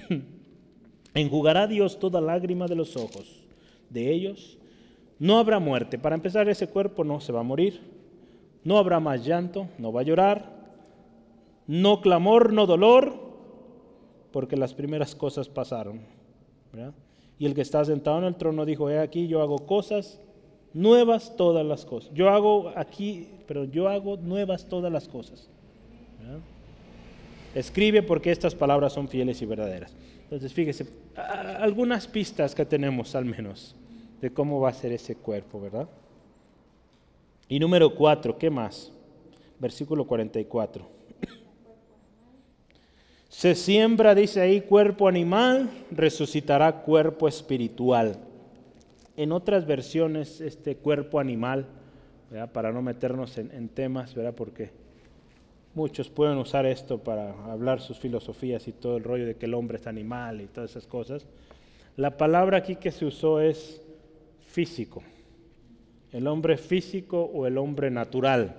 Enjugará 1.14 1.66
Dios 1.66 1.98
toda 1.98 2.20
lágrima 2.20 2.66
de 2.66 2.74
los 2.74 2.96
ojos 2.96 3.42
de 3.88 4.10
ellos 4.10 4.58
no 5.22 5.38
habrá 5.38 5.60
muerte. 5.60 6.00
Para 6.00 6.16
empezar, 6.16 6.48
ese 6.48 6.66
cuerpo 6.66 7.04
no 7.04 7.20
se 7.20 7.30
va 7.30 7.38
a 7.38 7.44
morir. 7.44 7.80
No 8.64 8.76
habrá 8.76 8.98
más 8.98 9.24
llanto, 9.24 9.68
no 9.78 9.92
va 9.92 10.00
a 10.00 10.02
llorar. 10.02 10.50
No 11.68 12.00
clamor, 12.00 12.52
no 12.52 12.66
dolor, 12.66 13.14
porque 14.32 14.56
las 14.56 14.74
primeras 14.74 15.14
cosas 15.14 15.48
pasaron. 15.48 16.00
Y 17.38 17.46
el 17.46 17.54
que 17.54 17.60
está 17.60 17.84
sentado 17.84 18.18
en 18.18 18.24
el 18.24 18.34
trono 18.34 18.64
dijo, 18.64 18.90
he 18.90 18.98
aquí, 18.98 19.28
yo 19.28 19.42
hago 19.42 19.60
cosas 19.60 20.20
nuevas 20.74 21.36
todas 21.36 21.64
las 21.64 21.84
cosas. 21.84 22.12
Yo 22.12 22.28
hago 22.28 22.72
aquí, 22.74 23.28
pero 23.46 23.62
yo 23.62 23.88
hago 23.88 24.16
nuevas 24.16 24.68
todas 24.68 24.92
las 24.92 25.06
cosas. 25.06 25.48
Escribe 27.54 28.02
porque 28.02 28.32
estas 28.32 28.56
palabras 28.56 28.92
son 28.92 29.06
fieles 29.06 29.40
y 29.40 29.46
verdaderas. 29.46 29.94
Entonces, 30.24 30.52
fíjese, 30.52 30.88
algunas 31.14 32.08
pistas 32.08 32.56
que 32.56 32.66
tenemos 32.66 33.14
al 33.14 33.24
menos 33.24 33.76
de 34.22 34.32
cómo 34.32 34.60
va 34.60 34.70
a 34.70 34.72
ser 34.72 34.92
ese 34.92 35.16
cuerpo, 35.16 35.60
¿verdad? 35.60 35.88
Y 37.48 37.58
número 37.58 37.92
cuatro, 37.94 38.38
¿qué 38.38 38.48
más? 38.48 38.92
Versículo 39.58 40.06
44. 40.06 40.86
Se 43.28 43.56
siembra, 43.56 44.14
dice 44.14 44.40
ahí, 44.40 44.60
cuerpo 44.60 45.08
animal, 45.08 45.68
resucitará 45.90 46.82
cuerpo 46.82 47.26
espiritual. 47.26 48.16
En 49.16 49.32
otras 49.32 49.66
versiones, 49.66 50.40
este 50.40 50.76
cuerpo 50.76 51.18
animal, 51.18 51.66
para 52.52 52.70
no 52.70 52.80
meternos 52.80 53.36
en, 53.38 53.50
en 53.50 53.68
temas, 53.68 54.14
¿verdad? 54.14 54.34
porque 54.36 54.70
muchos 55.74 56.08
pueden 56.08 56.38
usar 56.38 56.64
esto 56.64 56.98
para 56.98 57.32
hablar 57.50 57.80
sus 57.80 57.98
filosofías 57.98 58.68
y 58.68 58.72
todo 58.72 58.98
el 58.98 59.04
rollo 59.04 59.26
de 59.26 59.34
que 59.34 59.46
el 59.46 59.54
hombre 59.54 59.78
es 59.78 59.86
animal 59.88 60.40
y 60.40 60.46
todas 60.46 60.70
esas 60.70 60.86
cosas. 60.86 61.26
La 61.96 62.16
palabra 62.16 62.58
aquí 62.58 62.76
que 62.76 62.92
se 62.92 63.04
usó 63.04 63.40
es 63.40 63.82
físico, 64.52 65.02
el 66.12 66.26
hombre 66.26 66.58
físico 66.58 67.22
o 67.22 67.46
el 67.46 67.56
hombre 67.56 67.90
natural. 67.90 68.54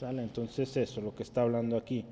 ¿sale? 0.00 0.22
Entonces 0.22 0.74
eso, 0.76 1.00
lo 1.00 1.14
que 1.14 1.22
está 1.22 1.42
hablando 1.42 1.76
aquí. 1.76 2.04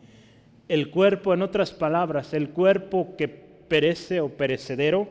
El 0.69 0.91
cuerpo, 0.91 1.33
en 1.33 1.43
otras 1.43 1.73
palabras, 1.73 2.35
el 2.35 2.51
cuerpo 2.51 3.15
que 3.17 3.29
perece 3.29 4.21
o 4.21 4.29
perecedero, 4.29 5.09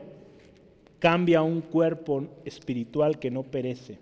cambia 0.98 1.40
a 1.40 1.42
un 1.42 1.60
cuerpo 1.60 2.28
espiritual 2.44 3.18
que 3.18 3.30
no 3.30 3.42
perece. 3.42 3.98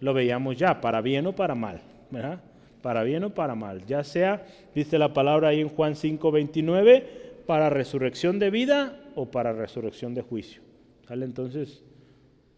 Lo 0.00 0.12
veíamos 0.12 0.56
ya, 0.56 0.80
para 0.80 1.00
bien 1.00 1.26
o 1.26 1.34
para 1.34 1.54
mal, 1.54 1.80
¿verdad? 2.10 2.42
Para 2.82 3.02
bien 3.02 3.24
o 3.24 3.34
para 3.34 3.54
mal, 3.54 3.86
ya 3.86 4.02
sea, 4.04 4.44
dice 4.74 4.98
la 4.98 5.14
palabra 5.14 5.48
ahí 5.48 5.60
en 5.60 5.68
Juan 5.68 5.94
5, 5.94 6.30
29, 6.30 7.06
para 7.46 7.70
resurrección 7.70 8.38
de 8.38 8.50
vida 8.50 9.00
o 9.14 9.30
para 9.30 9.52
resurrección 9.52 10.14
de 10.14 10.22
juicio. 10.22 10.62
¿Sale? 11.06 11.24
Entonces, 11.24 11.82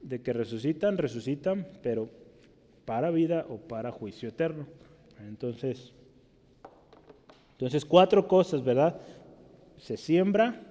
de 0.09 0.23
que 0.23 0.33
resucitan, 0.33 0.99
resucitan, 0.99 1.67
pero 1.83 2.09
para 2.85 3.11
vida 3.11 3.45
o 3.49 3.57
para 3.57 3.91
juicio 3.91 4.29
eterno. 4.29 4.67
Entonces, 5.27 5.93
entonces 7.53 7.85
cuatro 7.85 8.29
cosas, 8.29 8.63
¿verdad? 8.63 9.01
Se 9.79 9.97
siembra, 9.97 10.63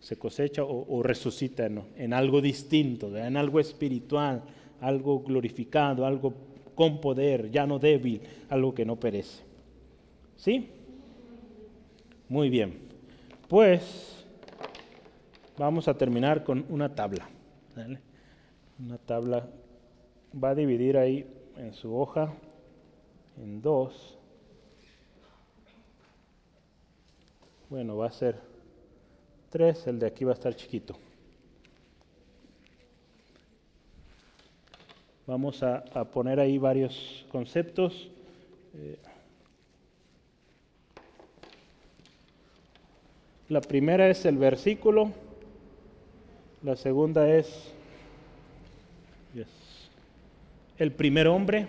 se 0.00 0.16
cosecha 0.16 0.64
o, 0.64 1.02
resucita 1.02 1.66
en 1.66 2.12
algo 2.12 2.40
distinto, 2.40 3.16
en 3.16 3.36
algo 3.36 3.60
espiritual, 3.60 4.42
algo 4.80 5.20
glorificado, 5.20 6.04
algo 6.04 6.34
con 6.74 7.00
poder, 7.00 7.50
ya 7.50 7.66
no 7.66 7.78
débil, 7.78 8.20
algo 8.48 8.74
que 8.74 8.84
no 8.84 8.96
perece. 8.96 9.42
¿Sí? 10.36 10.68
Muy 12.28 12.50
bien. 12.50 12.78
Pues 13.48 14.24
vamos 15.56 15.86
a 15.88 15.94
terminar 15.94 16.42
con 16.42 16.66
una 16.68 16.94
tabla. 16.94 17.28
Una 18.78 18.98
tabla 18.98 19.48
va 20.42 20.50
a 20.50 20.54
dividir 20.54 20.98
ahí 20.98 21.26
en 21.56 21.72
su 21.72 21.96
hoja 21.96 22.32
en 23.38 23.62
dos. 23.62 24.18
Bueno, 27.70 27.96
va 27.96 28.06
a 28.06 28.12
ser 28.12 28.38
tres, 29.50 29.86
el 29.86 29.98
de 29.98 30.06
aquí 30.06 30.24
va 30.24 30.32
a 30.32 30.34
estar 30.34 30.54
chiquito. 30.54 30.96
Vamos 35.26 35.62
a, 35.62 35.82
poner 36.12 36.38
ahí 36.38 36.58
varios 36.58 37.26
conceptos. 37.32 38.10
Eh, 38.74 38.98
La 43.48 43.60
primera 43.60 44.08
es 44.08 44.24
el 44.26 44.38
versículo, 44.38 45.12
la 46.64 46.74
segunda 46.74 47.32
es 47.32 47.72
el 50.78 50.92
primer 50.92 51.28
hombre. 51.28 51.66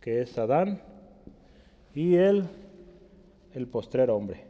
que 0.00 0.22
es 0.22 0.38
Adán, 0.38 0.80
y 1.94 2.14
el, 2.14 2.48
el 3.52 3.66
postrer 3.66 4.08
hombre. 4.08 4.49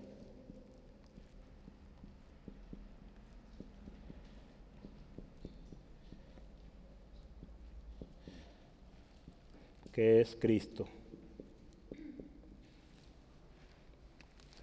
Es 10.01 10.36
Cristo. 10.38 10.86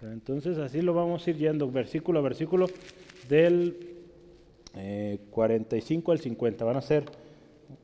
Entonces 0.02 0.58
así 0.58 0.80
lo 0.80 0.94
vamos 0.94 1.26
a 1.26 1.30
ir 1.30 1.36
yendo 1.36 1.70
versículo 1.70 2.20
a 2.20 2.22
versículo 2.22 2.66
del 3.28 3.76
45 5.30 6.12
eh, 6.12 6.14
al 6.14 6.20
50. 6.20 6.64
Van 6.64 6.76
a 6.76 6.82
ser 6.82 7.04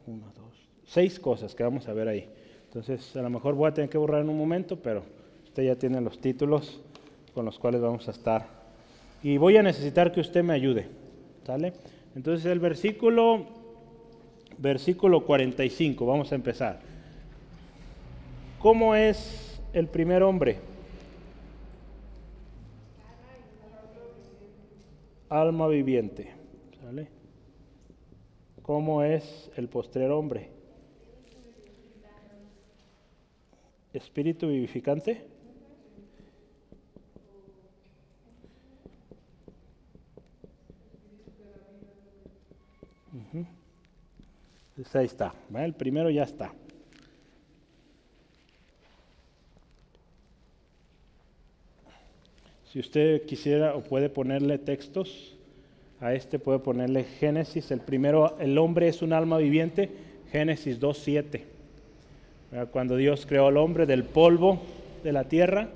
una, 0.07 0.27
dos, 0.27 0.69
seis 0.87 1.19
cosas 1.19 1.55
que 1.55 1.65
vamos 1.65 1.89
a 1.89 1.93
ver 1.93 2.09
ahí. 2.09 2.29
Entonces 2.67 3.17
a 3.17 3.23
lo 3.23 3.31
mejor 3.31 3.55
voy 3.55 3.69
a 3.69 3.75
tener 3.75 3.91
que 3.91 3.99
borrar 3.99 4.23
en 4.23 4.29
un 4.29 4.39
momento, 4.39 4.77
pero 4.77 5.03
usted 5.45 5.65
ya 5.65 5.77
tiene 5.77 6.01
los 6.01 6.19
títulos 6.21 6.81
con 7.35 7.45
los 7.45 7.59
cuales 7.59 7.81
vamos 7.81 8.07
a 8.07 8.13
estar. 8.13 8.47
Y 9.23 9.37
voy 9.39 9.57
a 9.57 9.63
necesitar 9.63 10.13
que 10.13 10.21
usted 10.21 10.45
me 10.45 10.53
ayude. 10.53 10.87
¿Sale? 11.45 11.73
Entonces 12.15 12.47
el 12.47 12.61
versículo, 12.61 13.47
versículo 14.59 15.25
45, 15.25 16.07
vamos 16.07 16.31
a 16.31 16.37
empezar. 16.37 16.94
¿Cómo 18.65 18.95
es 18.95 19.61
el 19.75 19.89
primer 19.89 20.23
hombre? 20.23 20.57
Alma 25.29 25.69
viviente. 25.69 26.33
¿Sale? 26.81 27.09
¿Cómo 28.63 29.03
es 29.03 29.51
el 29.57 29.69
postrer 29.69 30.11
hombre? 30.11 30.49
Espíritu 33.93 34.49
vivificante. 34.49 35.27
ahí 44.95 45.05
está. 45.05 45.35
El 45.55 45.75
primero 45.75 46.09
ya 46.09 46.23
está. 46.23 46.51
Si 52.75 52.81
usted 52.81 53.23
quisiera 53.23 53.77
o 53.77 53.83
puede 53.83 54.09
ponerle 54.09 54.59
textos 54.59 55.37
a 56.01 56.13
este, 56.13 56.41
puede 56.41 56.59
ponerle 56.59 57.05
Génesis. 57.05 57.71
El 57.71 57.79
primero, 57.79 58.37
el 58.41 58.59
hombre 58.59 58.89
es 58.89 59.01
un 59.01 59.13
alma 59.13 59.39
viviente, 59.39 59.93
Génesis 60.33 60.81
2.7. 60.81 62.67
Cuando 62.73 62.97
Dios 62.97 63.27
creó 63.27 63.47
al 63.47 63.59
hombre 63.59 63.87
del 63.87 64.03
polvo 64.03 64.59
de 65.05 65.13
la 65.13 65.23
tierra 65.23 65.69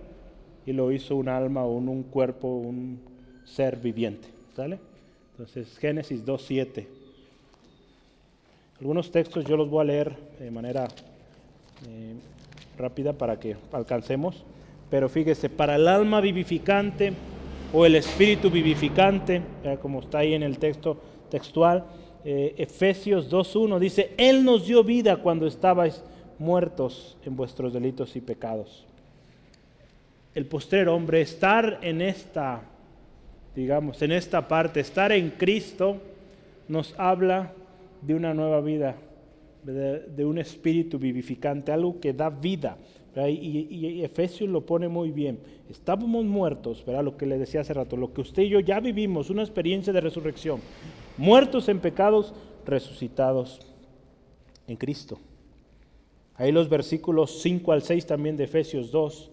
y 0.66 0.72
lo 0.72 0.90
hizo 0.90 1.14
un 1.14 1.28
alma 1.28 1.64
o 1.64 1.76
un, 1.76 2.03
cuerpo, 2.03 2.49
un 2.49 2.99
ser 3.44 3.76
viviente. 3.76 4.26
¿Sale? 4.57 4.80
Entonces, 5.34 5.78
Génesis 5.78 6.26
2.7. 6.26 6.84
Algunos 8.80 9.12
textos 9.12 9.44
yo 9.44 9.57
los 9.57 9.70
voy 9.70 9.82
a 9.82 9.84
leer 9.84 10.16
de 10.40 10.51
manera 10.51 10.88
eh, 11.88 12.14
rápida 12.76 13.12
para 13.12 13.38
que 13.38 13.55
alcancemos. 13.70 14.44
Pero 14.91 15.09
fíjese, 15.09 15.51
para 15.51 15.76
el 15.76 15.86
alma 15.86 16.20
vivificante 16.20 17.12
o 17.72 17.84
el 17.84 17.97
espíritu 17.97 18.51
vivificante, 18.51 19.43
como 19.82 20.01
está 20.01 20.18
ahí 20.18 20.34
en 20.34 20.43
el 20.43 20.59
texto 20.59 20.97
textual, 21.30 21.84
eh, 22.24 22.55
Efesios 22.57 23.30
2.1 23.30 23.78
dice, 23.78 24.14
Él 24.16 24.45
nos 24.45 24.66
dio 24.66 24.82
vida 24.82 25.16
cuando 25.16 25.47
estabais 25.47 26.03
muertos 26.39 27.16
en 27.24 27.36
vuestros 27.36 27.72
delitos 27.72 28.16
y 28.16 28.20
pecados. 28.20 28.86
El 30.34 30.47
postrer 30.47 30.89
hombre, 30.89 31.20
estar 31.20 31.78
en 31.82 32.01
esta, 32.01 32.62
digamos, 33.55 34.01
en 34.03 34.12
esta 34.12 34.47
parte, 34.49 34.80
estar 34.80 35.12
en 35.12 35.30
Cristo, 35.30 35.99
nos 36.68 36.95
habla 36.99 37.53
de 38.03 38.14
una 38.14 38.32
nueva 38.32 38.61
vida, 38.61 38.97
de 39.64 40.24
un 40.24 40.39
espíritu 40.39 40.99
vivificante, 40.99 41.72
algo 41.72 42.01
que 42.01 42.12
da 42.12 42.30
vida. 42.30 42.76
Y, 43.26 44.04
Efesios 44.04 44.48
lo 44.48 44.64
pone 44.64 44.86
muy 44.86 45.10
bien. 45.10 45.40
Estábamos 45.68 46.24
muertos, 46.24 46.84
¿verdad? 46.86 47.02
lo 47.02 47.16
que 47.16 47.26
le 47.26 47.38
decía 47.38 47.62
hace 47.62 47.74
rato, 47.74 47.96
lo 47.96 48.12
que 48.12 48.20
usted 48.20 48.42
y 48.42 48.50
yo 48.50 48.60
ya 48.60 48.78
vivimos, 48.78 49.30
una 49.30 49.42
experiencia 49.42 49.92
de 49.92 50.00
resurrección. 50.00 50.60
Muertos 51.16 51.68
en 51.68 51.80
pecados, 51.80 52.32
resucitados 52.64 53.60
en 54.68 54.76
Cristo. 54.76 55.18
Ahí 56.36 56.52
los 56.52 56.68
versículos 56.68 57.40
5 57.42 57.72
al 57.72 57.82
6 57.82 58.06
también 58.06 58.36
de 58.36 58.44
Efesios 58.44 58.92
2. 58.92 59.30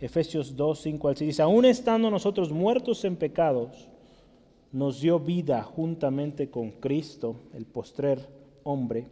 Efesios 0.00 0.56
2, 0.56 0.80
5 0.80 1.08
al 1.08 1.16
6 1.16 1.28
dice, 1.28 1.42
aún 1.42 1.64
estando 1.64 2.10
nosotros 2.10 2.50
muertos 2.50 3.04
en 3.04 3.16
pecados, 3.16 3.88
nos 4.72 5.00
dio 5.00 5.20
vida 5.20 5.62
juntamente 5.62 6.50
con 6.50 6.70
Cristo, 6.72 7.36
el 7.54 7.66
postrer 7.66 8.26
hombre, 8.64 9.06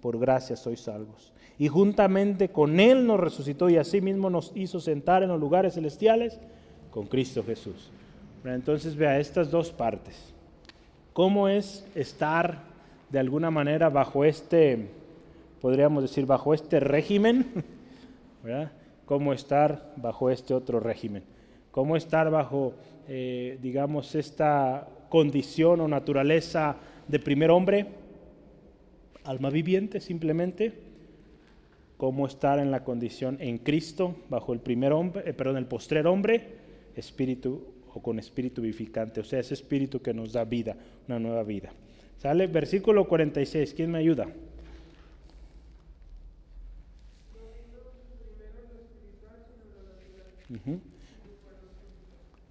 por 0.00 0.18
gracia 0.18 0.56
sois 0.56 0.80
salvos 0.80 1.32
y 1.58 1.68
juntamente 1.68 2.48
con 2.50 2.80
Él 2.80 3.06
nos 3.06 3.20
resucitó 3.20 3.68
y 3.68 3.76
asimismo 3.76 4.30
nos 4.30 4.52
hizo 4.54 4.80
sentar 4.80 5.22
en 5.22 5.30
los 5.30 5.40
lugares 5.40 5.74
celestiales 5.74 6.38
con 6.90 7.06
Cristo 7.06 7.42
Jesús. 7.42 7.90
Entonces 8.44 8.96
vea 8.96 9.18
estas 9.18 9.50
dos 9.50 9.70
partes. 9.72 10.32
¿Cómo 11.12 11.48
es 11.48 11.86
estar 11.94 12.62
de 13.10 13.18
alguna 13.18 13.50
manera 13.50 13.88
bajo 13.88 14.24
este 14.24 14.88
podríamos 15.60 16.02
decir, 16.02 16.26
bajo 16.26 16.54
este 16.54 16.80
régimen. 16.80 17.64
¿Cómo 19.04 19.32
estar 19.32 19.92
bajo 19.96 20.30
este 20.30 20.54
otro 20.54 20.78
régimen? 20.78 21.24
¿Cómo 21.72 21.96
estar 21.96 22.30
bajo, 22.30 22.74
eh, 23.08 23.58
digamos, 23.60 24.14
esta 24.14 24.86
condición 25.08 25.80
o 25.80 25.88
naturaleza 25.88 26.76
de 27.08 27.18
primer 27.18 27.50
hombre? 27.50 27.86
Alma 29.24 29.50
viviente 29.50 30.00
simplemente. 30.00 30.85
¿Cómo 31.96 32.26
estar 32.26 32.58
en 32.58 32.70
la 32.70 32.84
condición 32.84 33.38
en 33.40 33.58
Cristo 33.58 34.16
bajo 34.28 34.52
el 34.52 34.60
primer 34.60 34.92
hombre, 34.92 35.22
eh, 35.26 35.32
perdón, 35.32 35.56
el 35.56 35.66
postrer 35.66 36.06
hombre? 36.06 36.66
Espíritu 36.94 37.64
o 37.94 38.02
con 38.02 38.18
espíritu 38.18 38.60
vivificante, 38.60 39.20
o 39.20 39.24
sea, 39.24 39.40
ese 39.40 39.54
espíritu 39.54 40.02
que 40.02 40.12
nos 40.12 40.34
da 40.34 40.44
vida, 40.44 40.76
una 41.08 41.18
nueva 41.18 41.42
vida. 41.42 41.72
¿Sale? 42.18 42.46
Versículo 42.46 43.08
46, 43.08 43.72
¿quién 43.72 43.90
me 43.90 43.98
ayuda? 43.98 44.26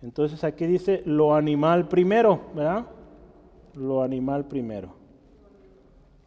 Entonces 0.02 0.44
aquí 0.44 0.66
dice 0.66 1.04
lo 1.06 1.36
animal 1.36 1.88
primero, 1.88 2.42
¿verdad? 2.56 2.88
Lo 3.76 4.02
animal 4.02 4.48
primero. 4.48 4.96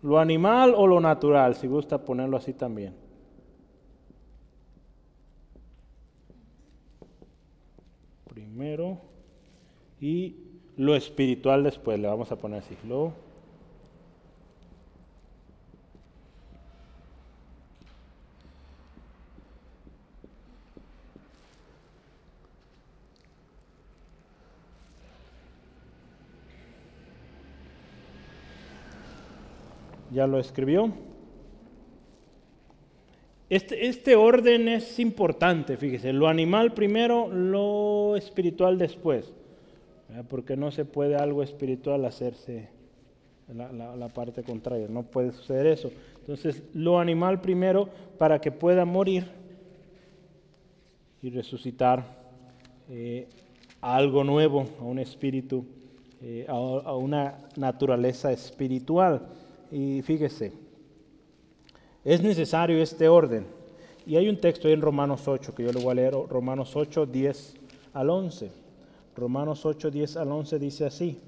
Lo 0.02 0.18
animal 0.18 0.74
o 0.76 0.86
lo 0.86 1.00
natural, 1.00 1.56
si 1.56 1.66
gusta 1.66 2.04
ponerlo 2.04 2.36
así 2.36 2.52
también. 2.52 3.07
Y 10.00 10.36
lo 10.76 10.96
espiritual 10.96 11.62
después, 11.62 11.98
le 11.98 12.08
vamos 12.08 12.30
a 12.32 12.36
poner 12.36 12.60
así. 12.60 12.76
Ya 30.10 30.26
lo 30.26 30.38
escribió. 30.38 30.92
Este, 33.50 33.86
este, 33.86 34.14
orden 34.14 34.68
es 34.68 34.98
importante, 34.98 35.78
fíjese, 35.78 36.12
lo 36.12 36.28
animal 36.28 36.74
primero, 36.74 37.28
lo 37.28 38.14
espiritual 38.16 38.76
después, 38.76 39.32
porque 40.28 40.54
no 40.54 40.70
se 40.70 40.84
puede 40.84 41.16
algo 41.16 41.42
espiritual 41.42 42.04
hacerse 42.04 42.68
la, 43.54 44.08
parte 44.08 44.42
contraria, 44.42 44.86
no 44.88 45.02
puede 45.02 45.32
suceder 45.32 45.66
eso. 45.66 45.90
Entonces, 46.20 46.62
lo 46.74 46.98
animal 46.98 47.40
primero 47.40 47.88
para 48.18 48.38
que 48.38 48.52
pueda 48.52 48.84
morir 48.84 49.26
y 51.22 51.30
resucitar 51.30 52.04
eh, 52.90 53.28
a 53.80 53.96
algo 53.96 54.24
nuevo, 54.24 54.66
a 54.78 54.84
un 54.84 54.98
espíritu, 54.98 55.64
eh, 56.20 56.44
a 56.48 56.94
una 56.94 57.38
naturaleza 57.56 58.30
espiritual. 58.30 59.26
Y 59.70 60.02
fíjese, 60.02 60.52
es 62.08 62.22
necesario 62.22 62.82
este 62.82 63.06
orden. 63.06 63.46
Y 64.06 64.16
hay 64.16 64.30
un 64.30 64.38
texto 64.38 64.66
en 64.66 64.80
Romanos 64.80 65.28
8 65.28 65.54
que 65.54 65.64
yo 65.64 65.72
le 65.72 65.82
voy 65.82 65.92
a 65.92 65.94
leer, 65.96 66.14
Romanos 66.30 66.74
8, 66.74 67.04
10 67.04 67.54
al 67.92 68.08
11. 68.08 68.50
Romanos 69.14 69.66
8, 69.66 69.90
10 69.90 70.16
al 70.16 70.32
11 70.32 70.58
dice 70.58 70.86
así, 70.86 71.20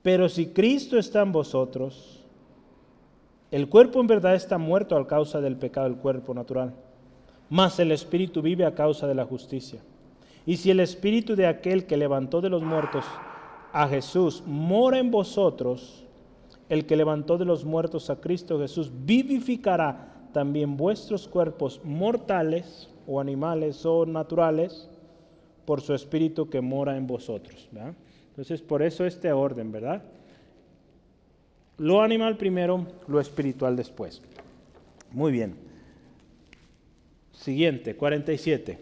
pero 0.00 0.30
si 0.30 0.46
Cristo 0.46 0.98
está 0.98 1.20
en 1.20 1.32
vosotros, 1.32 2.24
el 3.50 3.68
cuerpo 3.68 4.00
en 4.00 4.06
verdad 4.06 4.34
está 4.34 4.56
muerto 4.56 4.96
a 4.96 5.06
causa 5.06 5.42
del 5.42 5.56
pecado 5.56 5.86
del 5.86 5.98
cuerpo 5.98 6.32
natural, 6.32 6.72
mas 7.50 7.78
el 7.78 7.92
espíritu 7.92 8.40
vive 8.40 8.64
a 8.64 8.74
causa 8.74 9.06
de 9.06 9.14
la 9.14 9.26
justicia. 9.26 9.82
Y 10.46 10.56
si 10.56 10.70
el 10.70 10.80
espíritu 10.80 11.36
de 11.36 11.46
aquel 11.46 11.84
que 11.84 11.98
levantó 11.98 12.40
de 12.40 12.48
los 12.48 12.62
muertos 12.62 13.04
a 13.70 13.86
Jesús 13.86 14.42
mora 14.46 14.98
en 14.98 15.10
vosotros, 15.10 16.06
el 16.70 16.86
que 16.86 16.96
levantó 16.96 17.36
de 17.36 17.44
los 17.44 17.64
muertos 17.64 18.08
a 18.08 18.20
Cristo 18.20 18.58
Jesús, 18.58 18.90
vivificará 19.04 20.28
también 20.32 20.76
vuestros 20.76 21.26
cuerpos 21.26 21.80
mortales 21.84 22.88
o 23.08 23.20
animales 23.20 23.84
o 23.84 24.06
naturales 24.06 24.88
por 25.66 25.80
su 25.80 25.92
espíritu 25.94 26.48
que 26.48 26.60
mora 26.60 26.96
en 26.96 27.08
vosotros. 27.08 27.68
Entonces, 28.28 28.62
por 28.62 28.82
eso 28.82 29.04
este 29.04 29.32
orden, 29.32 29.72
¿verdad? 29.72 30.02
Lo 31.76 32.02
animal 32.02 32.36
primero, 32.36 32.86
lo 33.08 33.20
espiritual 33.20 33.74
después. 33.74 34.22
Muy 35.10 35.32
bien. 35.32 35.56
Siguiente, 37.32 37.96
47. 37.96 38.78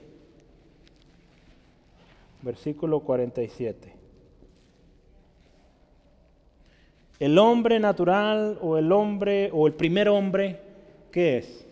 Versículo 2.43 3.01
47. 3.01 3.98
El 7.19 7.37
hombre 7.39 7.81
natural 7.81 8.59
o 8.63 8.79
el 8.79 8.93
hombre 8.93 9.51
o 9.53 9.67
el 9.67 9.75
primer 9.75 10.09
hombre, 10.09 10.61
¿qué 11.11 11.39
es? 11.39 11.67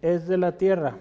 Es 0.00 0.28
de 0.28 0.38
la 0.38 0.56
tierra. 0.56 0.98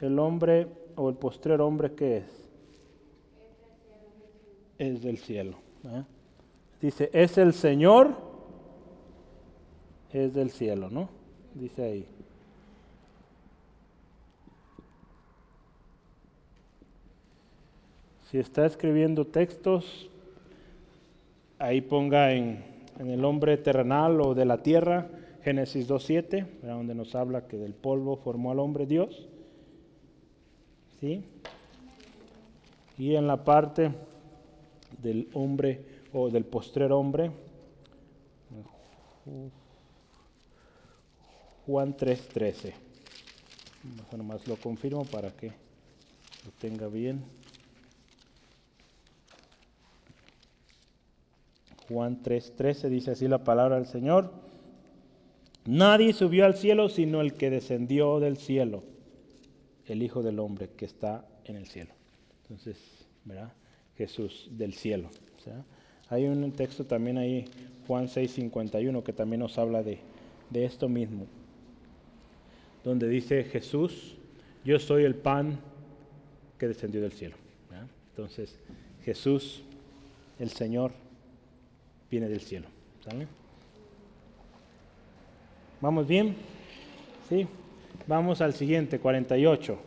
El 0.00 0.18
hombre 0.18 0.68
o 0.94 1.10
el 1.10 1.16
postrer 1.16 1.60
hombre, 1.60 1.92
¿qué 1.94 2.18
es? 2.18 2.48
Es 4.78 5.02
del 5.02 5.18
cielo. 5.18 5.58
¿eh? 5.84 6.02
Dice, 6.80 7.10
es 7.12 7.36
el 7.36 7.52
Señor, 7.52 8.14
es 10.12 10.32
del 10.32 10.50
cielo, 10.50 10.88
¿no? 10.90 11.08
Dice 11.54 11.82
ahí. 11.82 12.15
Si 18.30 18.38
está 18.38 18.66
escribiendo 18.66 19.24
textos, 19.24 20.10
ahí 21.60 21.80
ponga 21.80 22.32
en, 22.32 22.64
el 22.98 23.24
hombre 23.24 23.56
terrenal 23.56 24.20
o 24.20 24.34
de 24.34 24.44
la 24.44 24.62
tierra, 24.62 25.08
Génesis 25.44 25.88
2.7, 25.88 26.44
donde 26.62 26.94
nos 26.94 27.14
habla 27.14 27.46
que 27.46 27.56
del 27.56 27.72
polvo 27.72 28.16
formó 28.16 28.50
al 28.50 28.58
hombre 28.58 28.86
Dios. 28.86 29.28
¿Sí? 31.00 31.22
Y 32.98 33.14
en 33.14 33.28
la 33.28 33.44
parte 33.44 33.92
del 35.00 35.28
hombre 35.34 35.84
o 36.12 36.28
del 36.28 36.44
postrer 36.44 36.90
hombre, 36.90 37.30
Juan 41.66 41.96
3.13. 41.96 42.72
Nomás 44.16 44.48
lo 44.48 44.56
confirmo 44.56 45.04
para 45.04 45.30
que 45.30 45.48
lo 45.48 46.50
tenga 46.58 46.88
bien. 46.88 47.22
Juan 51.88 52.22
3:13 52.22 52.88
dice 52.88 53.12
así 53.12 53.28
la 53.28 53.44
palabra 53.44 53.76
del 53.76 53.86
Señor. 53.86 54.32
Nadie 55.64 56.12
subió 56.12 56.44
al 56.44 56.54
cielo 56.54 56.88
sino 56.88 57.20
el 57.20 57.34
que 57.34 57.50
descendió 57.50 58.20
del 58.20 58.36
cielo, 58.36 58.82
el 59.86 60.02
Hijo 60.02 60.22
del 60.22 60.38
Hombre 60.38 60.70
que 60.76 60.84
está 60.84 61.26
en 61.44 61.56
el 61.56 61.66
cielo. 61.66 61.90
Entonces, 62.42 62.78
¿verdad? 63.24 63.52
Jesús 63.96 64.48
del 64.52 64.74
cielo. 64.74 65.08
hay 66.08 66.26
un 66.26 66.52
texto 66.52 66.84
también 66.84 67.18
ahí, 67.18 67.46
Juan 67.86 68.06
6:51, 68.08 69.02
que 69.02 69.12
también 69.12 69.40
nos 69.40 69.58
habla 69.58 69.82
de, 69.82 69.98
de 70.50 70.64
esto 70.64 70.88
mismo, 70.88 71.26
donde 72.84 73.08
dice 73.08 73.44
Jesús, 73.44 74.16
yo 74.64 74.78
soy 74.78 75.04
el 75.04 75.14
pan 75.14 75.58
que 76.58 76.68
descendió 76.68 77.00
del 77.00 77.12
cielo. 77.12 77.36
Entonces, 78.10 78.58
Jesús, 79.04 79.62
el 80.38 80.48
Señor, 80.48 80.92
viene 82.16 82.30
del 82.30 82.40
cielo. 82.40 82.66
¿Vamos 85.82 86.08
bien? 86.08 86.34
¿Sí? 87.28 87.46
Vamos 88.06 88.40
al 88.40 88.54
siguiente, 88.54 88.98
48. 88.98 89.78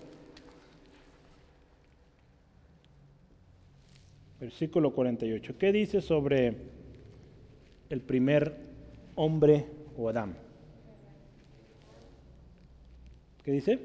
Versículo 4.39 4.93
48. 4.93 5.57
¿Qué 5.57 5.71
dice 5.71 6.01
sobre 6.01 6.55
el 7.89 8.01
primer 8.01 8.55
hombre 9.15 9.65
o 9.97 10.07
Adán? 10.07 10.37
¿Qué 13.43 13.51
dice? 13.53 13.79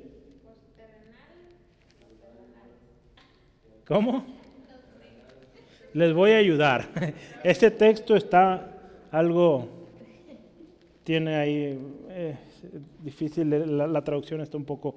¿Cómo? 3.87 4.44
Les 5.95 6.12
voy 6.12 6.33
a 6.33 6.37
ayudar. 6.39 6.89
Este 7.43 7.71
texto 7.71 8.15
está 8.15 8.71
algo, 9.11 9.69
tiene 11.05 11.37
ahí, 11.37 11.79
eh, 12.11 12.37
difícil, 13.03 13.49
la, 13.51 13.87
la, 13.87 14.05
traducción 14.05 14.41
está 14.41 14.57
un 14.57 14.65
poco 14.65 14.97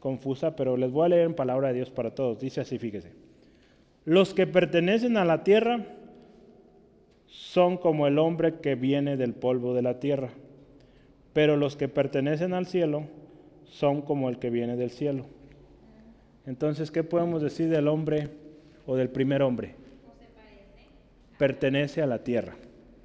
confusa, 0.00 0.56
pero 0.56 0.76
les 0.76 0.90
voy 0.90 1.06
a 1.06 1.08
leer 1.10 1.26
en 1.26 1.34
palabra 1.34 1.68
de 1.68 1.74
Dios 1.74 1.90
para 1.90 2.14
todos. 2.14 2.40
Dice 2.40 2.60
así, 2.60 2.78
fíjese. 2.78 3.12
Los 4.04 4.32
que 4.32 4.46
pertenecen 4.46 5.16
a 5.16 5.24
la 5.24 5.44
tierra 5.44 5.84
son 7.26 7.76
como 7.76 8.06
el 8.06 8.18
hombre 8.18 8.54
que 8.60 8.74
viene 8.74 9.16
del 9.16 9.34
polvo 9.34 9.74
de 9.74 9.82
la 9.82 10.00
tierra, 10.00 10.30
pero 11.34 11.56
los 11.56 11.76
que 11.76 11.88
pertenecen 11.88 12.54
al 12.54 12.66
cielo 12.66 13.04
son 13.64 14.00
como 14.00 14.30
el 14.30 14.38
que 14.38 14.48
viene 14.48 14.76
del 14.76 14.90
cielo. 14.90 15.26
Entonces, 16.46 16.90
¿qué 16.90 17.02
podemos 17.02 17.42
decir 17.42 17.68
del 17.68 17.88
hombre 17.88 18.28
o 18.86 18.96
del 18.96 19.10
primer 19.10 19.42
hombre? 19.42 19.74
Pertenece 21.38 22.02
a 22.02 22.06
la 22.06 22.18
tierra, 22.18 22.56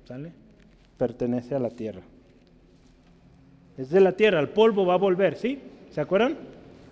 ¿sale? 0.06 0.34
Pertenece 0.98 1.56
a 1.56 1.60
la 1.60 1.70
tierra. 1.70 2.02
Es 3.78 3.90
de 3.90 4.02
la 4.02 4.12
tierra, 4.14 4.40
el 4.40 4.50
polvo 4.50 4.86
va 4.86 4.96
a 4.96 4.98
volver, 4.98 5.36
¿sí? 5.36 5.60
¿Se 5.92 6.02
acuerdan? 6.02 6.38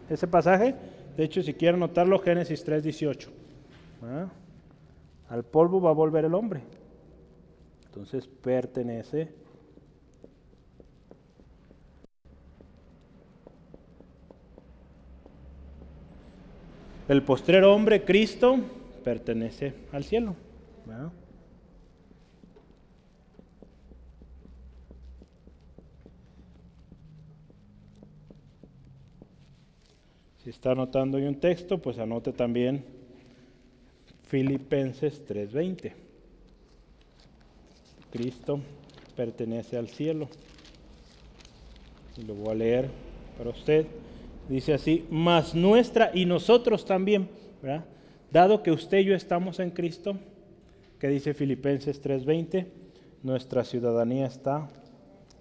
Ese 0.09 0.27
pasaje. 0.27 0.75
De 1.17 1.23
hecho, 1.23 1.41
si 1.41 1.53
quieren 1.53 1.79
notarlo, 1.79 2.19
Génesis 2.19 2.63
3:18. 2.63 3.29
¿Ah? 4.03 4.27
Al 5.29 5.43
polvo 5.43 5.81
va 5.81 5.89
a 5.89 5.93
volver 5.93 6.25
el 6.25 6.33
hombre. 6.33 6.61
Entonces 7.85 8.27
pertenece. 8.27 9.29
El 17.07 17.23
postrero 17.23 17.73
hombre, 17.73 18.05
Cristo, 18.05 18.57
pertenece 19.03 19.73
al 19.91 20.03
cielo. 20.03 20.35
Está 30.51 30.71
anotando 30.71 31.17
hoy 31.17 31.23
un 31.23 31.35
texto, 31.35 31.77
pues 31.77 31.97
anote 31.97 32.33
también 32.33 32.83
Filipenses 34.23 35.25
3:20. 35.25 35.93
Cristo 38.11 38.59
pertenece 39.15 39.77
al 39.77 39.87
cielo. 39.87 40.27
Y 42.17 42.23
lo 42.23 42.35
voy 42.35 42.49
a 42.49 42.55
leer 42.55 42.89
para 43.37 43.51
usted. 43.51 43.85
Dice 44.49 44.73
así, 44.73 45.05
mas 45.09 45.55
nuestra 45.55 46.11
y 46.13 46.25
nosotros 46.25 46.83
también. 46.83 47.29
Dado 48.29 48.61
que 48.61 48.71
usted 48.71 48.97
y 48.97 49.05
yo 49.05 49.15
estamos 49.15 49.57
en 49.61 49.71
Cristo, 49.71 50.17
que 50.99 51.07
dice 51.07 51.33
Filipenses 51.33 52.01
3:20, 52.01 52.67
nuestra 53.23 53.63
ciudadanía 53.63 54.25
está 54.25 54.67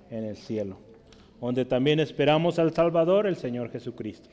en 0.08 0.22
el 0.22 0.36
cielo, 0.36 0.76
donde 1.40 1.64
también 1.64 1.98
esperamos 1.98 2.60
al 2.60 2.72
Salvador, 2.72 3.26
el 3.26 3.34
Señor 3.34 3.72
Jesucristo. 3.72 4.30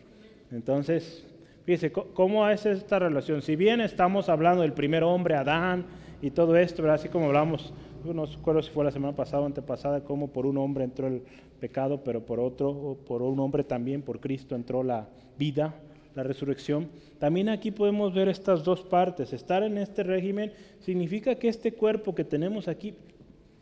Entonces, 0.51 1.25
fíjese, 1.65 1.91
¿cómo 1.91 2.47
es 2.47 2.65
esta 2.65 2.99
relación? 2.99 3.41
Si 3.41 3.55
bien 3.55 3.81
estamos 3.81 4.29
hablando 4.29 4.61
del 4.61 4.73
primer 4.73 5.03
hombre, 5.03 5.35
Adán, 5.35 5.85
y 6.21 6.31
todo 6.31 6.57
esto, 6.57 6.89
así 6.91 7.09
como 7.09 7.27
hablamos, 7.27 7.73
no 8.03 8.25
recuerdo 8.25 8.61
si 8.61 8.71
fue 8.71 8.83
la 8.83 8.91
semana 8.91 9.15
pasada 9.15 9.43
o 9.43 9.45
antepasada, 9.45 10.03
cómo 10.03 10.29
por 10.29 10.45
un 10.45 10.57
hombre 10.57 10.83
entró 10.83 11.07
el 11.07 11.21
pecado, 11.59 12.03
pero 12.03 12.25
por 12.25 12.39
otro, 12.39 12.97
por 13.05 13.21
un 13.21 13.39
hombre 13.39 13.63
también, 13.63 14.01
por 14.01 14.19
Cristo 14.19 14.55
entró 14.55 14.83
la 14.83 15.07
vida, 15.37 15.75
la 16.15 16.23
resurrección. 16.23 16.89
También 17.19 17.49
aquí 17.49 17.71
podemos 17.71 18.13
ver 18.13 18.29
estas 18.29 18.63
dos 18.63 18.81
partes. 18.81 19.33
Estar 19.33 19.63
en 19.63 19.77
este 19.77 20.03
régimen 20.03 20.51
significa 20.79 21.35
que 21.35 21.47
este 21.47 21.73
cuerpo 21.73 22.15
que 22.15 22.23
tenemos 22.23 22.67
aquí 22.67 22.95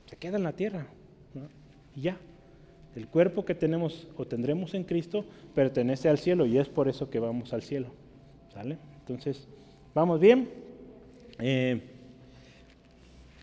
se 0.05 0.15
queda 0.15 0.37
en 0.37 0.43
la 0.43 0.53
tierra. 0.53 0.87
Y 1.95 2.01
ya. 2.01 2.17
El 2.95 3.07
cuerpo 3.07 3.43
que 3.43 3.55
tenemos 3.55 4.07
o 4.15 4.25
tendremos 4.25 4.73
en 4.73 4.85
Cristo 4.85 5.25
pertenece 5.53 6.07
al 6.07 6.17
cielo 6.17 6.45
y 6.45 6.57
es 6.57 6.69
por 6.69 6.87
eso 6.87 7.09
que 7.09 7.19
vamos 7.19 7.53
al 7.53 7.61
cielo. 7.61 7.89
¿Sale? 8.53 8.77
Entonces, 9.01 9.47
¿vamos 9.93 10.19
bien? 10.21 10.49
Eh, 11.39 11.81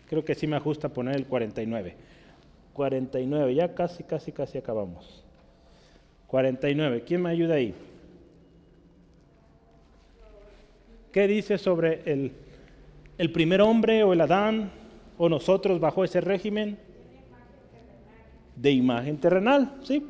creo 0.09 0.25
que 0.25 0.33
sí 0.33 0.47
me 0.47 0.55
ajusta 0.55 0.89
poner 0.89 1.15
el 1.15 1.27
49. 1.27 1.95
49, 2.73 3.53
ya 3.53 3.75
casi, 3.75 4.03
casi, 4.03 4.31
casi 4.31 4.57
acabamos. 4.57 5.23
49, 6.27 7.03
¿quién 7.05 7.21
me 7.21 7.29
ayuda 7.29 7.55
ahí? 7.55 7.75
¿Qué 11.11 11.27
dice 11.27 11.59
sobre 11.59 12.01
el, 12.11 12.31
el 13.19 13.31
primer 13.31 13.61
hombre 13.61 14.03
o 14.03 14.13
el 14.13 14.21
Adán 14.21 14.71
o 15.19 15.29
nosotros 15.29 15.79
bajo 15.79 16.03
ese 16.03 16.21
régimen? 16.21 16.79
De 18.55 18.71
imagen 18.71 19.17
terrenal, 19.17 19.79
¿sí? 19.83 20.05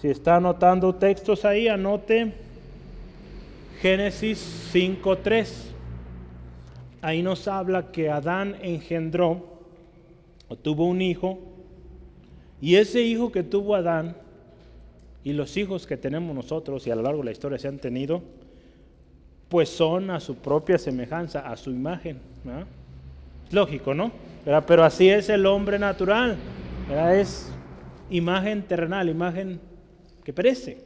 Si 0.00 0.08
está 0.08 0.36
anotando 0.36 0.94
textos 0.94 1.44
ahí, 1.44 1.68
anote 1.68 2.32
Génesis 3.80 4.70
5.3. 4.72 5.48
Ahí 7.00 7.22
nos 7.22 7.46
habla 7.46 7.92
que 7.92 8.10
Adán 8.10 8.56
engendró 8.62 9.58
o 10.48 10.56
tuvo 10.56 10.86
un 10.86 11.02
hijo, 11.02 11.38
y 12.60 12.76
ese 12.76 13.02
hijo 13.02 13.30
que 13.30 13.42
tuvo 13.42 13.74
Adán 13.74 14.16
y 15.22 15.32
los 15.32 15.56
hijos 15.56 15.86
que 15.86 15.96
tenemos 15.96 16.34
nosotros 16.34 16.86
y 16.86 16.90
a 16.90 16.96
lo 16.96 17.02
largo 17.02 17.18
de 17.18 17.26
la 17.26 17.32
historia 17.32 17.58
se 17.58 17.68
han 17.68 17.78
tenido, 17.78 18.22
pues 19.48 19.68
son 19.68 20.10
a 20.10 20.20
su 20.20 20.36
propia 20.36 20.78
semejanza, 20.78 21.40
a 21.40 21.56
su 21.56 21.70
imagen. 21.70 22.18
Lógico, 23.50 23.94
¿no? 23.94 24.12
Pero 24.66 24.84
así 24.84 25.08
es 25.08 25.28
el 25.28 25.46
hombre 25.46 25.78
natural. 25.78 26.36
Es 27.12 27.52
imagen 28.10 28.62
terrenal, 28.62 29.08
imagen 29.08 29.60
que 30.24 30.32
perece. 30.32 30.84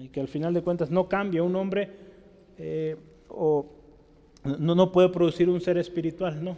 Y 0.00 0.08
que 0.08 0.20
al 0.20 0.28
final 0.28 0.54
de 0.54 0.62
cuentas 0.62 0.90
no 0.90 1.08
cambia. 1.08 1.42
Un 1.42 1.56
hombre 1.56 1.90
eh, 2.58 2.96
o 3.28 3.66
no, 4.44 4.74
no 4.74 4.92
puede 4.92 5.08
producir 5.08 5.48
un 5.48 5.60
ser 5.60 5.78
espiritual, 5.78 6.42
no. 6.42 6.56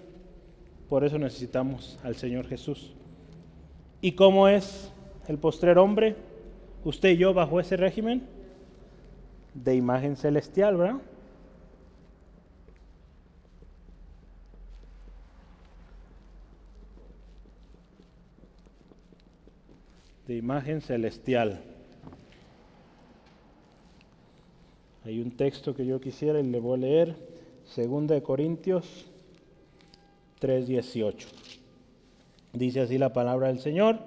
Por 0.88 1.04
eso 1.04 1.18
necesitamos 1.18 1.98
al 2.02 2.16
Señor 2.16 2.46
Jesús. 2.46 2.92
¿Y 4.02 4.12
cómo 4.12 4.48
es 4.48 4.92
el 5.28 5.38
postrer 5.38 5.78
hombre? 5.78 6.16
Usted 6.84 7.10
y 7.10 7.16
yo 7.18 7.32
bajo 7.32 7.60
ese 7.60 7.76
régimen 7.76 8.22
de 9.54 9.74
imagen 9.74 10.16
celestial, 10.16 10.76
¿verdad? 10.76 11.00
De 20.26 20.36
imagen 20.36 20.80
celestial. 20.80 21.60
Hay 25.04 25.20
un 25.20 25.32
texto 25.32 25.74
que 25.74 25.86
yo 25.86 26.00
quisiera 26.00 26.40
y 26.40 26.44
le 26.44 26.60
voy 26.60 26.78
a 26.78 26.80
leer, 26.82 27.16
2 27.74 28.06
de 28.06 28.22
Corintios 28.22 29.06
3:18. 30.40 31.28
Dice 32.52 32.80
así 32.80 32.98
la 32.98 33.12
palabra 33.12 33.48
del 33.48 33.58
Señor. 33.60 33.98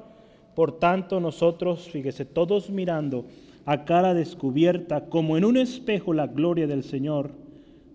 Por 0.55 0.79
tanto, 0.79 1.19
nosotros, 1.19 1.89
fíjese, 1.89 2.25
todos 2.25 2.69
mirando 2.69 3.25
a 3.65 3.85
cara 3.85 4.13
descubierta, 4.13 5.09
como 5.09 5.37
en 5.37 5.45
un 5.45 5.57
espejo 5.57 6.13
la 6.13 6.27
gloria 6.27 6.67
del 6.67 6.83
Señor, 6.83 7.31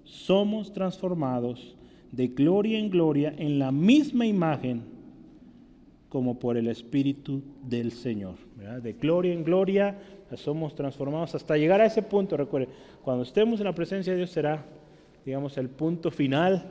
somos 0.04 0.72
transformados 0.72 1.76
de 2.12 2.28
gloria 2.28 2.78
en 2.78 2.90
gloria 2.90 3.34
en 3.36 3.58
la 3.58 3.70
misma 3.70 4.26
imagen 4.26 4.82
como 6.08 6.38
por 6.38 6.56
el 6.56 6.68
Espíritu 6.68 7.42
del 7.62 7.92
Señor. 7.92 8.36
De 8.82 8.94
gloria 8.94 9.34
en 9.34 9.44
gloria 9.44 9.98
somos 10.36 10.74
transformados 10.74 11.34
hasta 11.34 11.56
llegar 11.56 11.80
a 11.80 11.86
ese 11.86 12.02
punto. 12.02 12.36
Recuerde, 12.36 12.68
cuando 13.02 13.22
estemos 13.22 13.60
en 13.60 13.66
la 13.66 13.74
presencia 13.74 14.12
de 14.12 14.18
Dios 14.18 14.30
será, 14.30 14.64
digamos, 15.24 15.58
el 15.58 15.68
punto 15.68 16.10
final 16.10 16.70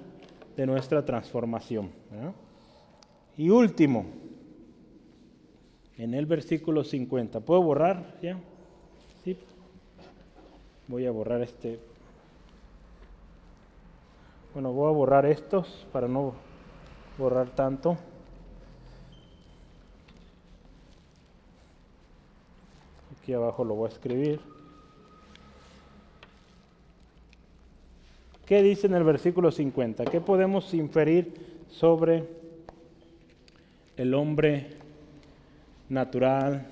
de 0.55 0.65
nuestra 0.65 1.05
transformación. 1.05 1.91
Y 3.37 3.49
último, 3.49 4.07
en 5.97 6.13
el 6.13 6.25
versículo 6.25 6.83
50. 6.83 7.39
¿Puedo 7.41 7.61
borrar 7.61 8.17
ya? 8.21 8.39
Voy 10.87 11.05
a 11.05 11.11
borrar 11.11 11.41
este. 11.41 11.79
Bueno, 14.53 14.71
voy 14.71 14.89
a 14.89 14.95
borrar 14.95 15.25
estos 15.25 15.85
para 15.91 16.07
no 16.07 16.33
borrar 17.17 17.49
tanto. 17.49 17.97
Aquí 23.19 23.33
abajo 23.33 23.65
lo 23.65 23.75
voy 23.75 23.89
a 23.89 23.93
escribir. 23.93 24.39
¿Qué 28.45 28.63
dice 28.63 28.87
en 28.87 28.93
el 28.93 29.03
versículo 29.03 29.51
50? 29.51 30.05
¿Qué 30.05 30.21
podemos 30.21 30.73
inferir 30.73 31.65
sobre 31.69 32.23
el 33.97 34.13
hombre 34.13 34.77
natural, 35.89 36.65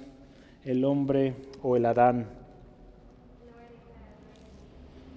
el 0.64 0.86
hombre 0.86 1.36
o 1.61 1.76
el 1.76 1.86
Adán? 1.86 2.44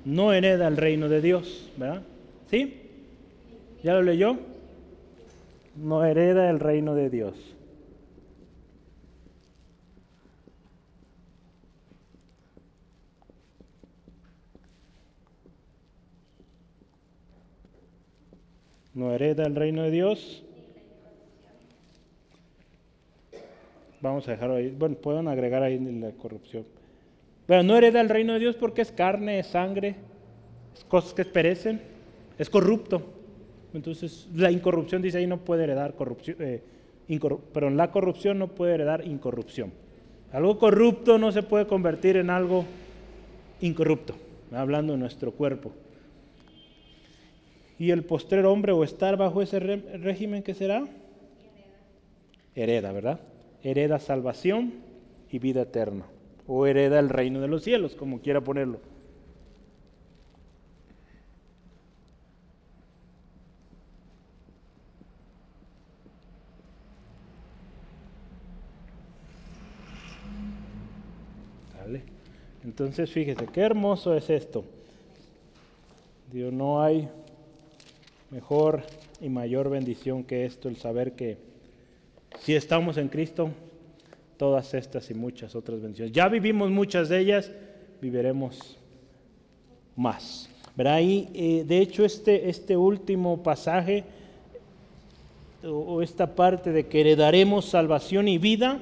no 0.09 0.33
hereda 0.33 0.69
el 0.69 0.79
reino 0.79 1.11
de 1.11 1.21
Dios, 1.21 1.71
¿verdad? 1.77 2.01
¿Sí? 2.51 2.81
¿Ya 3.83 3.93
lo 3.93 4.01
leyó? 4.01 4.39
No 5.77 6.03
hereda 6.03 6.49
el 6.49 6.61
reino 6.61 6.95
de 6.95 7.11
Dios. 7.11 7.35
No 18.95 19.13
hereda 19.13 19.45
el 19.45 19.55
reino 19.55 19.83
de 19.83 19.91
Dios. 19.91 20.43
Vamos 24.01 24.27
a 24.27 24.31
dejarlo 24.31 24.57
ahí. 24.57 24.71
Bueno, 24.71 24.97
pueden 24.97 25.29
agregar 25.29 25.63
ahí 25.63 25.79
la 25.79 26.13
corrupción. 26.13 26.78
Pero 27.49 27.63
no 27.63 27.79
hereda 27.79 28.03
el 28.03 28.11
reino 28.11 28.35
de 28.35 28.41
Dios 28.41 28.57
porque 28.57 28.83
es 28.83 28.93
carne, 28.93 29.39
es 29.39 29.47
sangre, 29.47 29.97
es 30.77 30.85
cosas 30.85 31.15
que 31.15 31.25
perecen, 31.25 31.81
es 32.39 32.51
corrupto. 32.51 33.03
Entonces, 33.73 34.29
la 34.35 34.51
incorrupción 34.51 35.01
dice 35.01 35.17
ahí 35.17 35.27
no 35.27 35.39
puede 35.39 35.65
heredar 35.65 35.95
corrupción, 35.95 36.37
eh, 36.41 36.63
pero 37.55 37.71
la 37.71 37.91
corrupción 37.91 38.39
no 38.39 38.49
puede 38.49 38.75
heredar 38.75 39.07
incorrupción. 39.07 39.73
Algo 40.31 40.59
corrupto 40.59 41.17
no 41.17 41.33
se 41.33 41.43
puede 41.43 41.67
convertir 41.67 42.19
en 42.19 42.29
algo 42.29 42.67
incorrupto, 43.63 44.15
hablando 44.53 44.93
de 44.93 44.99
nuestro 44.99 45.33
cuerpo. 45.33 45.73
Y 47.79 47.93
el 47.93 48.05
postrer 48.05 48.45
hombre 48.45 48.73
o 48.73 48.85
estar 48.85 49.17
bajo 49.17 49.41
ese 49.41 49.59
régimen, 49.59 50.43
¿qué 50.43 50.53
será? 50.53 50.87
Hereda, 52.55 52.93
¿verdad? 52.93 53.21
Hereda 53.63 53.99
salvación 54.01 54.75
y 55.31 55.39
vida 55.39 55.63
eterna. 55.63 56.05
O 56.49 56.67
hereda 56.67 56.99
el 56.99 57.09
reino 57.09 57.41
de 57.41 57.47
los 57.47 57.63
cielos, 57.63 57.95
como 57.95 58.21
quiera 58.21 58.41
ponerlo. 58.41 58.81
Entonces, 72.69 73.11
fíjese, 73.11 73.47
qué 73.47 73.63
hermoso 73.63 74.15
es 74.15 74.31
esto. 74.31 74.65
Dios, 76.31 76.53
no 76.53 76.83
hay 76.83 77.09
mejor 78.31 78.83
y 79.21 79.29
mayor 79.29 79.69
bendición 79.69 80.23
que 80.23 80.45
esto, 80.45 80.69
el 80.69 80.77
saber 80.77 81.13
que 81.13 81.39
si 82.41 82.55
estamos 82.55 82.97
en 82.97 83.09
Cristo, 83.09 83.51
todas 84.39 84.73
estas 84.73 85.11
y 85.11 85.15
muchas 85.15 85.55
otras 85.55 85.83
bendiciones. 85.83 86.13
Ya 86.13 86.29
vivimos 86.29 86.71
muchas 86.71 87.11
de 87.11 87.19
ellas, 87.19 87.53
viviremos 88.01 88.79
más. 89.97 90.49
¿Verdad? 90.75 91.01
Eh, 91.03 91.65
de 91.67 91.79
hecho, 91.81 92.05
este, 92.05 92.49
este 92.49 92.77
último 92.77 93.43
pasaje, 93.43 94.05
o 95.65 96.01
esta 96.03 96.37
parte 96.37 96.71
de 96.71 96.87
que 96.87 97.01
heredaremos 97.01 97.65
salvación 97.65 98.29
y 98.29 98.39
vida, 98.39 98.81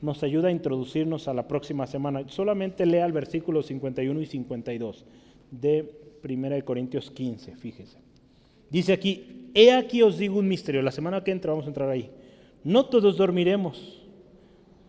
nos 0.00 0.22
ayuda 0.22 0.48
a 0.48 0.52
introducirnos 0.52 1.28
a 1.28 1.34
la 1.34 1.48
próxima 1.48 1.86
semana. 1.86 2.24
Solamente 2.28 2.86
lea 2.86 3.06
el 3.06 3.12
versículo 3.12 3.62
51 3.62 4.20
y 4.20 4.26
52 4.26 5.04
de 5.50 5.90
1 6.22 6.64
Corintios 6.64 7.10
15, 7.10 7.56
fíjese. 7.56 7.98
Dice 8.70 8.92
aquí, 8.92 9.50
he 9.54 9.72
aquí 9.72 10.02
os 10.02 10.18
digo 10.18 10.38
un 10.38 10.48
misterio, 10.48 10.82
la 10.82 10.90
semana 10.90 11.22
que 11.22 11.30
entra 11.30 11.52
vamos 11.52 11.66
a 11.66 11.68
entrar 11.68 11.88
ahí. 11.88 12.10
No 12.62 12.86
todos 12.86 13.16
dormiremos, 13.16 14.03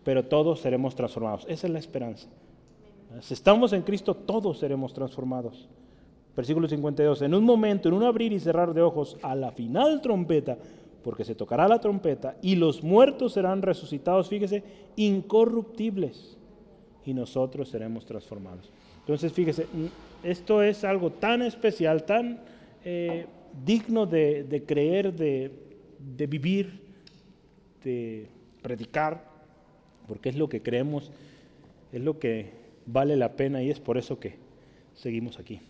pero 0.06 0.24
todos 0.24 0.60
seremos 0.60 0.94
transformados. 0.94 1.44
Esa 1.48 1.66
es 1.66 1.72
la 1.72 1.80
esperanza. 1.80 2.28
Si 3.22 3.34
estamos 3.34 3.72
en 3.72 3.82
Cristo, 3.82 4.14
todos 4.14 4.56
seremos 4.56 4.94
transformados. 4.94 5.68
Versículo 6.36 6.68
52, 6.68 7.22
en 7.22 7.34
un 7.34 7.42
momento, 7.42 7.88
en 7.88 7.94
un 7.96 8.04
abrir 8.04 8.32
y 8.32 8.38
cerrar 8.38 8.72
de 8.72 8.82
ojos, 8.82 9.18
a 9.20 9.34
la 9.34 9.50
final 9.50 10.00
trompeta, 10.00 10.58
porque 11.02 11.24
se 11.24 11.34
tocará 11.34 11.66
la 11.66 11.80
trompeta 11.80 12.36
y 12.40 12.54
los 12.54 12.84
muertos 12.84 13.32
serán 13.32 13.62
resucitados, 13.62 14.28
fíjese, 14.28 14.62
incorruptibles, 14.94 16.38
y 17.04 17.12
nosotros 17.12 17.68
seremos 17.68 18.06
transformados. 18.06 18.70
Entonces, 19.00 19.32
fíjese, 19.32 19.66
esto 20.22 20.62
es 20.62 20.84
algo 20.84 21.10
tan 21.10 21.42
especial, 21.42 22.04
tan 22.04 22.38
eh, 22.84 23.26
digno 23.64 24.06
de, 24.06 24.62
creer, 24.68 25.12
de, 25.12 25.50
de 25.98 26.26
vivir, 26.28 26.80
de 27.82 28.28
predicar, 28.62 29.25
porque 30.06 30.28
es 30.28 30.36
lo 30.36 30.48
que 30.48 30.62
creemos, 30.62 31.10
es 31.92 32.00
lo 32.00 32.18
que 32.18 32.50
vale 32.86 33.16
la 33.16 33.32
pena 33.32 33.62
y 33.62 33.70
es 33.70 33.80
por 33.80 33.98
eso 33.98 34.18
que 34.18 34.34
seguimos 34.94 35.38
aquí. 35.38 35.60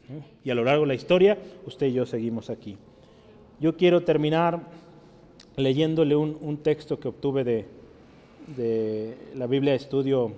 Y 0.45 0.51
a 0.51 0.55
lo 0.55 0.65
largo 0.65 0.83
de 0.83 0.89
la 0.89 0.95
historia, 0.95 1.39
usted 1.67 1.87
y 1.87 1.93
yo 1.93 2.07
seguimos 2.07 2.51
aquí. 2.51 2.77
Yo 3.61 3.77
quiero 3.77 4.03
terminar 4.03 4.61
leyéndole 5.57 6.15
un, 6.15 6.59
texto 6.59 7.01
que 7.01 7.09
obtuve 7.09 7.43
de, 7.45 7.65
de, 8.57 9.17
la 9.35 9.47
Biblia 9.47 9.73
de 9.73 9.79
Estudio 9.79 10.33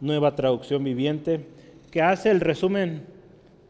Nueva 0.00 0.34
Traducción 0.34 0.82
Viviente, 0.82 1.46
que 1.90 2.02
hace 2.02 2.30
el 2.30 2.40
resumen 2.40 3.02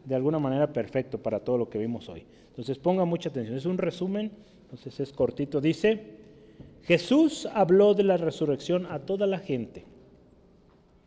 de 0.03 0.15
alguna 0.15 0.39
manera 0.39 0.73
perfecto 0.73 1.19
para 1.19 1.39
todo 1.39 1.57
lo 1.57 1.69
que 1.69 1.77
vimos 1.77 2.09
hoy. 2.09 2.23
Entonces 2.49 2.77
ponga 2.79 3.05
mucha 3.05 3.29
atención, 3.29 3.57
es 3.57 3.65
un 3.65 3.77
resumen, 3.77 4.31
entonces 4.63 4.99
es 4.99 5.13
cortito. 5.13 5.61
Dice, 5.61 6.01
Jesús 6.85 7.47
habló 7.53 7.93
de 7.93 8.03
la 8.03 8.17
resurrección 8.17 8.85
a 8.87 8.99
toda 8.99 9.27
la 9.27 9.39
gente, 9.39 9.85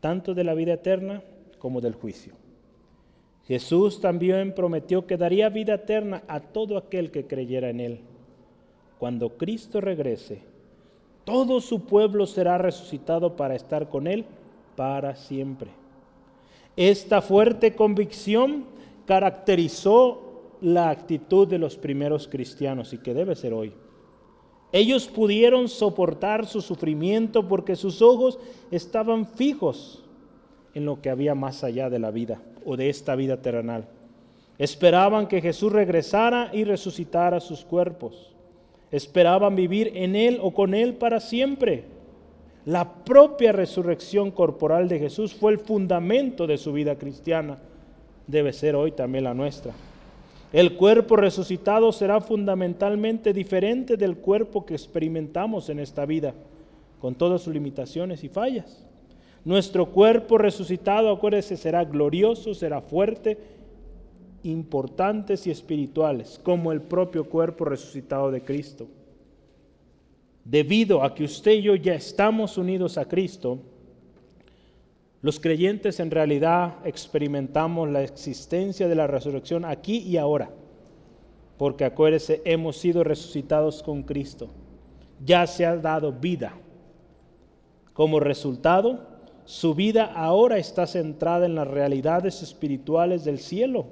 tanto 0.00 0.34
de 0.34 0.44
la 0.44 0.54
vida 0.54 0.74
eterna 0.74 1.22
como 1.58 1.80
del 1.80 1.94
juicio. 1.94 2.34
Jesús 3.46 4.00
también 4.00 4.54
prometió 4.54 5.06
que 5.06 5.16
daría 5.16 5.48
vida 5.48 5.74
eterna 5.74 6.22
a 6.28 6.40
todo 6.40 6.76
aquel 6.76 7.10
que 7.10 7.26
creyera 7.26 7.70
en 7.70 7.80
él 7.80 8.00
cuando 8.98 9.36
Cristo 9.36 9.80
regrese, 9.80 10.40
todo 11.24 11.60
su 11.60 11.84
pueblo 11.86 12.26
será 12.26 12.58
resucitado 12.58 13.36
para 13.36 13.54
estar 13.54 13.88
con 13.88 14.06
Él 14.06 14.24
para 14.76 15.14
siempre. 15.14 15.70
Esta 16.76 17.22
fuerte 17.22 17.74
convicción 17.74 18.64
caracterizó 19.06 20.56
la 20.60 20.90
actitud 20.90 21.46
de 21.46 21.58
los 21.58 21.76
primeros 21.76 22.28
cristianos 22.28 22.92
y 22.92 22.98
que 22.98 23.14
debe 23.14 23.34
ser 23.36 23.52
hoy. 23.54 23.72
Ellos 24.72 25.06
pudieron 25.08 25.68
soportar 25.68 26.46
su 26.46 26.60
sufrimiento 26.60 27.48
porque 27.48 27.76
sus 27.76 28.02
ojos 28.02 28.38
estaban 28.70 29.26
fijos 29.26 30.04
en 30.74 30.84
lo 30.84 31.00
que 31.00 31.10
había 31.10 31.34
más 31.34 31.64
allá 31.64 31.88
de 31.88 31.98
la 31.98 32.10
vida 32.10 32.42
o 32.64 32.76
de 32.76 32.90
esta 32.90 33.16
vida 33.16 33.40
terrenal. 33.40 33.88
Esperaban 34.58 35.26
que 35.26 35.40
Jesús 35.40 35.72
regresara 35.72 36.50
y 36.52 36.64
resucitara 36.64 37.40
sus 37.40 37.64
cuerpos 37.64 38.28
esperaban 38.90 39.54
vivir 39.54 39.92
en 39.94 40.16
Él 40.16 40.38
o 40.40 40.52
con 40.52 40.74
Él 40.74 40.94
para 40.94 41.20
siempre. 41.20 41.84
La 42.64 43.04
propia 43.04 43.52
resurrección 43.52 44.30
corporal 44.30 44.88
de 44.88 44.98
Jesús 44.98 45.34
fue 45.34 45.52
el 45.52 45.58
fundamento 45.58 46.46
de 46.46 46.58
su 46.58 46.72
vida 46.72 46.96
cristiana. 46.96 47.58
Debe 48.26 48.52
ser 48.52 48.76
hoy 48.76 48.92
también 48.92 49.24
la 49.24 49.34
nuestra. 49.34 49.72
El 50.52 50.76
cuerpo 50.76 51.16
resucitado 51.16 51.92
será 51.92 52.20
fundamentalmente 52.20 53.34
diferente 53.34 53.96
del 53.96 54.16
cuerpo 54.16 54.64
que 54.64 54.74
experimentamos 54.74 55.68
en 55.68 55.78
esta 55.78 56.06
vida, 56.06 56.32
con 57.00 57.14
todas 57.14 57.42
sus 57.42 57.52
limitaciones 57.52 58.24
y 58.24 58.28
fallas. 58.28 58.86
Nuestro 59.44 59.86
cuerpo 59.86 60.38
resucitado, 60.38 61.10
acuérdese, 61.10 61.56
será 61.56 61.84
glorioso, 61.84 62.54
será 62.54 62.80
fuerte 62.80 63.36
importantes 64.42 65.46
y 65.46 65.50
espirituales, 65.50 66.40
como 66.42 66.72
el 66.72 66.80
propio 66.80 67.24
cuerpo 67.24 67.66
resucitado 67.66 68.30
de 68.30 68.40
Cristo. 68.40 68.88
Debido 70.44 71.02
a 71.02 71.14
que 71.14 71.24
usted 71.24 71.52
y 71.52 71.62
yo 71.62 71.74
ya 71.74 71.94
estamos 71.94 72.56
unidos 72.56 72.96
a 72.96 73.04
Cristo, 73.04 73.58
los 75.20 75.40
creyentes 75.40 76.00
en 76.00 76.10
realidad 76.10 76.76
experimentamos 76.84 77.88
la 77.88 78.02
existencia 78.02 78.88
de 78.88 78.94
la 78.94 79.06
resurrección 79.06 79.64
aquí 79.64 79.98
y 79.98 80.16
ahora, 80.16 80.50
porque 81.56 81.84
acuérdese, 81.84 82.40
hemos 82.44 82.76
sido 82.76 83.02
resucitados 83.02 83.82
con 83.82 84.02
Cristo. 84.02 84.48
Ya 85.24 85.46
se 85.46 85.66
ha 85.66 85.76
dado 85.76 86.12
vida. 86.12 86.52
Como 87.92 88.20
resultado, 88.20 89.06
su 89.44 89.74
vida 89.74 90.04
ahora 90.04 90.58
está 90.58 90.86
centrada 90.86 91.46
en 91.46 91.56
las 91.56 91.66
realidades 91.66 92.42
espirituales 92.42 93.24
del 93.24 93.38
cielo 93.38 93.86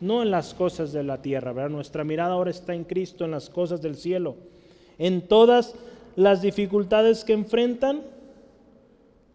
no 0.00 0.22
en 0.22 0.30
las 0.30 0.54
cosas 0.54 0.92
de 0.92 1.02
la 1.02 1.22
tierra. 1.22 1.68
Nuestra 1.68 2.04
mirada 2.04 2.34
ahora 2.34 2.50
está 2.50 2.74
en 2.74 2.84
Cristo, 2.84 3.24
en 3.24 3.32
las 3.32 3.50
cosas 3.50 3.82
del 3.82 3.96
cielo. 3.96 4.36
En 4.98 5.22
todas 5.22 5.74
las 6.16 6.42
dificultades 6.42 7.24
que 7.24 7.32
enfrentan, 7.32 8.02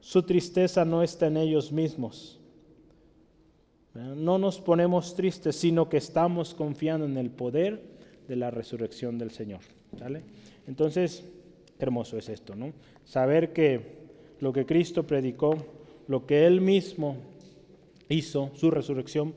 su 0.03 0.21
tristeza 0.23 0.83
no 0.83 1.01
está 1.01 1.27
en 1.27 1.37
ellos 1.37 1.71
mismos. 1.71 2.37
No 3.93 4.37
nos 4.37 4.59
ponemos 4.59 5.15
tristes, 5.15 5.55
sino 5.55 5.87
que 5.87 5.95
estamos 5.95 6.53
confiando 6.53 7.05
en 7.05 7.15
el 7.15 7.29
poder 7.29 7.81
de 8.27 8.35
la 8.35 8.51
resurrección 8.51 9.17
del 9.17 9.31
Señor. 9.31 9.61
Entonces, 10.67 11.23
hermoso 11.79 12.17
es 12.17 12.27
esto, 12.27 12.53
¿no? 12.53 12.73
Saber 13.05 13.53
que 13.53 14.03
lo 14.41 14.51
que 14.51 14.65
Cristo 14.65 15.03
predicó, 15.07 15.55
lo 16.09 16.25
que 16.25 16.45
Él 16.45 16.59
mismo 16.59 17.15
hizo, 18.09 18.51
su 18.55 18.69
resurrección, 18.71 19.33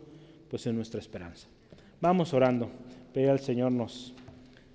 pues 0.51 0.67
es 0.67 0.75
nuestra 0.75 0.99
esperanza. 0.99 1.47
Vamos 2.01 2.35
orando, 2.35 2.69
pedir 3.15 3.31
al 3.31 3.39
Señor 3.39 3.71
nos 3.71 4.15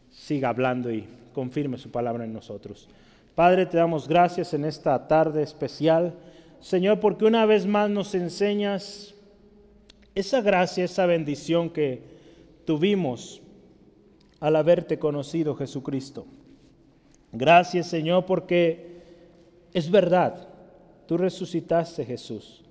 siga 0.10 0.48
hablando 0.48 0.90
y 0.90 1.06
confirme 1.34 1.78
su 1.78 1.92
palabra 1.92 2.24
en 2.24 2.32
nosotros. 2.32 2.88
Padre, 3.36 3.66
te 3.66 3.78
damos 3.78 4.08
gracias 4.08 4.54
en 4.54 4.66
esta 4.66 5.08
tarde 5.08 5.42
especial, 5.42 6.14
Señor, 6.60 7.00
porque 7.00 7.26
una 7.26 7.46
vez 7.46 7.66
más 7.66 7.90
nos 7.90 8.14
enseñas 8.14 9.16
esa 10.16 10.42
gracia, 10.42 10.84
esa 10.84 11.06
bendición 11.06 11.70
que 11.70 12.04
tuvimos 12.66 13.42
al 14.40 14.56
haberte 14.56 15.00
conocido, 15.00 15.56
Jesucristo. 15.56 16.26
Gracias, 17.32 17.88
Señor, 17.88 18.26
porque 18.26 19.02
es 19.74 19.90
verdad, 19.90 20.50
tú 21.08 21.18
resucitaste, 21.18 22.06
Jesús, 22.06 22.64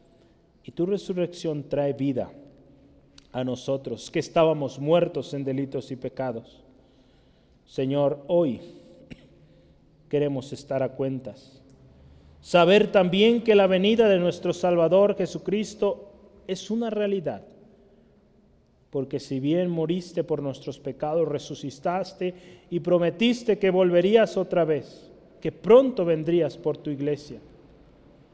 y 0.63 0.73
tu 0.73 0.85
resurrección 0.85 1.69
trae 1.69 1.95
vida 1.95 2.31
a 3.33 3.45
nosotros, 3.45 4.11
que 4.11 4.19
estábamos 4.19 4.79
muertos 4.79 5.33
en 5.33 5.45
delitos 5.45 5.91
y 5.91 5.97
pecados. 5.97 6.63
Señor, 7.65 8.23
hoy 8.27 8.80
queremos 10.11 10.53
estar 10.53 10.83
a 10.83 10.91
cuentas. 10.91 11.63
Saber 12.43 12.91
también 12.91 13.43
que 13.43 13.55
la 13.55 13.67
venida 13.67 14.09
de 14.09 14.19
nuestro 14.19 14.53
Salvador 14.53 15.17
Jesucristo 15.17 16.13
es 16.47 16.71
una 16.71 16.91
realidad. 16.91 17.43
Porque 18.91 19.21
si 19.21 19.39
bien 19.39 19.71
moriste 19.71 20.25
por 20.25 20.43
nuestros 20.43 20.81
pecados, 20.81 21.29
resucitaste 21.29 22.35
y 22.71 22.81
prometiste 22.81 23.59
que 23.59 23.71
volverías 23.71 24.37
otra 24.37 24.65
vez, 24.65 25.11
que 25.41 25.53
pronto 25.53 26.05
vendrías 26.05 26.57
por 26.57 26.77
tu 26.77 26.91
iglesia. 26.91 27.39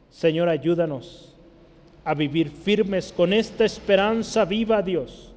Señor, 0.09 0.48
ayúdanos 0.48 1.35
a 2.05 2.15
vivir 2.15 2.48
firmes 2.48 3.12
con 3.12 3.35
esta 3.35 3.66
esperanza 3.66 4.47
viva, 4.47 4.81
Dios, 4.81 5.32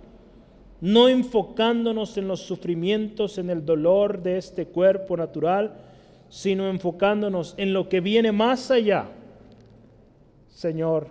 no 0.80 1.10
enfocándonos 1.10 2.18
en 2.18 2.28
los 2.28 2.41
sufrimientos, 2.41 3.38
en 3.38 3.49
el 3.49 3.66
dolor 3.66 4.24
de 4.24 4.38
este 4.38 4.68
cuerpo 4.68 5.18
natural, 5.18 5.89
sino 6.30 6.69
enfocándonos 6.69 7.56
en 7.57 7.73
lo 7.73 7.89
que 7.89 7.99
viene 7.99 8.31
más 8.31 8.69
allá. 8.72 9.07
Señor, 10.47 11.07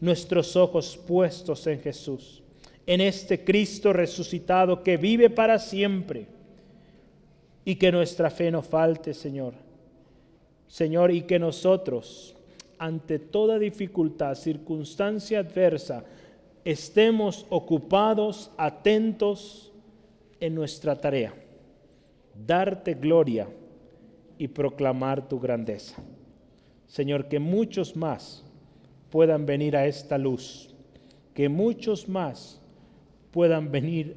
nuestros 0.00 0.56
ojos 0.56 0.96
puestos 0.96 1.66
en 1.66 1.80
Jesús, 1.80 2.42
en 2.86 3.00
este 3.00 3.44
Cristo 3.44 3.92
resucitado 3.92 4.82
que 4.82 4.96
vive 4.96 5.30
para 5.30 5.58
siempre 5.58 6.26
y 7.64 7.76
que 7.76 7.92
nuestra 7.92 8.30
fe 8.30 8.50
no 8.50 8.62
falte, 8.62 9.14
Señor. 9.14 9.54
Señor, 10.66 11.12
y 11.12 11.22
que 11.22 11.38
nosotros 11.38 12.34
ante 12.78 13.18
toda 13.18 13.58
dificultad, 13.58 14.34
circunstancia 14.34 15.38
adversa, 15.38 16.04
estemos 16.64 17.46
ocupados, 17.48 18.50
atentos 18.56 19.72
en 20.40 20.54
nuestra 20.54 21.00
tarea, 21.00 21.32
darte 22.34 22.94
gloria 22.94 23.46
y 24.38 24.48
proclamar 24.48 25.28
tu 25.28 25.40
grandeza. 25.40 26.02
Señor, 26.86 27.28
que 27.28 27.38
muchos 27.38 27.96
más 27.96 28.44
puedan 29.10 29.46
venir 29.46 29.76
a 29.76 29.86
esta 29.86 30.18
luz, 30.18 30.74
que 31.34 31.48
muchos 31.48 32.08
más 32.08 32.60
puedan 33.30 33.70
venir 33.70 34.16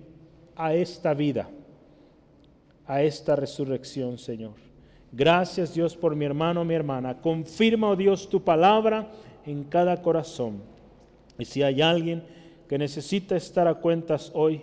a 0.56 0.73
esta 0.73 1.14
vida, 1.14 1.49
a 2.85 3.02
esta 3.02 3.35
resurrección, 3.35 4.18
Señor. 4.18 4.53
Gracias 5.11 5.73
Dios 5.73 5.95
por 5.95 6.15
mi 6.15 6.26
hermano, 6.26 6.65
mi 6.65 6.73
hermana. 6.73 7.19
Confirma, 7.22 7.89
oh 7.89 7.95
Dios, 7.95 8.30
tu 8.30 8.44
palabra 8.44 9.11
en 9.45 9.64
cada 9.64 10.02
corazón. 10.02 10.61
Y 11.39 11.45
si 11.45 11.64
hay 11.64 11.81
alguien 11.81 12.23
que 12.68 12.77
necesita 12.77 13.35
estar 13.35 13.68
a 13.68 13.76
cuentas 13.76 14.31
hoy, 14.34 14.61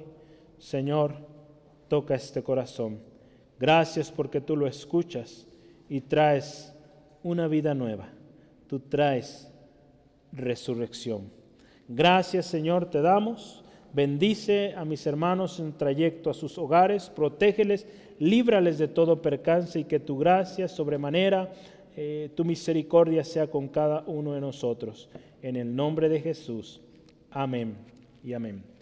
Señor, 0.59 1.15
toca 1.89 2.15
este 2.15 2.43
corazón. 2.43 2.99
Gracias 3.59 4.11
porque 4.11 4.41
tú 4.41 4.57
lo 4.57 4.67
escuchas 4.67 5.47
y 5.89 6.01
traes 6.01 6.75
una 7.23 7.49
vida 7.49 7.75
nueva. 7.75 8.09
Tú 8.67 8.81
traes 8.81 9.51
resurrección. 10.33 11.31
Gracias 11.89 12.47
Señor 12.47 12.91
te 12.91 13.01
damos. 13.01 13.65
Bendice 13.93 14.75
a 14.77 14.85
mis 14.85 15.07
hermanos 15.07 15.61
en 15.61 15.73
trayecto 15.73 16.29
a 16.29 16.35
sus 16.35 16.59
hogares, 16.59 17.09
protégeles 17.11 17.87
líbrales 18.19 18.79
de 18.79 18.89
todo 18.89 19.23
percance 19.23 19.79
y 19.79 19.85
que 19.85 20.01
tu 20.01 20.19
gracia 20.19 20.67
sobremanera, 20.67 21.53
eh, 21.97 22.31
tu 22.35 22.45
misericordia 22.45 23.23
sea 23.23 23.47
con 23.47 23.69
cada 23.69 24.03
uno 24.07 24.33
de 24.33 24.41
nosotros. 24.41 25.09
En 25.43 25.55
el 25.57 25.75
nombre 25.77 26.09
de 26.09 26.21
Jesús. 26.21 26.81
Amén 27.31 27.77
y 28.25 28.33
amén. 28.33 28.74